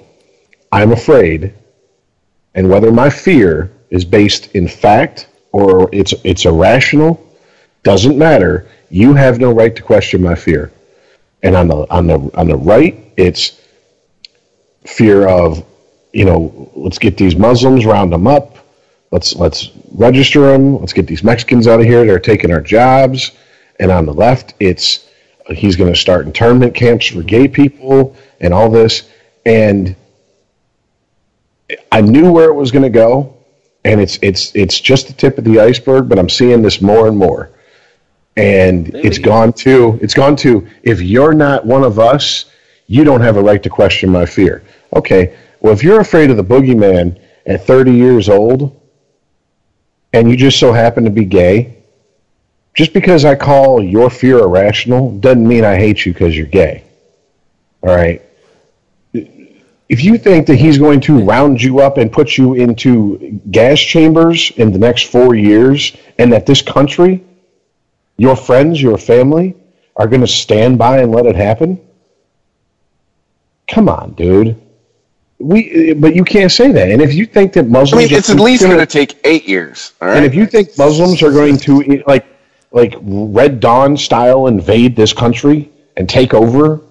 [0.72, 1.54] I'm afraid,
[2.56, 7.12] and whether my fear is based in fact or it's it's irrational,
[7.82, 8.70] doesn't matter.
[8.90, 10.72] You have no right to question my fear.
[11.42, 13.60] And on the on the on the right, it's
[14.86, 15.66] fear of,
[16.18, 18.58] you know, let's get these Muslims, round them up,
[19.12, 22.06] let's let's register them, let's get these Mexicans out of here.
[22.06, 23.34] They're taking our jobs.
[23.80, 25.08] And on the left, it's
[25.48, 29.08] uh, he's going to start internment camps for gay people and all this.
[29.46, 29.96] And
[31.92, 33.38] I knew where it was going to go,
[33.86, 36.10] and it's it's it's just the tip of the iceberg.
[36.10, 37.52] But I'm seeing this more and more
[38.38, 42.46] and it's gone to it's gone to if you're not one of us
[42.86, 44.64] you don't have a right to question my fear
[44.94, 48.80] okay well if you're afraid of the boogeyman at 30 years old
[50.14, 51.78] and you just so happen to be gay
[52.74, 56.84] just because i call your fear irrational doesn't mean i hate you because you're gay
[57.82, 58.22] all right
[59.90, 63.80] if you think that he's going to round you up and put you into gas
[63.80, 67.24] chambers in the next four years and that this country
[68.18, 69.56] your friends, your family
[69.96, 71.80] are going to stand by and let it happen?
[73.68, 74.60] Come on, dude.
[75.40, 76.90] We, but you can't say that.
[76.90, 79.48] And if you think that muslims I Muslims, mean, it's at least gonna- take eight
[79.48, 79.94] years.
[80.02, 80.18] All right.
[80.18, 82.26] and if you think Muslims are going to like,
[82.72, 86.82] like Red Dawn style invade this country and take over,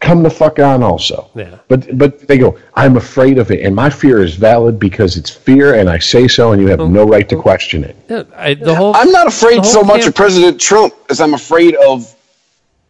[0.00, 1.30] come the fuck on also.
[1.34, 1.56] Yeah.
[1.68, 5.30] But but they go, I'm afraid of it, and my fear is valid because it's
[5.30, 7.96] fear, and I say so, and you have no right to question it.
[8.10, 10.94] Yeah, I, the whole I'm not the afraid whole so much camp- of President Trump
[11.08, 12.14] as I'm afraid of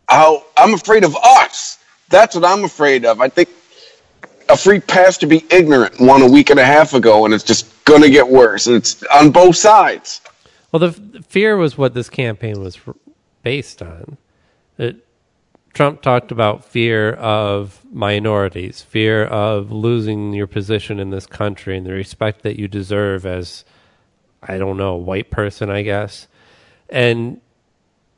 [0.08, 1.78] how I'm afraid of us.
[2.08, 3.20] That's what I'm afraid of.
[3.20, 3.48] I think
[4.48, 7.44] a free pass to be ignorant won a week and a half ago, and it's
[7.44, 8.66] just going to get worse.
[8.66, 10.20] And it's on both sides.
[10.72, 12.78] Well, the, the fear was what this campaign was
[13.42, 14.18] based on.
[14.78, 15.06] It,
[15.76, 21.84] Trump talked about fear of minorities, fear of losing your position in this country and
[21.86, 23.62] the respect that you deserve as,
[24.42, 26.28] I don't know, a white person, I guess.
[26.88, 27.42] And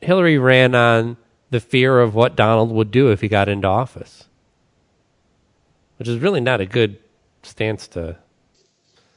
[0.00, 1.16] Hillary ran on
[1.50, 4.27] the fear of what Donald would do if he got into office,
[5.98, 6.98] which is really not a good
[7.42, 8.16] stance to.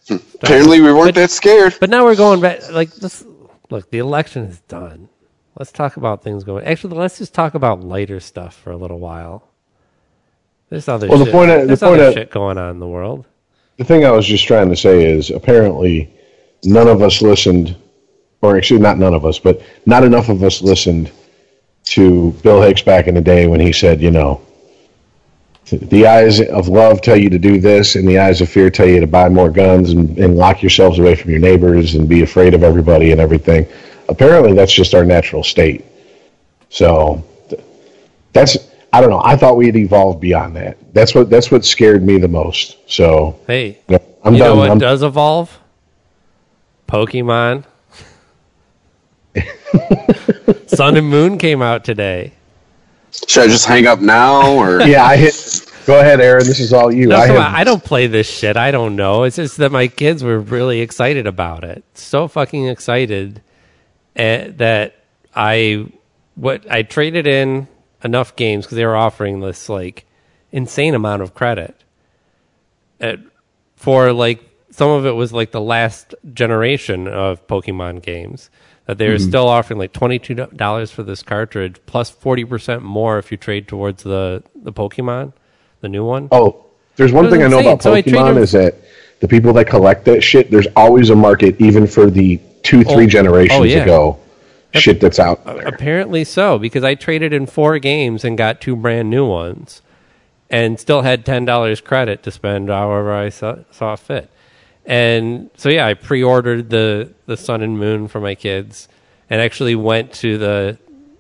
[0.07, 0.17] Hmm.
[0.41, 1.75] Apparently, we weren't But- that scared.
[1.79, 2.71] But now we're going back.
[2.71, 3.23] Like, this,
[3.69, 5.09] look, the election is done.
[5.57, 6.65] Let's talk about things going.
[6.65, 9.47] Actually, let's just talk about lighter stuff for a little while.
[10.69, 11.33] There's other Well, the shit.
[11.33, 13.25] point of- the There's point other of- shit going on in the world.
[13.77, 16.09] The thing I was just trying to say is apparently
[16.63, 17.75] none of us listened,
[18.41, 21.11] or actually not none of us, but not enough of us listened
[21.85, 24.39] to Bill Hicks back in the day when he said, you know,
[25.77, 28.87] the eyes of love tell you to do this, and the eyes of fear tell
[28.87, 32.21] you to buy more guns and, and lock yourselves away from your neighbors and be
[32.23, 33.65] afraid of everybody and everything.
[34.09, 35.85] Apparently, that's just our natural state.
[36.69, 37.23] So
[38.33, 38.57] that's
[38.93, 39.21] I don't know.
[39.23, 40.77] I thought we had evolved beyond that.
[40.93, 42.77] That's what that's what scared me the most.
[42.87, 44.49] So Hey, yeah, I'm you done.
[44.49, 45.57] know what I'm- does evolve?
[46.87, 47.63] Pokemon.
[50.67, 52.33] Sun and Moon came out today.
[53.27, 55.33] Should I just hang up now, or yeah, I hit.
[55.85, 56.45] Go ahead, Aaron.
[56.45, 57.07] This is all you.
[57.07, 58.55] No, I, have, I don't play this shit.
[58.57, 59.23] I don't know.
[59.23, 61.83] It's just that my kids were really excited about it.
[61.95, 63.41] So fucking excited
[64.15, 64.95] eh, that
[65.35, 65.87] I
[66.35, 67.67] what I traded in
[68.03, 70.05] enough games because they were offering this like
[70.51, 71.75] insane amount of credit
[72.99, 73.19] at,
[73.75, 78.49] for like some of it was like the last generation of Pokemon games
[78.85, 79.27] that they were Mm-hmm.
[79.29, 83.37] still offering like twenty two dollars for this cartridge plus forty percent more if you
[83.37, 85.33] trade towards the the Pokemon,
[85.81, 86.29] the new one.
[86.31, 86.63] Oh,
[86.95, 87.73] there's one thing I know insane.
[87.73, 88.75] about So Pokemon is that
[89.19, 93.05] the people that collect that shit, there's always a market, even for the two, three
[93.05, 93.83] Oh, generations oh, yeah.
[93.83, 94.19] ago.
[94.73, 95.67] shit that's out there.
[95.67, 99.81] Apparently so, because I traded in four games and got two brand new ones,
[100.49, 104.29] and still had ten dollars credit to spend however I saw, saw fit.
[104.85, 108.87] And so yeah, I pre-ordered the the Sun and Moon for my kids,
[109.29, 110.77] and actually went to the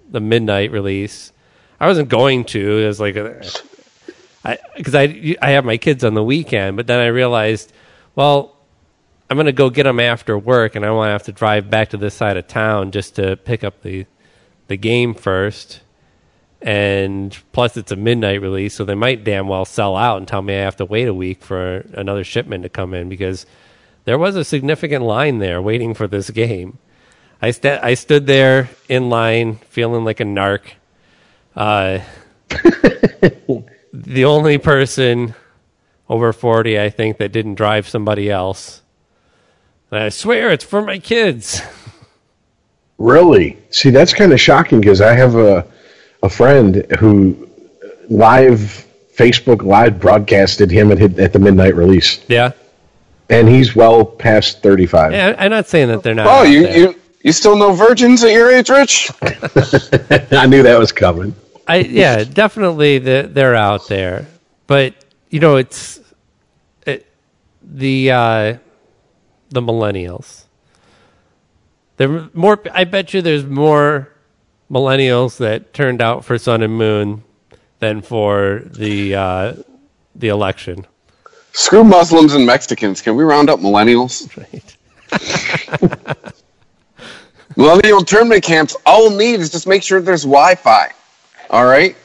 [0.09, 1.31] the midnight release.
[1.79, 2.79] I wasn't going to.
[2.79, 3.41] It was like a,
[4.75, 7.71] because I I have my kids on the weekend, but then I realized,
[8.15, 8.55] well,
[9.29, 11.69] I'm going to go get them after work, and I want to have to drive
[11.69, 14.05] back to this side of town just to pick up the
[14.67, 15.81] the game first.
[16.61, 20.41] And plus, it's a midnight release, so they might damn well sell out and tell
[20.43, 23.45] me I have to wait a week for another shipment to come in because
[24.05, 26.77] there was a significant line there waiting for this game.
[27.41, 30.61] I st- I stood there in line feeling like a narc.
[31.55, 31.99] Uh,
[33.93, 35.35] the only person
[36.09, 38.81] over 40, I think, that didn't drive somebody else.
[39.89, 41.61] And I swear it's for my kids.
[42.97, 43.57] Really?
[43.71, 45.65] See, that's kind of shocking because I have a
[46.23, 47.49] a friend who
[48.09, 48.85] live
[49.17, 52.51] Facebook live broadcasted him at at the midnight release, Yeah.
[53.29, 55.13] and he's well past thirty five.
[55.13, 56.27] Yeah, I'm not saying that they're not.
[56.27, 56.77] Oh, you, there.
[56.77, 59.09] you you still know virgins at your age, Rich?
[60.31, 61.33] I knew that was coming.
[61.71, 64.27] I yeah, definitely the, they're out there,
[64.67, 64.93] but
[65.29, 66.01] you know it's
[66.85, 67.07] it,
[67.63, 68.57] the uh,
[69.51, 70.43] the millennials.
[71.95, 72.61] There more.
[72.73, 74.09] I bet you there's more
[74.69, 77.23] millennials that turned out for Sun and Moon
[77.79, 79.53] than for the uh,
[80.13, 80.85] the election.
[81.53, 83.01] Screw Muslims and Mexicans.
[83.01, 84.27] Can we round up millennials?
[85.11, 86.17] Right.
[87.57, 88.77] Millennial internment camps.
[88.85, 90.93] All we need is just make sure there's Wi-Fi.
[91.51, 91.95] All right.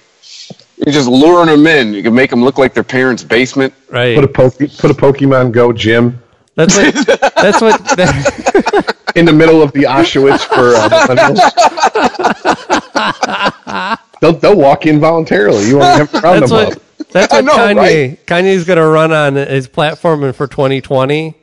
[0.85, 1.95] You're just luring them in.
[1.95, 3.73] You can make them look like their parents' basement.
[3.91, 4.15] Right.
[4.15, 6.21] Put a poke, put a Pokemon Go gym
[6.57, 6.95] That's what.
[7.37, 7.81] that's what.
[7.97, 11.41] That, in the middle of the Auschwitz for uh, millennials.
[14.21, 15.67] they'll they'll walk in voluntarily.
[15.67, 16.77] You won't have to round that's them what.
[16.77, 16.83] up.
[17.13, 17.77] That's what know, Kanye.
[17.77, 18.27] right?
[18.27, 21.35] Kanye's going to run on his platform for 2020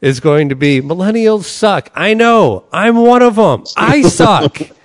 [0.00, 1.90] is going to be millennials suck.
[1.94, 2.64] I know.
[2.72, 3.64] I'm one of them.
[3.76, 4.58] I suck.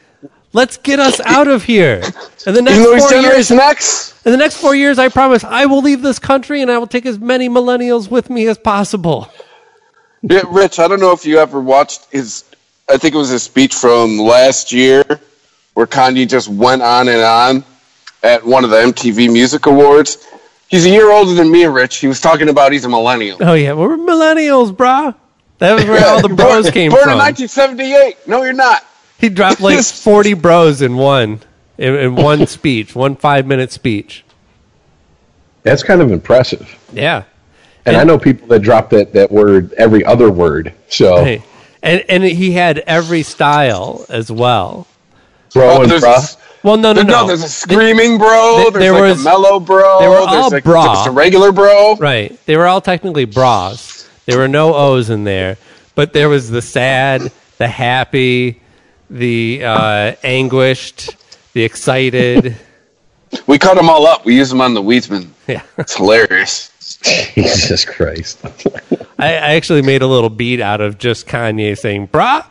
[0.58, 2.02] Let's get us out of here.
[2.48, 4.20] And the next four years, X.
[4.26, 6.88] in the next four years, I promise I will leave this country and I will
[6.88, 9.32] take as many millennials with me as possible.
[10.24, 10.80] Yeah, Rich.
[10.80, 12.44] I don't know if you ever watched his.
[12.90, 15.04] I think it was a speech from last year,
[15.76, 17.64] where Kanye just went on and on
[18.24, 20.26] at one of the MTV Music Awards.
[20.70, 21.98] He's a year older than me, Rich.
[21.98, 23.38] He was talking about he's a millennial.
[23.42, 25.14] Oh yeah, we're millennials, brah.
[25.60, 27.20] That was where all the bros came born from.
[27.20, 28.28] Born in 1978.
[28.28, 28.84] No, you're not.
[29.20, 31.40] He dropped like 40 bros in one,
[31.78, 34.24] in, in one speech, one five minute speech.
[35.64, 36.78] That's kind of impressive.
[36.94, 37.24] Yeah.
[37.86, 40.74] And I know people that drop that, that word every other word.
[40.90, 41.44] So Hey.
[41.84, 44.88] And and he had every style as well.
[45.54, 46.38] bro Oh, and there's.
[46.64, 47.28] Well, no, no, no, no.
[47.28, 48.56] there's a screaming bro.
[48.58, 50.00] Th- There's there like was- a mellow bro.
[50.02, 50.96] they were there's all like bra.
[50.96, 51.96] just a regular bro.
[51.96, 52.38] Right.
[52.46, 54.10] They were all technically bras.
[54.26, 55.58] There were no O's in there,
[55.96, 58.60] but there was the sad, the happy,
[59.10, 61.16] the uh, anguished,
[61.54, 62.56] the excited.
[63.46, 64.26] We cut them all up.
[64.26, 65.30] We use them on the Weedsman.
[65.48, 65.62] Yeah.
[65.78, 66.72] It's hilarious.
[67.34, 68.40] Jesus Christ.
[69.20, 72.46] I, I actually made a little beat out of just Kanye saying "brah."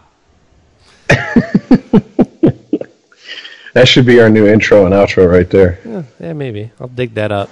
[3.73, 5.79] That should be our new intro and outro right there.
[6.19, 7.51] Yeah, maybe I'll dig that up.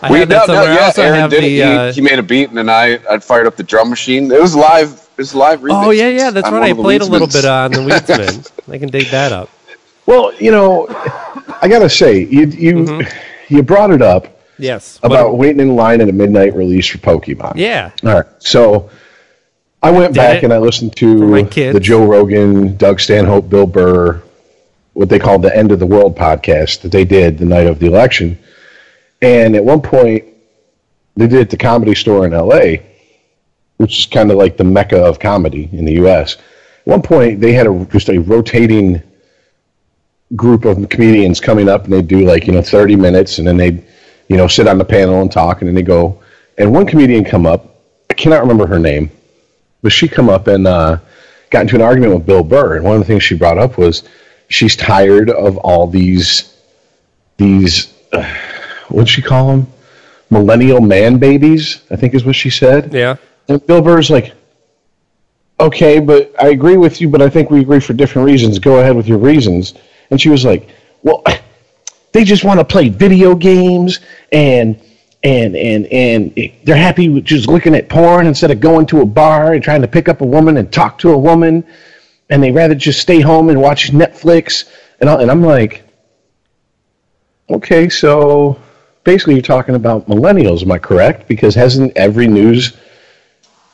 [0.00, 0.72] I We, have no, that no, somewhere.
[0.72, 1.60] I yeah, also Aaron have did the.
[1.60, 1.64] it.
[1.66, 4.32] Uh, he, he made a beat, and then I, I fired up the drum machine.
[4.32, 5.06] It was live.
[5.20, 5.60] It was live.
[5.60, 6.70] remix oh yeah, yeah, that's on right.
[6.70, 8.50] I played a little bit on the Weedsman.
[8.72, 9.50] I can dig that up.
[10.06, 10.86] Well, you know,
[11.60, 13.54] I gotta say, you you Mm-hmm.
[13.54, 14.98] you brought it up Yes.
[15.02, 17.56] about What- waiting in line at a midnight release for Pokemon.
[17.56, 17.90] yeah.
[18.02, 18.24] All right.
[18.38, 18.88] So
[19.82, 23.66] I went Did back it and I listened to the Joe Rogan, Doug Stanhope, Bill
[23.66, 24.22] Burr,
[24.94, 27.78] what they called the End of the World podcast that they did the night of
[27.78, 28.38] the election.
[29.20, 30.24] And at one point,
[31.16, 32.76] they did it at the comedy store in LA,
[33.80, 36.34] which is kind of like the mecca of comedy in the US.
[36.34, 39.02] At one point, they had a, just a rotating
[40.36, 43.56] group of comedians coming up and they'd do like, you know, 30 minutes and then
[43.56, 43.82] they,
[44.28, 46.22] you know, sit on the panel and talk and then they go.
[46.58, 47.74] And one comedian come up,
[48.10, 49.10] I cannot remember her name,
[49.80, 50.98] but she come up and uh,
[51.48, 52.76] got into an argument with Bill Burr.
[52.76, 54.06] And one of the things she brought up was
[54.48, 56.54] she's tired of all these,
[57.38, 58.30] these, uh,
[58.90, 59.66] what'd she call them?
[60.28, 62.92] Millennial man babies, I think is what she said.
[62.92, 63.16] Yeah.
[63.50, 64.32] And Bill Burr's like,
[65.58, 68.60] okay, but I agree with you, but I think we agree for different reasons.
[68.60, 69.74] Go ahead with your reasons.
[70.10, 70.68] And she was like,
[71.02, 71.24] well,
[72.12, 74.00] they just want to play video games
[74.32, 74.80] and
[75.22, 79.06] and and and they're happy with just looking at porn instead of going to a
[79.06, 81.64] bar and trying to pick up a woman and talk to a woman.
[82.30, 84.70] and they rather just stay home and watch Netflix
[85.00, 85.82] and all, and I'm like,
[87.50, 88.58] okay, so
[89.02, 91.26] basically you're talking about millennials, am I correct?
[91.26, 92.76] Because hasn't every news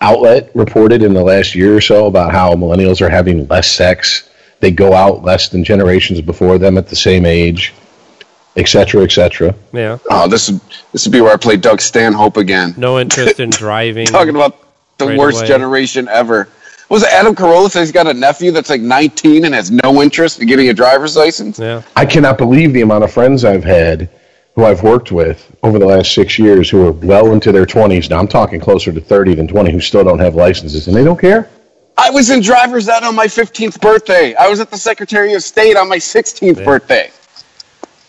[0.01, 4.29] outlet reported in the last year or so about how millennials are having less sex?
[4.61, 7.75] They go out less than generations before them at the same age,
[8.57, 9.55] et cetera, et cetera.
[9.73, 9.99] Yeah.
[10.11, 10.61] Oh, this would
[10.93, 12.75] this would be where I play Doug Stanhope again.
[12.77, 14.07] No interest in driving.
[14.07, 14.59] Talking about
[14.99, 15.49] the Right worst away.
[15.49, 16.49] generation ever.
[16.89, 20.01] Was it Adam Carolla says he's got a nephew that's like 19 and has no
[20.01, 21.59] interest in getting a driver's license?
[21.59, 21.83] Yeah.
[21.97, 24.09] I cannot believe the amount of friends I've had
[24.57, 28.09] who I've worked with over the last six years who are well into their 20s.
[28.11, 31.05] Now I'm talking closer to 30 than 20 who still don't have licenses and they
[31.05, 31.49] don't care.
[31.99, 34.35] I was in driver's ed on my 15th birthday.
[34.35, 37.11] I was at the Secretary of State on my 16th birthday.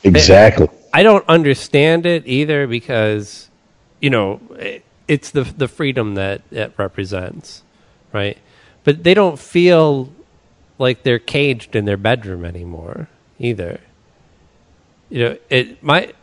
[0.03, 0.69] Exactly.
[0.93, 3.49] I don't understand it either because,
[3.99, 4.39] you know,
[5.07, 7.63] it's the the freedom that it represents,
[8.11, 8.37] right?
[8.83, 10.09] But they don't feel
[10.79, 13.09] like they're caged in their bedroom anymore
[13.39, 13.79] either.
[15.09, 16.13] You know, it my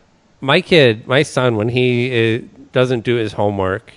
[0.44, 2.40] my kid, my son, when he uh,
[2.72, 3.92] doesn't do his homework,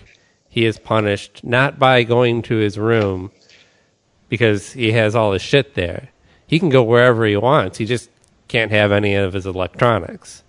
[0.49, 3.31] he is punished not by going to his room
[4.29, 6.09] because he has all his shit there.
[6.47, 7.77] He can go wherever he wants.
[7.77, 8.09] He just
[8.47, 10.43] can't have any of his electronics.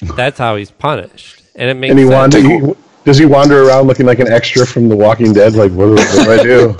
[0.00, 2.34] That's how he's punished, and it makes And he sense.
[2.34, 2.72] wander, he,
[3.04, 5.54] does he wander around looking like an extra from The Walking Dead?
[5.54, 6.76] Like, what, do- what do I do?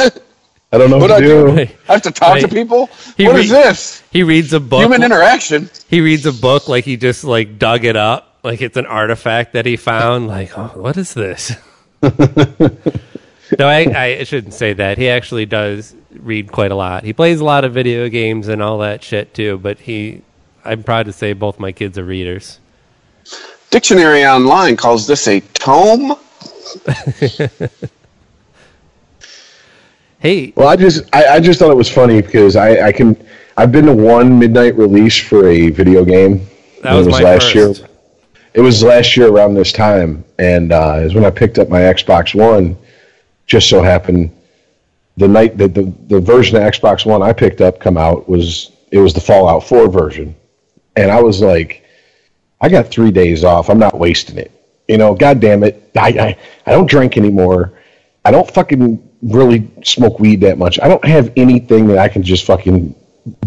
[0.73, 1.67] I don't know what, What to do I do.
[1.67, 1.73] do?
[1.89, 2.89] I have to talk to people?
[3.17, 4.03] He What re- is this?
[4.11, 4.81] He reads a book.
[4.83, 5.69] Human interaction.
[5.89, 9.53] he reads a book like he just like dug it up, like it's an artifact
[9.53, 10.29] that he found.
[10.29, 11.53] Like, oh, what is this?
[12.03, 12.09] no,
[13.61, 14.99] I, I shouldn't say that.
[14.99, 17.05] He actually does read quite a lot.
[17.05, 19.59] He plays a lot of video games and all that shit too.
[19.59, 20.23] But he,
[20.65, 22.59] I'm proud to say, both my kids are readers.
[23.71, 26.17] Dictionary Online calls this a tome.
[30.21, 33.17] Hey, Well, I just I, I just thought it was funny because I, I can
[33.57, 36.47] I've been to one midnight release for a video game.
[36.83, 37.81] that and was, my last first.
[37.81, 37.89] year.
[38.53, 41.81] It was last year around this time, and uh, is when I picked up my
[41.81, 42.77] Xbox One.
[43.47, 44.31] Just so happened
[45.17, 48.73] the night that the, the version of Xbox One I picked up come out was
[48.91, 50.35] it was the Fallout 4 version,
[50.97, 51.85] and I was like,
[52.61, 53.71] I got three days off.
[53.71, 54.51] I'm not wasting it.
[54.89, 55.91] You know, God damn it.
[55.97, 57.73] I, I, I don't drink anymore.
[58.25, 60.81] I don't fucking really smoke weed that much.
[60.81, 62.95] I don't have anything that I can just fucking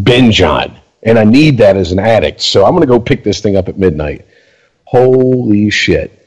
[0.04, 0.80] binge on.
[1.04, 2.42] And I need that as an addict.
[2.42, 4.26] So I'm to go pick this thing up at midnight.
[4.94, 6.20] Holy shit.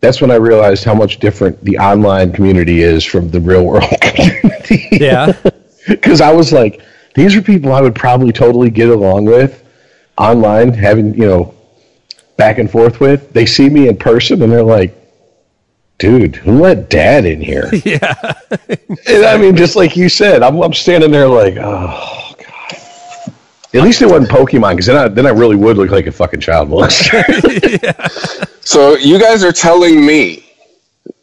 [0.00, 3.84] That's when I realized how much different the online community is from the real world
[4.00, 4.88] community.
[4.92, 5.32] Yeah,
[5.86, 6.80] Because I was like,
[7.14, 9.62] these are people I would probably totally get along with
[10.16, 11.54] online, having, you know,
[12.38, 13.34] back and forth with.
[13.34, 14.96] They see me in person and they're like,
[15.98, 17.68] dude, who let dad in here?
[17.84, 18.14] yeah.
[19.06, 22.19] And I mean, just like you said, I'm, I'm standing there like, oh.
[23.72, 26.12] At least it wasn't Pokemon, because then I, then I really would look like a
[26.12, 27.22] fucking child molester.
[27.82, 28.46] yeah.
[28.60, 30.44] So you guys are telling me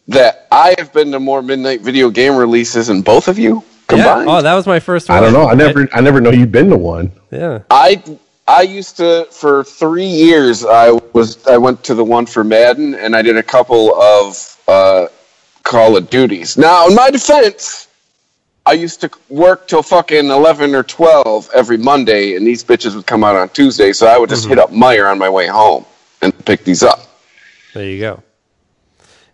[0.08, 3.88] that I have been to more midnight video game releases than both of you yeah.
[3.88, 4.30] combined?
[4.30, 5.10] Oh, that was my first.
[5.10, 5.18] One.
[5.18, 5.48] I don't know.
[5.48, 7.12] I never I never know you'd been to one.
[7.32, 7.64] Yeah.
[7.70, 8.02] I
[8.48, 10.66] I used to for three years.
[10.66, 14.58] I was I went to the one for Madden, and I did a couple of
[14.68, 15.08] uh,
[15.64, 16.58] Call of Duties.
[16.58, 17.87] Now, in my defense,
[18.68, 23.08] I used to work till fucking eleven or twelve every Monday, and these bitches would
[23.08, 23.94] come out on Tuesday.
[23.94, 24.50] So I would just mm-hmm.
[24.50, 25.86] hit up Meijer on my way home
[26.22, 27.00] and pick these up.
[27.74, 28.24] There you go.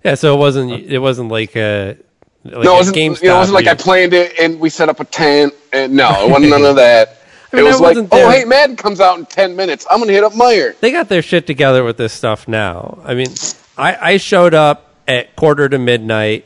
[0.03, 1.97] Yeah, so it wasn't it wasn't like a
[2.43, 3.21] like no, it wasn't, GameStop.
[3.23, 5.53] you know, it wasn't like I planned it and we set up a tent.
[5.71, 7.19] And no, it wasn't none of that.
[7.53, 8.31] I mean, it was like, oh, there.
[8.31, 9.87] hey, Madden comes out in ten minutes.
[9.89, 10.77] I'm gonna hit up Meijer.
[10.79, 12.99] they got their shit together with this stuff now.
[13.03, 13.29] I mean,
[13.77, 16.45] I, I showed up at quarter to midnight.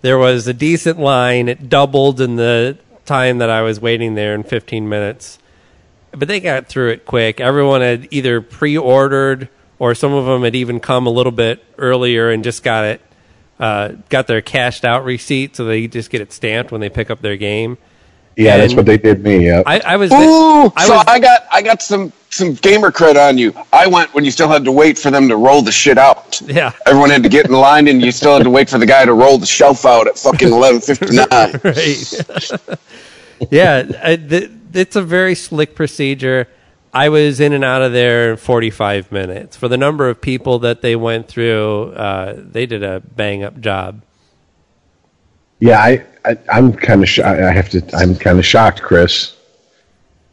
[0.00, 1.48] There was a decent line.
[1.48, 5.38] It doubled in the time that I was waiting there in 15 minutes.
[6.12, 7.40] But they got through it quick.
[7.40, 9.48] Everyone had either pre-ordered
[9.78, 13.00] or some of them had even come a little bit earlier and just got it,
[13.60, 17.10] uh, got their cashed out receipt, so they just get it stamped when they pick
[17.10, 17.78] up their game.
[18.38, 19.46] Yeah, that's what they did me.
[19.46, 19.64] Yeah.
[19.66, 23.16] I, I was, Ooh, I so was, I got I got some some gamer cred
[23.16, 23.52] on you.
[23.72, 26.40] I went when you still had to wait for them to roll the shit out.
[26.42, 26.72] yeah.
[26.86, 29.04] Everyone had to get in line, and you still had to wait for the guy
[29.04, 31.60] to roll the shelf out at fucking eleven fifty nine.
[31.64, 32.52] right.
[33.50, 36.46] yeah, I, th- it's a very slick procedure.
[36.94, 39.56] I was in and out of there in 45 minutes.
[39.56, 43.60] For the number of people that they went through, uh, they did a bang up
[43.60, 44.02] job.
[45.60, 48.82] Yeah, I, I I'm kind of sh- I I have to I'm kind of shocked,
[48.82, 49.34] Chris.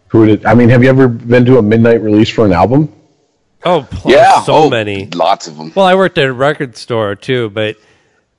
[0.09, 0.69] Who did I mean?
[0.69, 2.91] Have you ever been to a midnight release for an album?
[3.63, 5.07] Oh, pl- Yeah, so oh, many.
[5.07, 5.71] lots of them.
[5.75, 7.77] Well, I worked at a record store too, but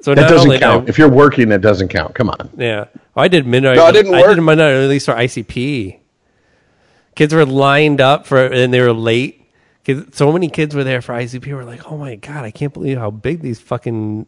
[0.01, 0.89] so That not doesn't only did I- count.
[0.89, 2.15] If you're working, that doesn't count.
[2.15, 2.51] Come on.
[2.57, 2.85] Yeah.
[3.17, 3.77] Oh, I did midnight.
[3.77, 4.37] No, it didn't I work.
[4.37, 5.99] did midnight release for ICP.
[7.17, 9.43] Kids were lined up for, and they were late.
[9.85, 11.53] Kids, so many kids were there for ICP.
[11.53, 14.27] We're like, oh my god, I can't believe how big these fucking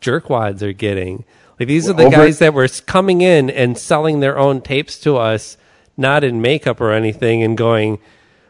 [0.00, 1.24] jerkwads are getting.
[1.58, 4.98] Like these are the Over- guys that were coming in and selling their own tapes
[5.00, 5.56] to us,
[5.96, 7.98] not in makeup or anything, and going.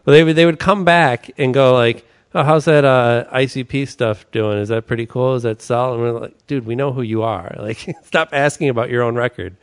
[0.05, 3.89] Well, they would they would come back and go like, "Oh, how's that uh, ICP
[3.89, 4.59] stuff doing?
[4.59, 5.35] Is that pretty cool?
[5.35, 7.55] Is that solid?" And we're like, "Dude, we know who you are.
[7.61, 9.57] Like, stop asking about your own record,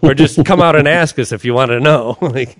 [0.00, 2.56] or just come out and ask us if you want to know." like,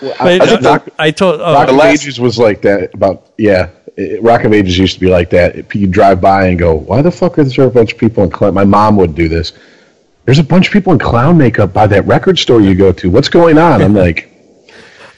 [0.00, 2.94] but I think uh, Rock- I told oh, Rock of Ages was like that.
[2.94, 3.70] About yeah,
[4.00, 5.74] it, Rock of Ages used to be like that.
[5.74, 8.30] You drive by and go, "Why the fuck is there a bunch of people in
[8.30, 9.52] clown?" My mom would do this.
[10.24, 13.10] There's a bunch of people in clown makeup by that record store you go to.
[13.10, 13.82] What's going on?
[13.82, 14.28] I'm like,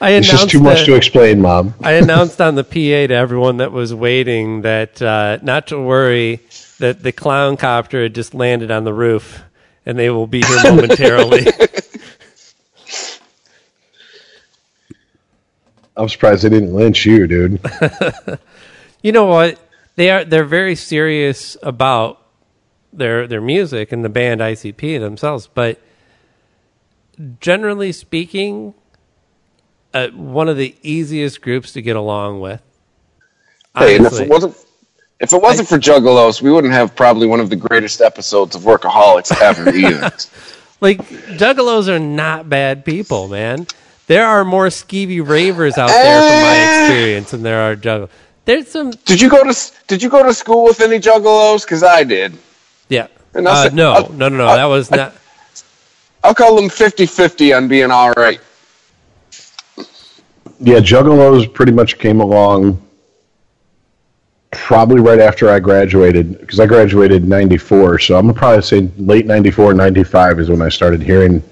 [0.01, 1.73] I it's just too much that- to explain, mom.
[1.81, 6.39] I announced on the PA to everyone that was waiting that uh, not to worry
[6.79, 9.41] that the clown copter had just landed on the roof
[9.85, 11.45] and they will be here momentarily.
[15.95, 17.59] I'm surprised they didn't lynch you, dude.
[19.03, 19.59] You know what?
[19.95, 22.19] They are they're very serious about
[22.91, 25.79] their their music and the band ICP themselves, but
[27.39, 28.73] generally speaking,
[29.93, 32.61] uh, one of the easiest groups to get along with.
[33.77, 34.55] Hey, and if it wasn't
[35.19, 38.63] if it wasn't for Juggalos, we wouldn't have probably one of the greatest episodes of
[38.63, 40.11] Workaholics ever either.
[40.81, 40.97] Like
[41.37, 43.67] juggalos are not bad people, man.
[44.07, 46.85] There are more skeevy ravers out there, from my Eh.
[46.87, 48.09] experience, than there are juggalos.
[48.45, 51.63] There's some, Did you go to Did you go to school with any Juggalos?
[51.63, 52.37] Because I did.
[52.89, 53.07] yeah.
[53.33, 54.45] And Uh, say- no, I'll- no, no, no.
[54.47, 55.13] I'll- That was not.
[56.23, 58.39] I'll call them 50-50 on being all right.
[60.59, 62.81] Yeah, Juggalos pretty much came along
[64.51, 67.99] probably right after I graduated because I graduated in 94.
[67.99, 71.43] So I'm going to probably say late 94, 95 is when I started hearing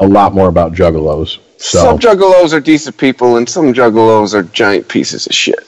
[0.00, 1.38] a lot more about Juggalos.
[1.58, 5.58] So Some Juggalos are decent people, and some Juggalos are giant pieces of shit.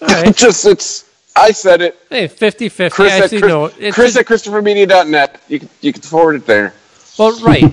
[0.00, 0.34] Right.
[0.36, 1.04] Just it's.
[1.36, 1.98] I said it.
[2.10, 2.94] Hey, 50 50.
[2.94, 3.74] Chris, at, Chris.
[3.78, 5.40] It's Chris at ChristopherMedia.net.
[5.48, 6.74] You can, you can forward it there.
[7.18, 7.72] well, right.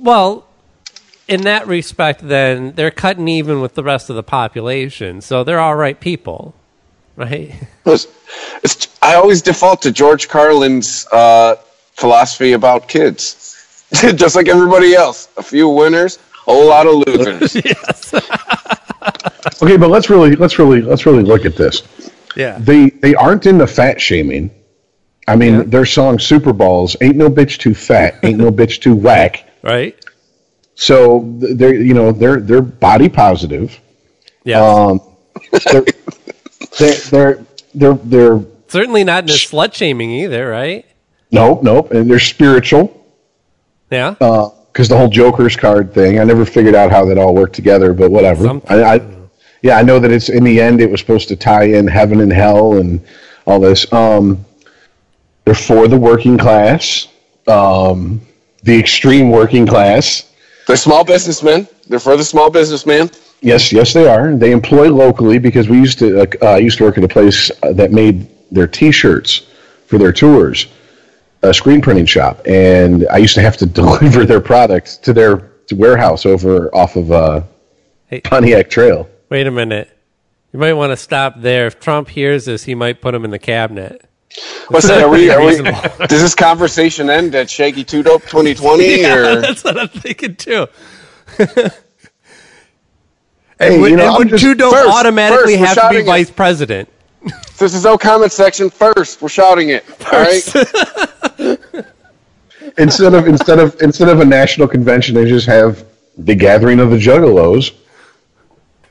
[0.00, 0.46] well,
[1.26, 5.20] in that respect, then, they're cutting even with the rest of the population.
[5.20, 6.54] So they're all right people,
[7.16, 7.54] right?
[7.86, 8.06] It's,
[8.62, 11.56] it's, I always default to George Carlin's uh,
[11.92, 15.28] philosophy about kids, just like everybody else.
[15.36, 17.54] A few winners, a whole lot of losers.
[19.62, 21.82] okay, but let's really let's really let's really look at this.
[22.36, 22.58] Yeah.
[22.58, 24.50] They they aren't into fat shaming.
[25.26, 25.62] I mean, Yeah.
[25.62, 29.48] their song Super Balls ain't no bitch too fat, ain't no bitch too whack.
[29.64, 29.96] Right?
[30.74, 33.80] So they're you know they're they're body positive.
[34.44, 34.60] Yeah.
[34.62, 35.00] Um,
[35.72, 35.84] they're,
[36.78, 37.44] they're they're
[37.74, 40.84] they're they're Certainly not in the slut shaming either, right?
[41.30, 43.06] nope nope, and they're spiritual
[43.90, 44.16] Yeah.
[44.74, 46.18] Because the whole Joker's card thing.
[46.18, 48.60] I never figured out how that all worked together, but whatever.
[48.66, 49.00] I, I
[49.62, 52.20] yeah, I know that it's in the end it was supposed to tie in heaven
[52.20, 53.00] and hell and
[53.46, 53.90] all this.
[53.92, 54.44] Um,
[55.44, 57.06] they're for the working class,
[57.46, 58.20] um,
[58.64, 60.32] the extreme working class.
[60.66, 61.68] They're small businessmen.
[61.88, 63.10] They're for the small businessman.
[63.42, 64.34] Yes, yes, they are.
[64.34, 66.26] They employ locally because we used to.
[66.44, 69.46] Uh, used to work at a place uh, that made their T-shirts
[69.86, 70.66] for their tours,
[71.44, 75.50] a screen printing shop, and I used to have to deliver their products to their
[75.72, 77.42] warehouse over off of uh,
[78.06, 78.20] Hey.
[78.20, 79.08] Pontiac Trail.
[79.30, 79.90] Wait a minute.
[80.52, 81.66] You might want to stop there.
[81.66, 84.04] If Trump hears this, he might put him in the cabinet.
[84.68, 85.02] What's that?
[85.02, 85.56] Are we, are we,
[86.06, 89.04] does this conversation end at Shaggy Two Dope 2020?
[89.06, 90.66] or That's what I'm thinking too.
[93.58, 95.94] Hey, Would, you know, and I'm would just- Trudeau first- automatically first, have to be
[95.96, 96.06] shouting it.
[96.06, 96.88] vice president?
[97.58, 99.22] this is no comment section first.
[99.22, 99.84] We're shouting it.
[100.12, 100.42] All right.
[102.78, 105.84] instead of instead of instead of a national convention, they just have
[106.16, 107.72] the gathering of the Juggalos.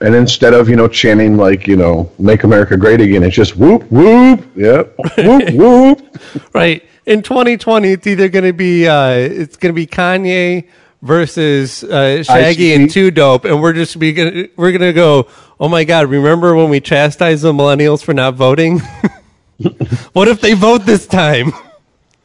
[0.02, 3.56] And instead of you know chanting like you know "Make America Great Again," it's just
[3.56, 6.54] whoop whoop, yep, whoop whoop.
[6.54, 6.84] Right.
[7.06, 10.68] In 2020, it's either going to be uh, it's going to be Kanye
[11.02, 12.90] versus uh, Shaggy and.
[12.90, 15.28] Two Dope, and we're just be gonna, we're going to go.
[15.60, 16.10] Oh my God!
[16.10, 18.80] Remember when we chastised the millennials for not voting?
[20.14, 21.54] what if they vote this time?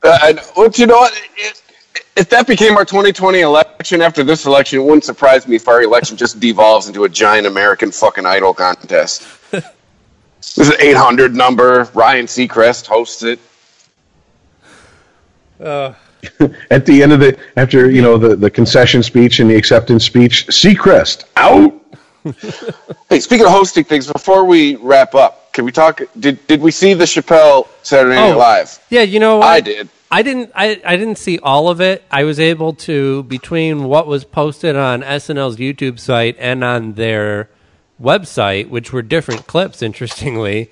[0.02, 1.12] Uh, and, well, you know what?
[1.36, 1.62] It,
[2.16, 5.82] if that became our 2020 election after this election, it wouldn't surprise me if our
[5.82, 9.26] election just devolves into a giant American fucking idol contest.
[9.50, 11.84] this is an 800 number.
[11.94, 13.38] Ryan Seacrest hosts it.
[16.70, 20.04] At the end of the after you know the the concession speech and the acceptance
[20.04, 21.74] speech, Seacrest out.
[23.08, 26.00] Hey, speaking of hosting things, before we wrap up, can we talk?
[26.20, 28.38] Did did we see the Chappelle Saturday Night Oh.
[28.38, 28.78] Live?
[28.90, 29.48] Yeah, you know what?
[29.48, 29.88] I did.
[30.08, 30.52] I didn't.
[30.54, 32.04] I, I didn't see all of it.
[32.12, 37.48] I was able to between what was posted on SNL's YouTube site and on their
[38.00, 39.82] website, which were different clips.
[39.90, 40.70] Interestingly,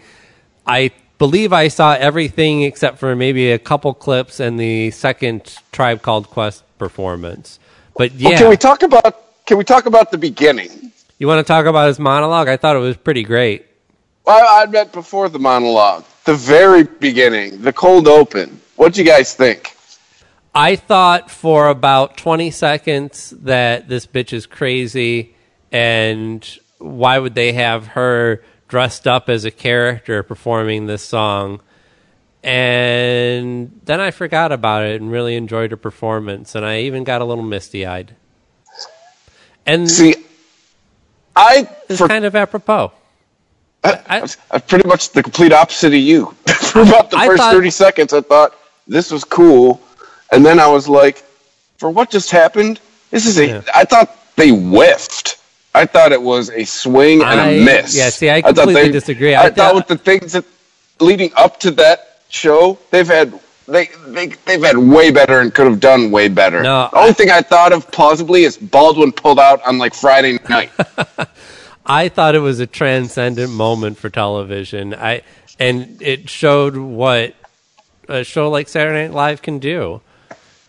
[0.65, 6.01] I believe I saw everything except for maybe a couple clips and the second Tribe
[6.03, 7.59] Called Quest performance.
[7.97, 10.93] But yeah, Well, can we talk about can we talk about the beginning?
[11.19, 12.47] you want to talk about his monologue?
[12.47, 13.67] I thought it was pretty great.
[14.27, 18.61] I, I meant before the monologue, the very beginning, the cold open.
[18.75, 19.77] What'd you guys think?
[20.55, 25.35] I thought for about 20 seconds that this bitch is crazy
[25.71, 31.61] and why would they have her dressed up as a character performing this song?
[32.43, 37.21] And then I forgot about it and really enjoyed her performance and I even got
[37.21, 38.17] a little misty-eyed.
[39.67, 40.15] And See,
[41.35, 42.93] I it's for kind of apropos.
[44.09, 46.27] I, I'm pretty much the complete opposite of you.
[46.47, 48.55] For about the I first thought- 30 seconds, I thought
[48.87, 49.81] this was cool.
[50.33, 51.23] And then I was like,
[51.79, 52.81] for what just happened,
[53.11, 53.45] this is a.
[53.45, 53.47] I
[53.81, 53.85] Yeah.
[53.85, 55.39] thought they whiffed.
[55.75, 57.95] I thought it was a swing and I- a miss.
[57.97, 59.35] yeah, see, I thought completely disagree.
[59.35, 60.45] I I, thought thought- with the things that
[61.01, 63.39] leading up to that show, they've had.
[63.69, 66.63] They, they, they've had way better and could have done way better.
[66.63, 70.39] No, the only thing I thought of plausibly is Baldwin pulled out on like Friday
[70.49, 70.71] night.
[71.87, 74.93] I thought it was a transcendent moment for television.
[74.95, 75.23] I
[75.59, 77.35] and it showed what
[78.09, 80.01] a show like Saturday Night Live can do.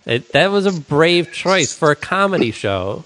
[0.05, 3.03] It, that was a brave choice for a comedy show.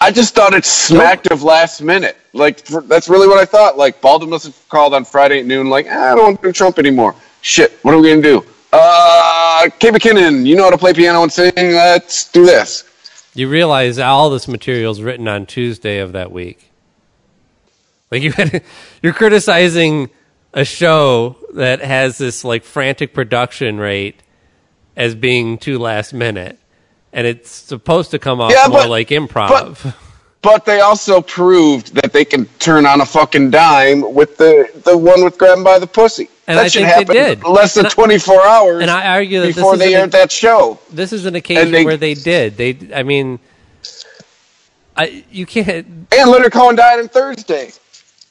[0.00, 2.16] I just thought it smacked of last minute.
[2.32, 3.76] Like for, that's really what I thought.
[3.76, 5.68] Like Baldwin must have called on Friday at noon.
[5.68, 7.14] Like "Ah, I don't want to do Trump anymore.
[7.42, 8.44] Shit, what are we gonna do?
[8.72, 11.52] Uh, Kate McKinnon, you know how to play piano and sing.
[11.54, 12.84] Let's do this.
[13.34, 16.70] You realize all this material is written on Tuesday of that week.
[18.10, 18.62] Like you had,
[19.02, 20.10] you're criticizing
[20.52, 24.22] a show that has this like frantic production rate
[24.96, 26.58] as being too last minute,
[27.12, 29.94] and it's supposed to come off Yeah, more but- like improv.
[30.42, 34.96] But they also proved that they can turn on a fucking dime with the the
[34.96, 36.28] one with grabbing by the pussy.
[36.46, 37.42] And that I should happen did.
[37.42, 40.78] less than 24 hours and I argue that this before they aired that show.
[40.92, 42.56] this is an occasion they- where they did.
[42.56, 43.40] They, I mean,
[44.96, 47.72] I you can't And Leonard Cohen died on Thursday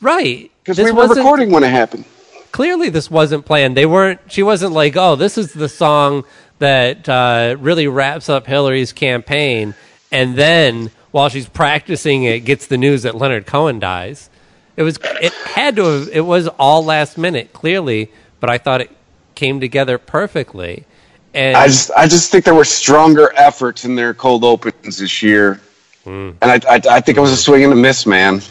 [0.01, 2.05] right because we were recording when it happened.
[2.51, 3.76] clearly this wasn't planned.
[3.77, 4.19] They weren't.
[4.27, 6.23] She wasn't like, oh, this is the song
[6.59, 9.76] that uh, really wraps up Hillary's campaign,
[10.11, 14.30] and then while she's practicing it, gets the news that Leonard Cohen dies.
[14.77, 14.97] It was.
[15.22, 15.84] It had to.
[15.84, 18.91] Have, it was all last minute, clearly, but I thought it
[19.35, 20.85] came together perfectly.
[21.34, 25.22] And I just I just think there were stronger efforts in their cold opens this
[25.22, 25.59] year,
[26.05, 26.31] Hmm.
[26.41, 28.41] and I, I I think it was a swing and a miss, man.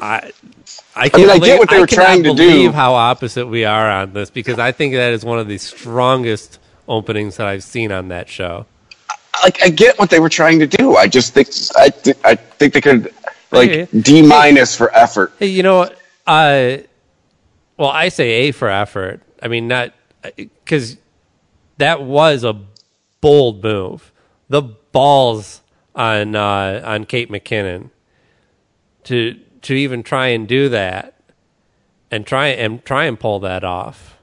[0.00, 0.32] I,
[0.96, 2.36] I, can't mean, I get what they were trying to do.
[2.36, 5.58] believe how opposite we are on this because I think that is one of the
[5.58, 6.58] strongest
[6.88, 8.66] openings that I've seen on that show.
[9.42, 10.96] Like I get what they were trying to do.
[10.96, 13.14] I just think I thi- I think they could
[13.52, 14.00] like Okay.
[14.00, 15.32] D minus for effort.
[15.38, 15.98] Hey, you know, what?
[16.26, 16.78] uh,
[17.76, 19.20] well, I say A for effort.
[19.42, 19.94] I mean, not
[20.36, 20.98] because
[21.78, 22.60] that was a
[23.20, 24.12] bold move.
[24.48, 25.62] The balls
[25.94, 27.90] on uh, on Kate McKinnon
[29.04, 31.14] to to even try and do that
[32.10, 34.16] and try and try and pull that off.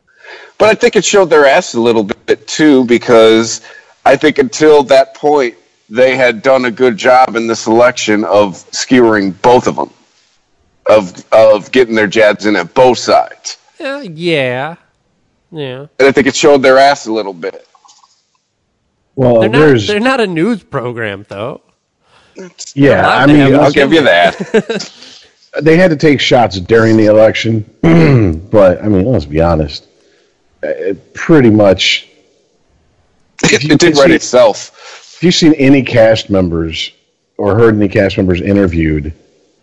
[0.58, 3.62] But I think it showed their ass a little bit too because
[4.06, 5.56] I think until that point
[5.90, 9.90] they had done a good job in the selection of skewering both of them,
[10.90, 14.76] of of getting their jabs in at both sides, Yeah, yeah,
[15.52, 15.88] yeah.
[16.00, 17.66] and I think it showed their ass a little bit.
[19.16, 19.60] Well, They're not.
[19.60, 21.62] there's They're not a news program, though.
[22.76, 23.08] yeah.
[23.10, 24.92] I mean, I'll give you that.
[25.62, 27.64] they had to take shots during the election,
[28.52, 29.88] but I mean, let's be honest.
[30.64, 32.08] uh, Pretty much,
[33.44, 35.16] it, it did write itself.
[35.18, 36.92] if you've seen any cast members
[37.38, 39.14] or heard any cast members interviewed,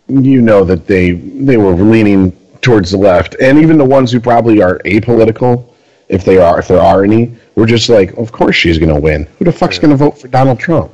[0.07, 2.31] you know that they they were leaning
[2.61, 5.73] towards the left, and even the ones who probably are apolitical,
[6.09, 8.99] if they are, if there are any, were just like, of course she's going to
[8.99, 9.25] win.
[9.37, 10.91] Who the fuck's going to vote for Donald Trump?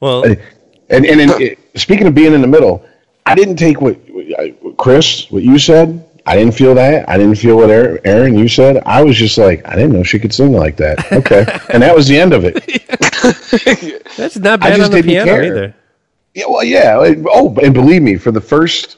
[0.00, 2.86] Well, And and in, it, speaking of being in the middle,
[3.26, 6.06] I didn't take what, what Chris, what you said.
[6.26, 7.08] I didn't feel that.
[7.08, 8.82] I didn't feel what Aaron, Aaron you said.
[8.86, 11.12] I was just like, I didn't know she could sing like that.
[11.12, 12.54] Okay, and that was the end of it.
[14.16, 15.44] that's not I bad just on the didn't piano care.
[15.44, 15.74] either.
[16.34, 16.96] Yeah, well, yeah.
[16.96, 18.96] like, Oh, and believe me, for the first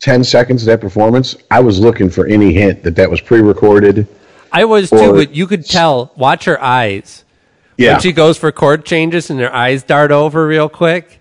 [0.00, 4.06] ten seconds of that performance, I was looking for any hint that that was pre-recorded.
[4.50, 6.12] I was too, but you could tell.
[6.16, 7.24] Watch her eyes.
[7.76, 11.20] Yeah, When she goes for chord changes and her eyes dart over real quick,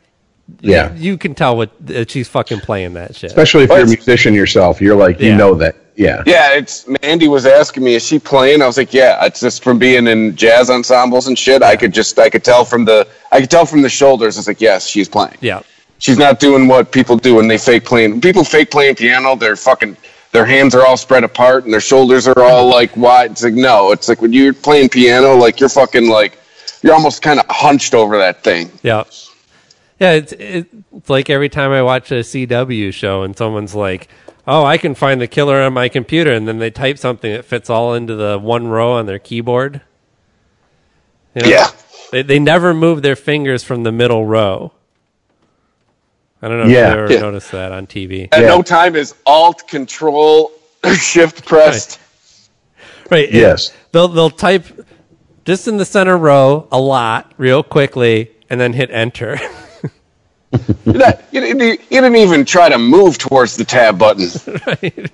[0.62, 0.94] yeah.
[0.96, 3.30] you can tell what that she's fucking playing that shit.
[3.30, 6.24] Especially if you're a musician yourself, you're like, you know that Yeah.
[6.26, 8.62] Yeah, it's Mandy was asking me, is she playing?
[8.62, 9.26] I was like, yeah.
[9.26, 11.64] It's just from being in jazz ensembles and shit.
[11.64, 14.38] I could just, I could tell from the, I could tell from the shoulders.
[14.38, 15.38] It's like, yes, she's playing.
[15.42, 15.62] Yeah.
[15.98, 18.22] She's not doing what people do when they fake playing.
[18.22, 19.36] People fake playing piano.
[19.36, 19.98] They're fucking.
[20.34, 23.32] Their hands are all spread apart and their shoulders are all like wide.
[23.32, 23.92] It's like no.
[23.92, 26.38] It's like when you're playing piano, like you're fucking like
[26.84, 28.70] you're almost kind of hunched over that thing.
[28.84, 29.06] Yeah.
[30.00, 34.08] Yeah, it's it's like every time I watch a CW show and someone's like,
[34.46, 37.46] "Oh, I can find the killer on my computer," and then they type something that
[37.46, 39.82] fits all into the one row on their keyboard.
[41.34, 41.68] You know, Yeah.
[42.12, 44.72] they they never move their fingers from the middle row.
[46.44, 46.90] I don't know Yeah.
[46.92, 47.20] if you ever Yeah.
[47.22, 48.30] noticed that on TV.
[48.32, 48.48] At Yeah.
[48.50, 50.52] no time is Alt Control
[51.00, 52.00] Shift pressed.
[53.10, 53.26] Right?
[53.30, 53.72] it- Yes.
[53.94, 54.66] they'll they'll type
[55.46, 59.40] just in the center row a lot real quickly, and then hit enter.
[60.86, 61.62] You didn't- you didn't
[61.92, 64.30] you didn't even try to move towards the tab button.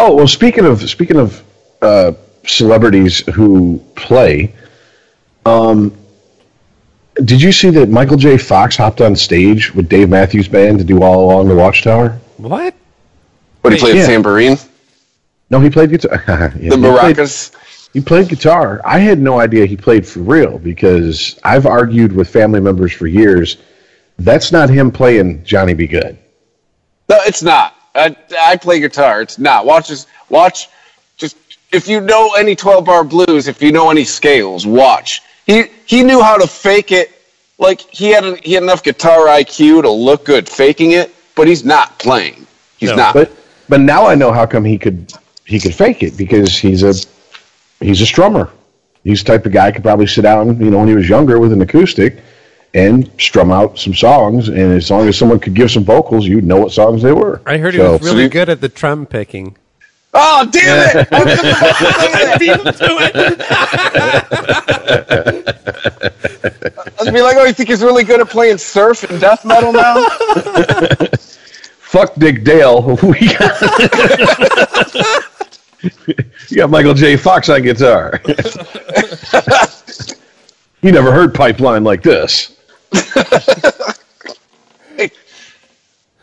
[0.00, 1.42] Oh well, speaking of speaking of
[1.82, 2.12] uh,
[2.46, 4.54] celebrities who play,
[5.44, 5.92] um,
[7.16, 8.38] did you see that Michael J.
[8.38, 12.10] Fox hopped on stage with Dave Matthews Band to do "All Along the Watchtower"?
[12.36, 12.74] what?
[13.62, 14.06] What he played Yeah.
[14.06, 14.56] tambourine,
[15.50, 16.22] No, he played guitar.
[16.60, 17.50] Yeah, the maracas.
[17.92, 18.80] He played guitar.
[18.84, 23.08] I had no idea he played for real because I've argued with family members for
[23.08, 23.56] years.
[24.18, 25.86] That's not him playing Johnny B.
[25.86, 26.18] Goode.
[27.08, 27.74] No, it's not.
[27.94, 29.22] I, I play guitar.
[29.22, 29.64] It's not.
[29.64, 30.06] Watch this.
[30.28, 30.68] Watch.
[31.16, 31.36] Just
[31.72, 35.22] if you know any twelve bar blues, if you know any scales, watch.
[35.46, 37.12] He he knew how to fake it.
[37.58, 41.48] Like he had a, he had enough guitar IQ to look good faking it, but
[41.48, 42.46] he's not playing.
[42.76, 43.14] He's No, not.
[43.14, 43.32] But
[43.68, 45.12] but now I know how come he could
[45.44, 46.92] he could fake it because he's a
[47.80, 48.50] he's a strummer.
[49.04, 51.38] He's the type of guy could probably sit down, you know, when he was younger
[51.38, 52.18] with an acoustic
[52.74, 54.48] and strum out some songs.
[54.48, 57.40] And as long as someone could give some vocals, you'd know what songs they were.
[57.46, 59.56] I heard he was really you- good at the trum picking.
[60.14, 61.08] oh damn it!
[61.12, 63.78] I was about to say that.
[66.98, 69.44] I was be like, oh, you think he's really good at playing surf and death
[69.44, 70.06] metal now?
[71.78, 72.96] Fuck Dick Dale.
[73.02, 73.62] We got,
[76.48, 77.16] you got Michael J.
[77.16, 78.20] Fox on guitar.
[80.82, 82.57] you never heard Pipeline like this.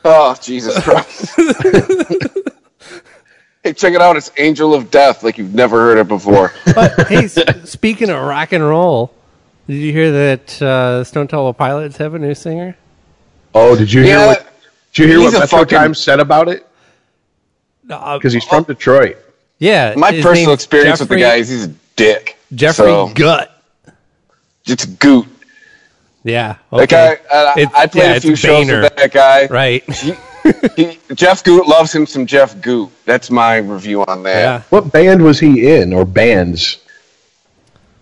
[0.08, 1.34] Oh, Jesus Christ.
[3.64, 4.16] hey, check it out.
[4.16, 6.54] It's Angel of Death, like you've never heard it before.
[6.76, 7.40] But hey, s-
[7.70, 9.12] speaking of rock and roll,
[9.66, 12.78] did you hear that uh, Stone Temple Pilots have a new singer?
[13.56, 14.48] Oh, did you hear Yeah, what?
[14.94, 16.68] Did you hear what a Metro fucking- Times said about it?
[17.90, 19.18] Uh, Because he's from Detroit.
[19.58, 22.38] yeah, My personal name's experience with the Jeffrey- guy is he's a dick.
[22.54, 23.60] Jeffrey So, Gut.
[24.68, 25.26] it's goot.
[26.26, 27.18] Yeah, That okay.
[27.32, 28.82] guy, uh, It's- I played yeah, a it's few shows Boehner.
[28.82, 29.46] with that guy.
[29.46, 29.84] right.
[30.76, 32.90] He, Jeff Gutt loves him some Jeff Gutt.
[33.06, 34.36] That's my review on that.
[34.42, 36.78] Yeah, What band was he in, or bands?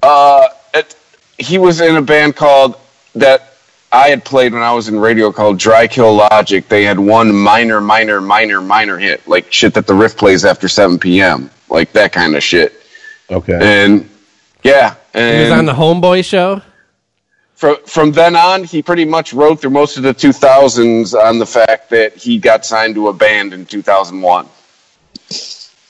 [0.02, 0.95] Uh, it,
[1.38, 2.76] he was in a band called
[3.16, 3.54] that
[3.94, 6.68] I had played when I was in radio called Dry Kill Logic.
[6.68, 10.68] They had one minor, minor, minor, minor hit, like shit that the riff plays after
[10.68, 12.74] 7 p.m., like that kind of shit.
[13.32, 13.58] Okay.
[13.62, 14.10] And
[14.64, 16.62] yeah, he was on the Homeboy show.
[17.55, 21.45] From from then on, he pretty much wrote through most of the 2000s on the
[21.45, 24.47] fact that he got signed to a band in 2001.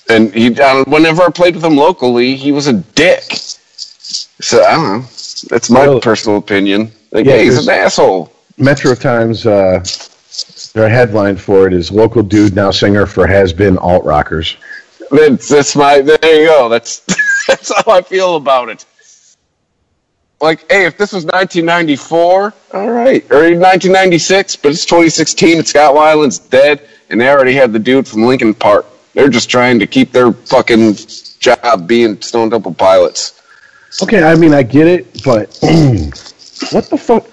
[0.10, 3.24] And he, uh, whenever I played with him locally, he was a dick.
[3.32, 5.08] So I don't know.
[5.50, 6.02] That's my Really?
[6.02, 6.92] personal opinion.
[7.12, 8.32] Like, Yeah, hey, he's an asshole.
[8.58, 9.84] Metro Times, uh,
[10.74, 14.58] their headline for it is "Local dude now singer for has been alt rockers."
[15.12, 16.02] That's, that's my.
[16.02, 16.70] There you go.
[16.70, 17.00] That's
[17.48, 18.86] that's how I feel about it.
[20.44, 25.60] Like, hey, if this was 1994, all right, or 1996, but it's 2016.
[25.60, 28.86] and Scott Weiland's dead, and they already had the dude from Linkin Park.
[29.14, 30.96] They're just trying to keep their fucking
[31.40, 33.42] job being Stone Temple Pilots.
[34.02, 35.48] Okay, I mean I get it, but
[36.72, 37.26] what the fuck?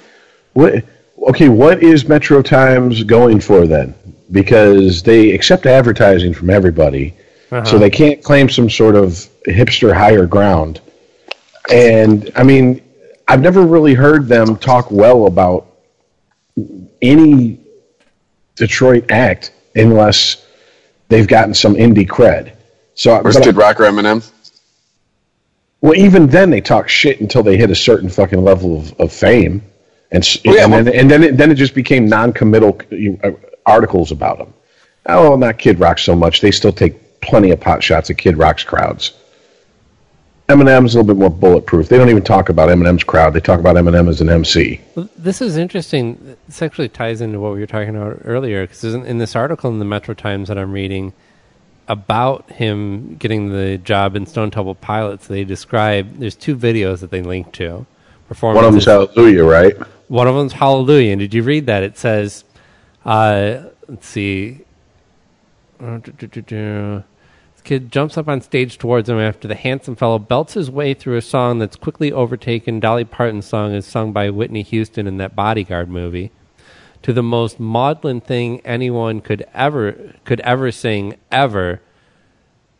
[0.52, 0.84] What?
[1.30, 3.92] Okay, what is Metro Times going for then?
[4.30, 7.16] Because they accept advertising from everybody,
[7.48, 7.78] so uh-huh.
[7.78, 10.80] they can't claim some sort of hipster higher ground.
[11.72, 12.82] And I mean,
[13.30, 15.66] I've never really heard them talk well about
[17.00, 17.60] any
[18.56, 20.44] Detroit act unless
[21.08, 22.52] they've gotten some indie cred.
[22.94, 24.28] So, Where's but I- Kid Rock or Eminem?
[25.80, 29.12] well, even then they talk shit until they hit a certain fucking level of, of
[29.12, 29.62] fame,
[30.10, 32.80] and Well, oh, yeah, and, well- then, and then it, then it just became non-committal
[33.64, 34.52] articles about them.
[35.06, 36.40] Oh, not Kid Rock so much.
[36.40, 39.12] They still take plenty of pot shots at Kid Rock's crowds.
[40.50, 41.88] Eminem's a little bit more bulletproof.
[41.88, 43.32] They don't even talk about Eminem's crowd.
[43.32, 44.80] They talk about Eminem as an MC.
[44.94, 46.36] Well, This is interesting.
[46.46, 49.70] This actually ties into what we were talking about earlier because in, in this article
[49.70, 51.12] in the Metro Times that I'm reading,
[51.90, 57.10] about him getting the job in Stone Temple Pilots, they describe there's two videos that
[57.10, 57.84] they link to.
[58.40, 59.76] One of them's Hallelujah, right?
[60.06, 61.10] One of them's Hallelujah.
[61.12, 61.82] And did you read that?
[61.82, 62.44] It says,
[63.04, 64.60] uh, let's see.
[67.60, 71.16] Kid jumps up on stage towards him after the handsome fellow belts his way through
[71.16, 75.36] a song that's quickly overtaken Dolly Parton's song is sung by Whitney Houston in that
[75.36, 76.32] Bodyguard movie.
[77.02, 81.80] To the most maudlin thing anyone could ever could ever sing ever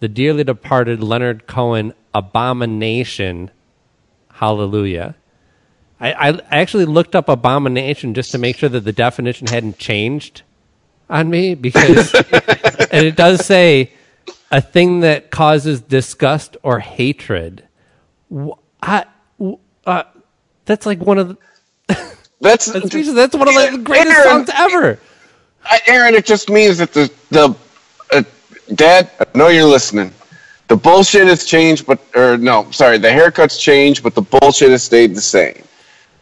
[0.01, 3.51] the dearly departed Leonard Cohen abomination
[4.35, 5.15] hallelujah.
[6.01, 10.43] I, I actually looked up abomination just to make sure that the definition hadn't changed
[11.11, 12.15] on me because
[12.91, 13.93] and it does say
[14.51, 17.65] a thing that causes disgust or hatred.
[18.83, 19.05] I,
[19.87, 20.03] uh,
[20.65, 21.37] that's like one of the
[22.41, 24.99] That's that's, that's one of the greatest Aaron, songs ever.
[25.65, 27.55] I- Aaron, it just means that the the
[28.13, 28.23] uh,
[28.75, 30.13] Dad, I know you're listening.
[30.69, 34.83] The bullshit has changed, but or no, sorry, the haircuts changed, but the bullshit has
[34.83, 35.63] stayed the same.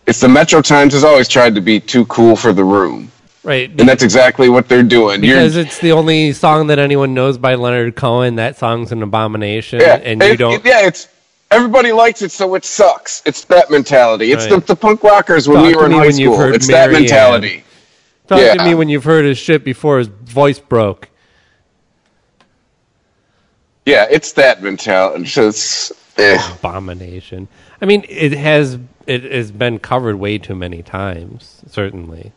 [0.07, 3.13] It's the Metro Times has always tried to be too cool for the room,
[3.45, 3.71] Right.
[3.71, 5.21] and that's exactly what they're doing.
[5.21, 8.35] because You're, it's the only song that anyone knows by Leonard Cohen.
[8.37, 10.65] That song's an abomination, yeah, and you it- don't.
[10.65, 11.09] yeah, it's
[11.51, 13.23] everybody likes it, so it sucks.
[13.25, 14.33] It's that mentality.
[14.33, 14.67] It's the, Right.
[14.67, 16.41] the punk rockers when Talk we were in high school.
[16.53, 17.03] It's that Marianne.
[17.03, 17.65] mentality.
[18.27, 18.55] Talk yeah.
[18.55, 21.09] to me when you've heard his shit before his voice broke.
[23.87, 25.25] Yeah, it's that mentality.
[25.25, 26.39] It's, eh.
[26.59, 27.49] Abomination.
[27.81, 32.33] I mean, it has it has been covered way too many times, certainly.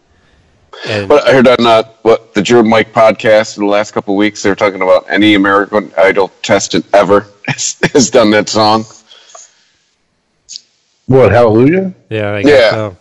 [0.88, 3.92] And But I heard on uh, what the Drew and Mike podcast in the last
[3.92, 8.32] couple of weeks, they were talking about any American Idol contestant ever has, has done
[8.32, 8.86] that song.
[11.08, 11.94] What Hallelujah?
[12.10, 12.44] yeah, I Yeah.
[12.44, 12.98] guess so.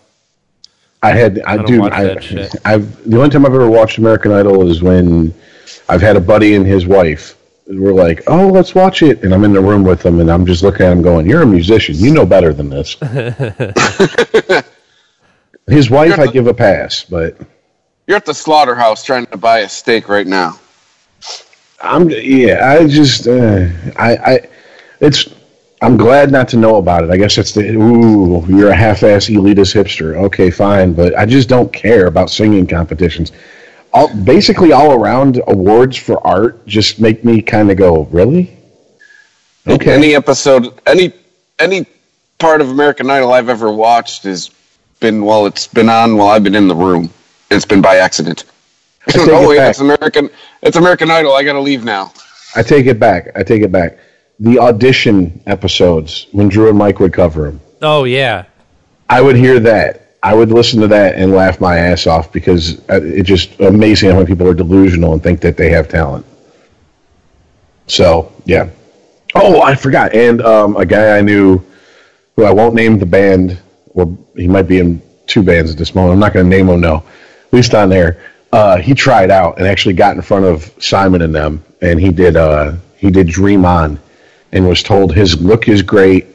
[1.03, 2.11] I had I, don't do I,
[2.67, 5.33] I've the only time I've ever watched American Idol is when
[5.89, 7.37] I've had a buddy and his wife.
[7.67, 10.45] We're like, oh, let's watch it, and I'm in the room with them, and I'm
[10.45, 12.97] just looking at him, going, "You're a musician, you know better than this."
[15.69, 17.39] his wife, I give a pass, but
[18.11, 20.59] You're at the slaughterhouse trying to buy a steak right now.
[21.81, 22.69] I'm yeah.
[22.69, 24.49] I just uh, I I
[24.99, 25.33] it's.
[25.81, 27.11] I'm glad not to know about it.
[27.11, 30.17] I guess that's the ooh, you're a half-ass elitist hipster.
[30.25, 33.31] Okay, fine, but I just don't care about singing competitions.
[33.93, 38.59] All basically all around awards for art just make me kind of go, really?
[39.69, 39.95] Okay.
[39.95, 41.13] Any episode, any
[41.61, 41.87] any
[42.41, 44.51] part of American Idol I've ever watched has
[44.99, 47.09] been while it's been on while I've been in the room.
[47.51, 48.45] It's been by accident.
[49.07, 49.71] I take oh it wait, back.
[49.71, 50.31] it's American.
[50.63, 51.33] It's American Idol.
[51.33, 52.13] I gotta leave now.
[52.55, 53.31] I take it back.
[53.37, 53.99] I take it back.
[54.39, 57.61] The audition episodes when Drew and Mike would cover them.
[57.83, 58.45] Oh yeah,
[59.09, 60.07] I would hear that.
[60.23, 64.11] I would listen to that and laugh my ass off because uh, it's just amazing
[64.11, 66.27] how many people are delusional and think that they have talent.
[67.87, 68.69] So yeah.
[69.35, 70.15] Oh, I forgot.
[70.15, 71.63] And um, a guy I knew,
[72.37, 73.59] who I won't name the band,
[73.95, 76.15] or he might be in two bands at this moment.
[76.15, 76.81] I'm not going to name him.
[76.81, 77.05] No,
[77.51, 78.23] at least on there.
[78.53, 82.11] Uh, he tried out and actually got in front of Simon and them, and he
[82.11, 82.37] did.
[82.37, 83.99] Uh, he did Dream On,
[84.53, 86.27] and was told his look is great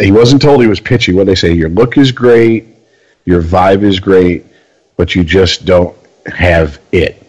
[0.00, 1.12] he wasn't told he was pitchy.
[1.12, 2.66] What they say, your look is great,
[3.24, 4.44] your vibe is great,
[4.96, 5.96] but you just don't
[6.26, 7.22] have it.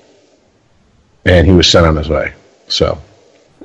[1.26, 2.34] And he was sent on his way.
[2.68, 3.02] So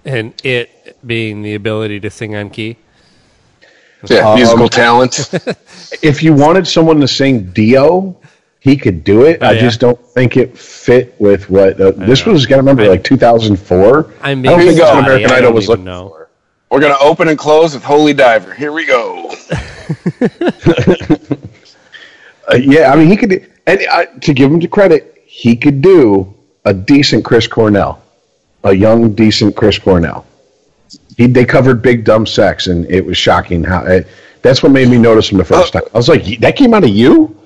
[0.04, 2.76] and it being the ability to sing on key.
[4.08, 5.30] Yeah, Um, musical talent.
[6.02, 8.16] if you wanted someone to sing Dio,
[8.62, 9.38] he could do it.
[9.42, 9.60] Oh, I yeah?
[9.60, 12.46] just don't think it fit with what uh, this was.
[12.46, 14.14] Got to remember, I- like 2004.
[14.22, 14.84] I'm I being don't think go.
[14.84, 16.08] that's what American I Idol don't was looking know.
[16.10, 16.28] for.
[16.70, 18.54] We're gonna open and close with Holy Diver.
[18.54, 19.30] Here we go.
[22.50, 23.48] Uh, yeah, I mean, he could.
[23.68, 26.34] And uh, to give him the credit, he could do
[26.64, 28.02] a decent Chris Cornell,
[28.64, 30.26] a young, decent Chris Cornell.
[31.16, 33.84] He, they covered Big Dumb Sex, and it was shocking how.
[33.84, 34.00] Uh,
[34.42, 35.78] that's what made me notice him the first Oh.
[35.80, 35.88] time.
[35.94, 37.36] I was like, "That came out of you?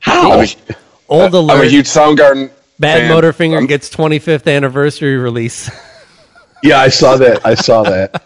[0.00, 0.74] How?" I'm a,
[1.08, 2.50] Old I'm a huge Soundgarden.
[2.78, 3.10] Bad fan.
[3.10, 5.70] Motorfinger I'm- gets 25th anniversary release.
[6.62, 7.40] Yeah, I saw that.
[7.46, 8.22] I saw that.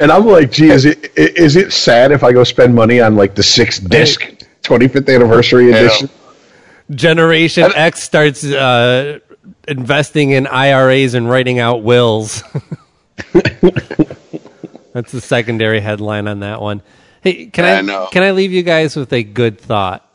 [0.00, 3.00] And I'm like, gee, is it i- is it sad if I go spend money
[3.00, 4.22] on like the six disc
[4.64, 6.10] 25th anniversary edition?
[6.90, 9.20] Generation X starts uh,
[9.68, 12.42] investing in IRAs and writing out wills.
[14.92, 16.82] That's the secondary headline on that one.
[17.22, 20.05] Hey, can I, I can I leave you guys with a good thought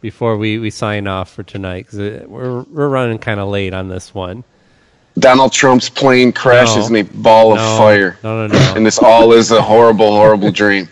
[0.00, 1.86] before we, we sign off for tonight?
[1.86, 4.44] Because we're we're running kind of late on this one.
[5.18, 6.98] Donald Trump's plane crashes No.
[6.98, 7.76] in a ball of No.
[7.78, 8.18] fire.
[8.22, 8.72] No, no, no.
[8.76, 10.88] And this all is a horrible, horrible dream.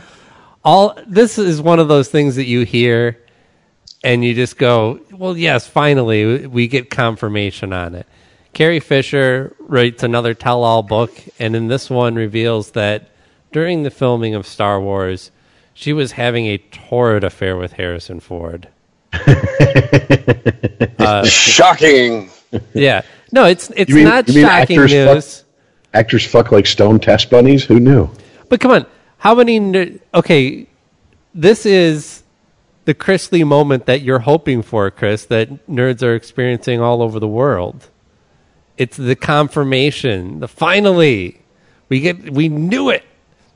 [0.64, 3.18] all this is one of those things that you hear
[4.04, 8.06] and you just go well yes finally we get confirmation on it
[8.52, 13.10] Carrie Fisher writes another tell-all book, and in this one reveals that
[13.52, 15.30] during the filming of Star Wars,
[15.76, 18.68] she was having a torrid affair with Harrison Ford.
[20.98, 22.30] Uh, shocking.
[22.74, 25.44] Yeah, no, it's it's mean- not shocking actors fuck- news.
[25.94, 27.64] Actors fuck like stone test bunnies.
[27.64, 28.10] Who knew?
[28.48, 28.86] But come on,
[29.18, 29.60] how many?
[29.60, 30.66] ner- Okay,
[31.34, 32.22] this is
[32.86, 35.26] the Chris Lee moment that you're hoping for, Chris.
[35.26, 37.88] That nerds are experiencing all over the world.
[38.78, 40.40] It's the confirmation.
[40.40, 41.40] The finally,
[41.88, 42.30] we get.
[42.32, 43.04] We knew it.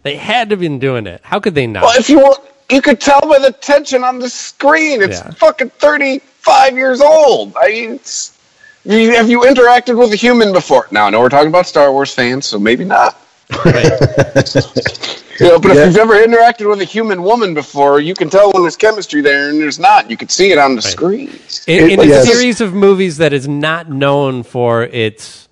[0.02, 1.20] They had to have been doing it.
[1.24, 1.82] How could they not?
[1.82, 2.40] Well, if you want,
[2.70, 5.02] you could tell by the tension on the screen.
[5.02, 5.31] It's Yeah.
[5.32, 7.55] fucking 35 years old.
[7.60, 8.39] I mean, it's,
[8.85, 10.86] you, have you interacted with a human before?
[10.90, 13.20] Now, I know we're talking about Star Wars fans, so maybe not.
[13.64, 13.90] Right.
[15.40, 15.85] You know, but Yeah.
[15.85, 19.22] if you've ever interacted with a human woman before, you can tell when there's chemistry
[19.22, 20.10] there and there's not.
[20.10, 21.31] You can see it on the screen.
[21.66, 22.31] in, in It- a yes.
[22.31, 25.48] series of movies that is not known for its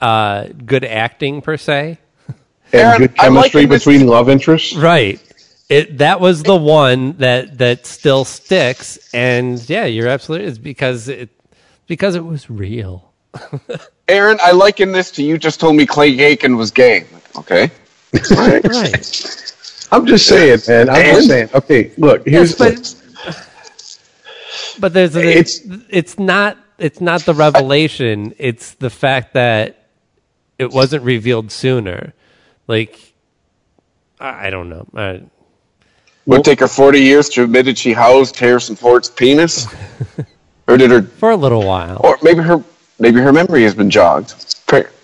[0.00, 1.98] uh, good acting per se.
[2.72, 4.74] And Aaron, good chemistry liking this- between love interests.
[4.74, 5.20] Right.
[5.68, 10.48] It that was the one that that still sticks, and yeah, you're absolutely.
[10.48, 11.30] It's because it
[11.86, 13.12] because it was real.
[14.08, 17.06] Aaron, I liken this to you just told me Clay Aiken was gay.
[17.36, 17.70] Okay.
[18.32, 19.46] Right.
[19.92, 20.88] I'm just saying, man.
[20.90, 21.48] I'm And- just saying.
[21.54, 22.26] Okay, look.
[22.26, 22.94] Here's Yes,
[23.24, 23.46] but
[24.80, 28.34] but there's a, it's It's- it's not it's not the revelation.
[28.38, 29.86] It's the fact that
[30.58, 32.12] it wasn't revealed sooner.
[32.70, 33.00] Like
[34.20, 34.86] I I don't know.
[34.94, 35.22] I,
[36.26, 39.66] Would it take her 40 years to admit that she housed Harrison Ford's penis?
[40.68, 42.00] or did her for a little while.
[42.04, 42.62] or maybe her
[43.00, 44.30] maybe her memory has been jogged.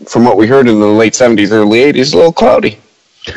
[0.07, 2.79] From what we heard in the late 70s, early 80s, a little cloudy.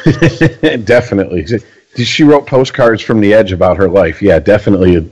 [0.85, 1.47] definitely.
[1.95, 4.21] She wrote postcards from the edge about her life.
[4.21, 5.09] Yeah, definitely.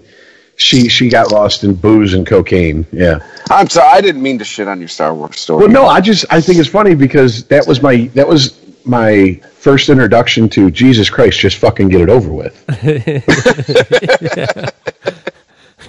[0.57, 2.85] She she got lost in booze and cocaine.
[2.91, 3.19] Yeah.
[3.49, 5.63] I'm sorry, I didn't mean to shit on your Star Wars story.
[5.63, 9.39] Well, no, I just I think it's funny because that was my that was my
[9.53, 11.39] first introduction to Jesus Christ.
[11.39, 12.63] Just fucking get it over with.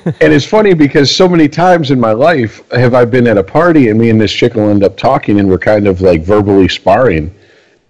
[0.20, 3.44] and it's funny because so many times in my life have I been at a
[3.44, 6.22] party and me and this chick will end up talking and we're kind of like
[6.22, 7.34] verbally sparring,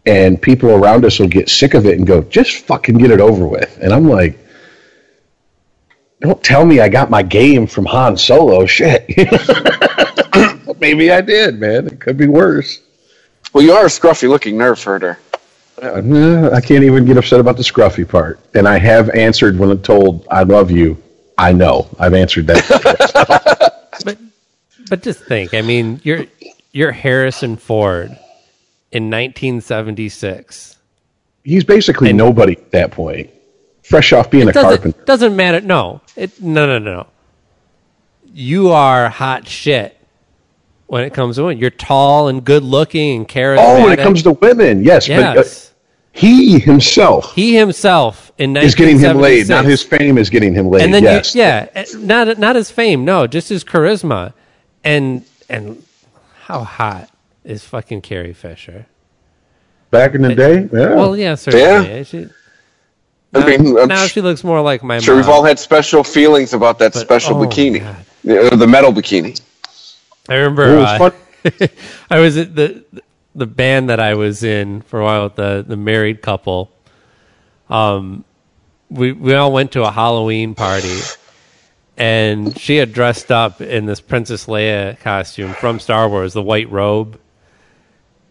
[0.06, 3.20] and people around us will get sick of it and go, "Just fucking get it
[3.20, 4.38] over with." And I'm like.
[6.20, 8.66] Don't tell me I got my game from Han Solo.
[8.66, 9.06] Shit.
[10.80, 11.86] Maybe I did, man.
[11.86, 12.80] It could be worse.
[13.52, 15.18] Well, you are a scruffy looking nerf herder.
[15.80, 18.40] Uh, I can't even get upset about the scruffy part.
[18.54, 21.00] And I have answered when I'm told I love you.
[21.36, 21.88] I know.
[21.98, 23.74] I've answered that.
[24.04, 24.16] But
[24.88, 26.26] but just think, I mean, you're
[26.70, 28.10] you're Harrison Ford
[28.92, 30.76] in 1976.
[31.42, 33.30] He's basically nobody at that point.
[33.82, 35.04] Fresh off being a doesn't, carpenter.
[35.04, 35.60] doesn't matter.
[35.60, 37.08] No, it no no no.
[38.32, 39.97] You are hot shit
[40.88, 41.58] when it comes to women.
[41.58, 43.58] You're tall and good looking and charismatic.
[43.58, 45.06] Oh, when it comes to women, yes.
[45.06, 45.72] But uh, yes,
[46.12, 49.48] he himself he himself in is getting him laid.
[49.48, 50.82] Not his fame is getting him laid.
[50.82, 51.34] and then yes.
[51.34, 54.32] you, yeah, eh, not not his fame, no, just his charisma,
[54.82, 55.84] and and
[56.42, 57.08] how hot
[57.44, 58.86] is fucking Carrie Fisher?
[59.90, 60.68] Back in the day?
[60.70, 60.94] Yeah.
[60.94, 62.04] Well, yeah, certainly.
[62.04, 62.28] She,
[63.32, 65.22] I mean, I'm now she looks more like my sure mom.
[65.22, 67.96] we've all had special feelings about that But- special oh, bikini, God.
[68.24, 69.40] Yeah, the metal bikini.
[70.28, 71.10] I remember was uh.
[72.10, 72.84] I was at the
[73.34, 76.70] the band that I was in for a while with the the married couple.
[77.70, 78.24] Um,
[78.90, 80.98] we we all went to a Halloween party,
[81.96, 86.70] and she had dressed up in this Princess Leia costume from Star Wars, the white
[86.70, 87.18] robe,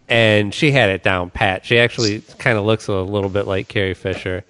[0.07, 1.65] and she had it down pat.
[1.65, 4.44] She actually kind of looks a little bit like Carrie Fisher,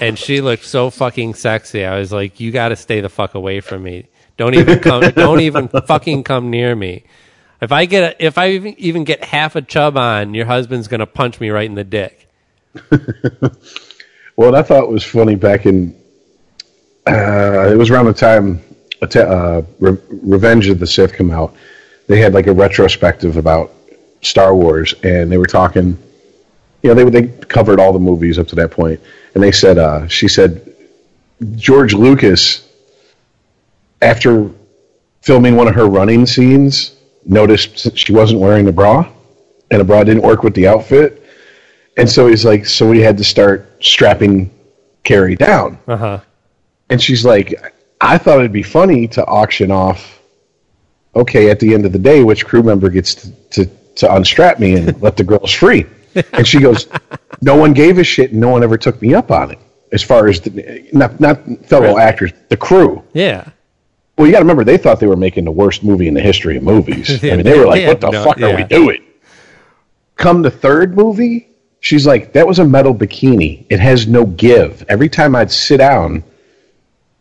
[0.00, 1.84] and she looked so fucking sexy.
[1.84, 4.06] I was like, "You got to stay the fuck away from me.
[4.38, 5.02] Don't even come.
[5.14, 7.04] don't even fucking come near me."
[7.60, 10.88] If I get a, if I even, even get half a chub on, your husband's
[10.88, 12.26] gonna punch me right in the dick.
[14.38, 15.96] Well, I thought was funny back in.
[17.04, 18.62] Uh, it was around the time
[19.02, 21.56] uh, Re- Revenge of the Sith come out.
[22.06, 23.72] They had like a retrospective about
[24.22, 25.98] Star Wars, and they were talking.
[26.84, 29.00] You know, they they covered all the movies up to that point,
[29.34, 30.72] and they said, uh, she said,
[31.56, 32.64] George Lucas,
[34.02, 34.50] after
[35.22, 39.06] filming one of her running scenes, noticed she wasn't wearing a bra,
[39.70, 41.22] and a bra didn't work with the outfit.
[41.96, 44.50] And so he's like, so we had to start strapping
[45.04, 45.78] Carrie down.
[45.88, 46.20] Uh huh.
[46.90, 47.54] And she's like,
[48.00, 50.20] I thought it'd be funny to auction off.
[51.16, 53.66] Okay, at the end of the day, which crew member gets to to,
[53.96, 55.86] to unstrap me and let the girls free?
[56.32, 56.88] And she goes,
[57.42, 59.58] no one gave a shit, and no one ever took me up on it.
[59.92, 62.02] As far as the, not not fellow Right.
[62.08, 63.04] actors, the crew.
[63.12, 63.48] Yeah.
[64.18, 66.20] Well, you got to remember they thought they were making the worst movie in the
[66.20, 67.22] history of movies.
[67.24, 69.04] I mean, they were like, "What the no- fuck are we doing?"
[70.16, 71.48] Come the third movie,
[71.80, 73.64] she's like, "That was a metal bikini.
[73.70, 74.84] It has no give.
[74.88, 76.24] Every time I'd sit down,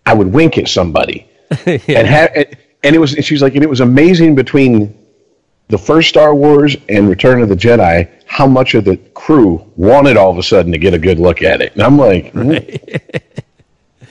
[0.07, 1.29] I would wink at somebody,
[1.67, 2.29] and ha-
[2.83, 3.13] and it was.
[3.13, 4.97] And she's like, and it was amazing between
[5.67, 10.17] the first Star Wars and Return of the Jedi how much of the crew wanted
[10.17, 11.73] all of a sudden to get a good look at it.
[11.73, 12.57] And I'm like, hmm.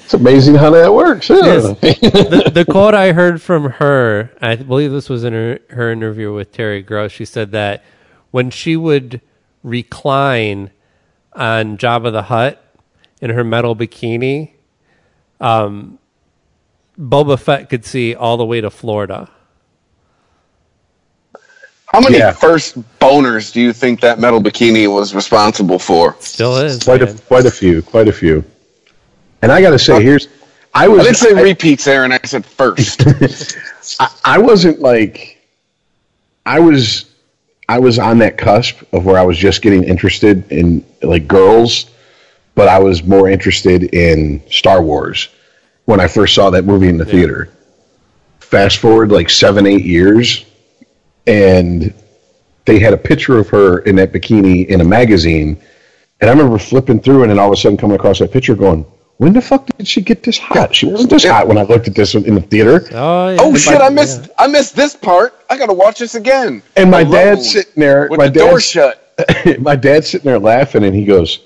[0.07, 1.29] It's amazing how that works.
[1.29, 1.37] Yeah.
[1.43, 1.65] Yes.
[1.81, 6.33] the, the quote I heard from her, I believe this was in her, her interview
[6.33, 7.11] with Terry Gross.
[7.11, 7.83] She said that
[8.31, 9.21] when she would
[9.65, 10.71] recline
[11.33, 12.63] on Jabba the Hutt
[13.21, 14.53] in her metal bikini,
[15.41, 15.99] um,
[16.97, 19.29] Boba Fett could see all the way to Florida.
[21.87, 22.31] How many Yeah.
[22.31, 26.15] first boners do you think that metal bikini was responsible for?
[26.21, 26.85] Still is.
[26.85, 28.45] quite a quite a few, quite a few.
[29.43, 30.29] And I got to say, uh, here's
[30.75, 32.13] I was I didn't say I- repeats, Aaron.
[32.13, 33.03] I said first.
[34.01, 35.43] I, I wasn't like
[36.45, 37.07] I was
[37.69, 41.91] I was on that cusp of where I was just getting interested in like girls,
[42.55, 45.29] but I was more interested in Star Wars
[45.87, 47.49] when I first saw that movie in the theater.
[48.41, 50.45] Fast forward like seven, eight years,
[51.27, 51.93] and
[52.67, 55.61] they had a picture of her in that bikini in a magazine.
[56.21, 58.55] And I remember flipping through and then all of a sudden coming across that picture
[58.55, 58.85] going,
[59.19, 60.75] when the fuck did she get this hot?
[60.75, 62.87] She wasn't this hot when I looked at this in the theater.
[62.93, 63.37] Oh, yeah.
[63.41, 63.81] oh shit!
[63.81, 64.29] I missed.
[64.39, 65.35] I missed this part.
[65.49, 66.63] I gotta watch this again.
[66.77, 68.09] And my Alone, dad's sitting there.
[68.11, 69.03] with my the door dad's, shut.
[69.61, 71.41] my dad's sitting there laughing, and he goes,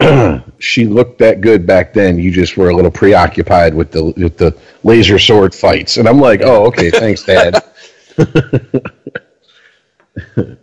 [0.58, 2.18] "She looked that good back then.
[2.18, 6.20] You just were a little preoccupied with the with the laser sword fights." And I'm
[6.20, 7.62] like, "Oh, okay, thanks, Dad."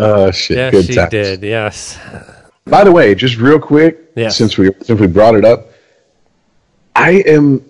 [0.00, 0.56] Oh shit!
[0.56, 1.10] Yes, good she times.
[1.10, 1.42] did.
[1.42, 1.98] Yes.
[2.68, 4.36] By the way, just real quick, Yes.
[4.36, 5.68] since we since we brought it up,
[6.94, 7.64] I am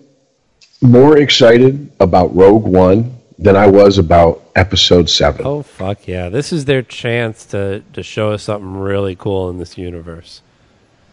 [0.81, 5.45] more excited about Rogue One than I was about Episode Seven.
[5.45, 6.29] Oh fuck yeah!
[6.29, 10.41] This is their chance to to show us something really cool in this universe.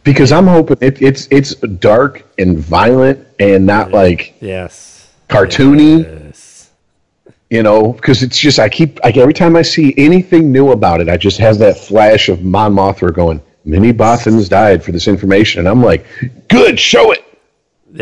[0.04, 5.10] because I'm hoping it, it's it's dark and violent and not like Yes.
[5.28, 6.70] cartoony, Yes.
[7.50, 7.92] you know.
[7.92, 11.16] Because it's just I keep like every time I see anything new about it, I
[11.16, 15.68] just have that flash of Mon Mothma going, "Many Bothans died for this information," and
[15.68, 16.06] I'm like,
[16.48, 17.24] "Good, show it."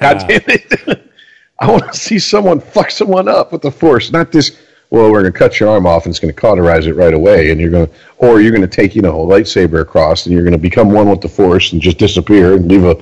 [0.00, 1.10] God damn it!
[1.58, 4.58] I want to see someone fuck someone up with the Force, not this.
[4.90, 7.14] Well, we're going to cut your arm off, and it's going to cauterize it right
[7.14, 10.26] away, and you're going, to, or you're going to take you know a lightsaber across,
[10.26, 13.00] and you're going to become one with the Force and just disappear and leave a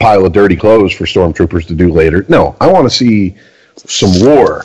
[0.00, 2.24] pile of dirty clothes for stormtroopers to do later.
[2.28, 3.36] No, I want to see
[3.76, 4.64] some war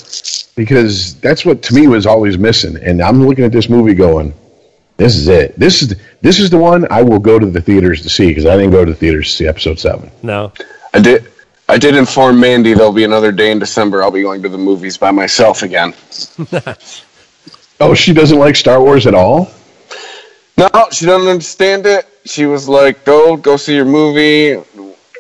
[0.56, 2.78] because that's what to me was always missing.
[2.78, 4.34] And I'm looking at this movie going,
[5.00, 5.58] this is it.
[5.58, 8.46] This is this is the one I will go to the theaters to see because
[8.46, 10.12] I didn't go to the theaters to see Episode Seven.
[10.22, 10.52] No.
[10.94, 11.26] I did.
[11.68, 14.02] I did inform Mandy there'll be another day in December.
[14.04, 15.94] I'll be going to the movies by myself again.
[17.82, 19.50] Oh, she doesn't like Star Wars at all.
[20.58, 22.06] No, she doesn't understand it.
[22.26, 24.56] She was like, "Go, go see your movie."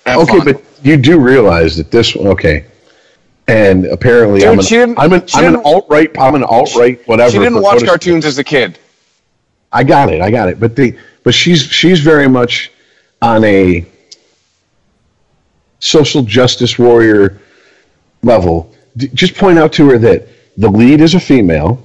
[0.06, 2.66] Have Okay, fun." but you do realize that this one, okay.
[3.48, 6.12] And apparently, Dude, I'm an, she didn't- I'm an, she I'm an alt right.
[6.20, 7.00] I'm an alt right.
[7.08, 7.32] Whatever.
[7.32, 8.78] she didn't watch cartoons as a kid.
[9.72, 10.22] I got it.
[10.22, 10.60] I got it.
[10.60, 12.72] But the but she's she's very much
[13.22, 13.86] on a
[15.80, 17.40] social justice warrior
[18.24, 18.74] level.
[18.98, 20.28] D- just point out to her that
[20.58, 21.84] the lead is a female.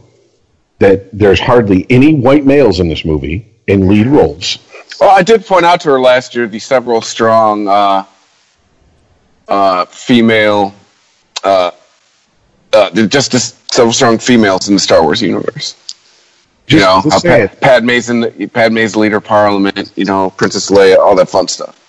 [0.79, 4.59] That there's hardly any white males in this movie in lead roles.
[5.01, 8.05] Well, I did point out to her last year the several strong uh,
[9.49, 10.75] uh, female,
[11.43, 11.71] uh,
[12.73, 13.33] uh, just
[13.73, 15.77] several strong females in the Star Wars universe.
[16.69, 17.61] You know, just how say pa- it.
[17.61, 19.93] Padme's in the, Padme's leader of Parliament.
[19.97, 21.81] You know, Princess Leia, all that fun stuff.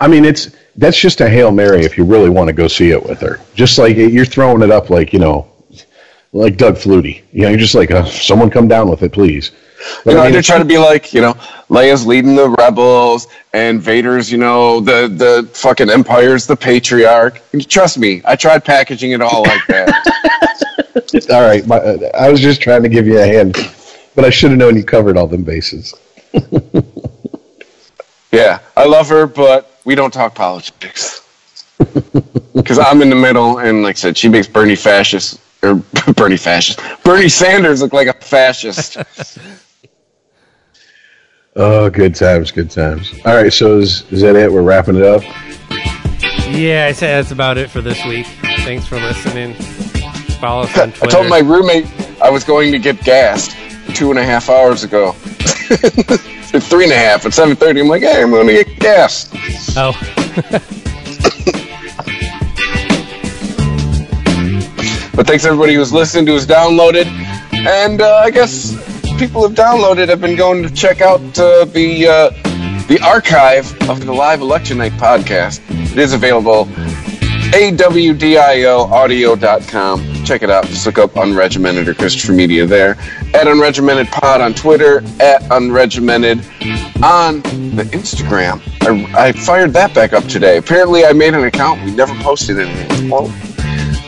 [0.00, 2.90] I mean, it's that's just a hail mary if you really want to go see
[2.90, 3.40] it with her.
[3.54, 5.50] Just like you're throwing it up, like you know,
[6.32, 7.22] like Doug Flutie.
[7.32, 9.52] You know, you're just like, uh, someone come down with it, please.
[10.04, 11.32] But You know, I mean, they're trying to be like, you know,
[11.70, 17.40] Leia's leading the rebels, and Vader's, you know, the the fucking Empire's the patriarch.
[17.68, 21.26] Trust me, I tried packaging it all like that.
[21.30, 21.66] all right.
[21.66, 23.56] My, uh, I was just trying to give you a hand,
[24.20, 25.94] but I should have known you covered all them bases.
[28.30, 31.26] yeah, I love her, but we don't talk politics
[32.54, 35.76] because I'm in the middle, and like I said, she makes Bernie fascist or
[36.16, 38.98] Bernie fascist, Bernie Sanders look like a fascist.
[41.56, 43.14] Oh, good times, good times.
[43.24, 44.52] All right, so is, is that it?
[44.52, 45.22] We're wrapping it up.
[46.46, 48.26] Yeah, I say that's about it for this week.
[48.66, 49.54] Thanks for listening.
[50.40, 51.06] Follow us on Twitter.
[51.06, 51.86] I told my roommate
[52.20, 53.56] I was going to get gassed
[54.00, 55.12] two and a half hours ago.
[55.12, 57.80] Three and a half at seven thirty.
[57.80, 59.30] I'm like, hey, I'm going to get gas.
[59.76, 59.92] oh,
[65.14, 67.04] But thanks everybody who's listened, who's downloaded,
[67.52, 68.72] and uh, I guess
[69.18, 72.30] people who've downloaded have been going to check out uh, the uh,
[72.88, 75.60] the archive of the live election night podcast.
[75.92, 76.64] It is available
[77.52, 80.24] awdioaudio.com.
[80.24, 80.66] Check it out.
[80.66, 82.90] Just look up Unregimented or Christopher Media there.
[83.34, 84.98] At Unregimented Pod on Twitter.
[85.20, 86.38] At Unregimented
[87.02, 87.42] on
[87.76, 88.60] the Instagram.
[88.82, 90.56] I, I fired that back up today.
[90.58, 91.82] Apparently, I made an account.
[91.84, 93.10] We never posted anything.
[93.10, 93.26] Well,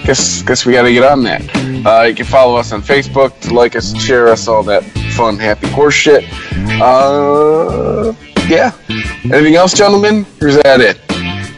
[0.05, 1.43] guess guess we got to get on that.
[1.85, 4.85] Uh, you can follow us on Facebook, to like us, share us, all that
[5.17, 6.25] fun, happy horse shit.
[6.81, 8.13] Uh,
[8.49, 8.71] yeah.
[9.25, 10.25] Anything else, gentlemen?
[10.41, 10.99] Or is that it?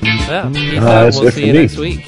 [0.05, 0.51] Yeah.
[0.53, 1.59] Peace Uh, We'll see you me.
[1.61, 2.07] next week.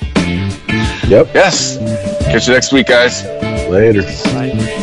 [1.08, 1.30] Yep.
[1.34, 1.78] Yes.
[2.24, 3.24] Catch you next week, guys.
[3.68, 4.02] Later.
[4.02, 4.82] Bye.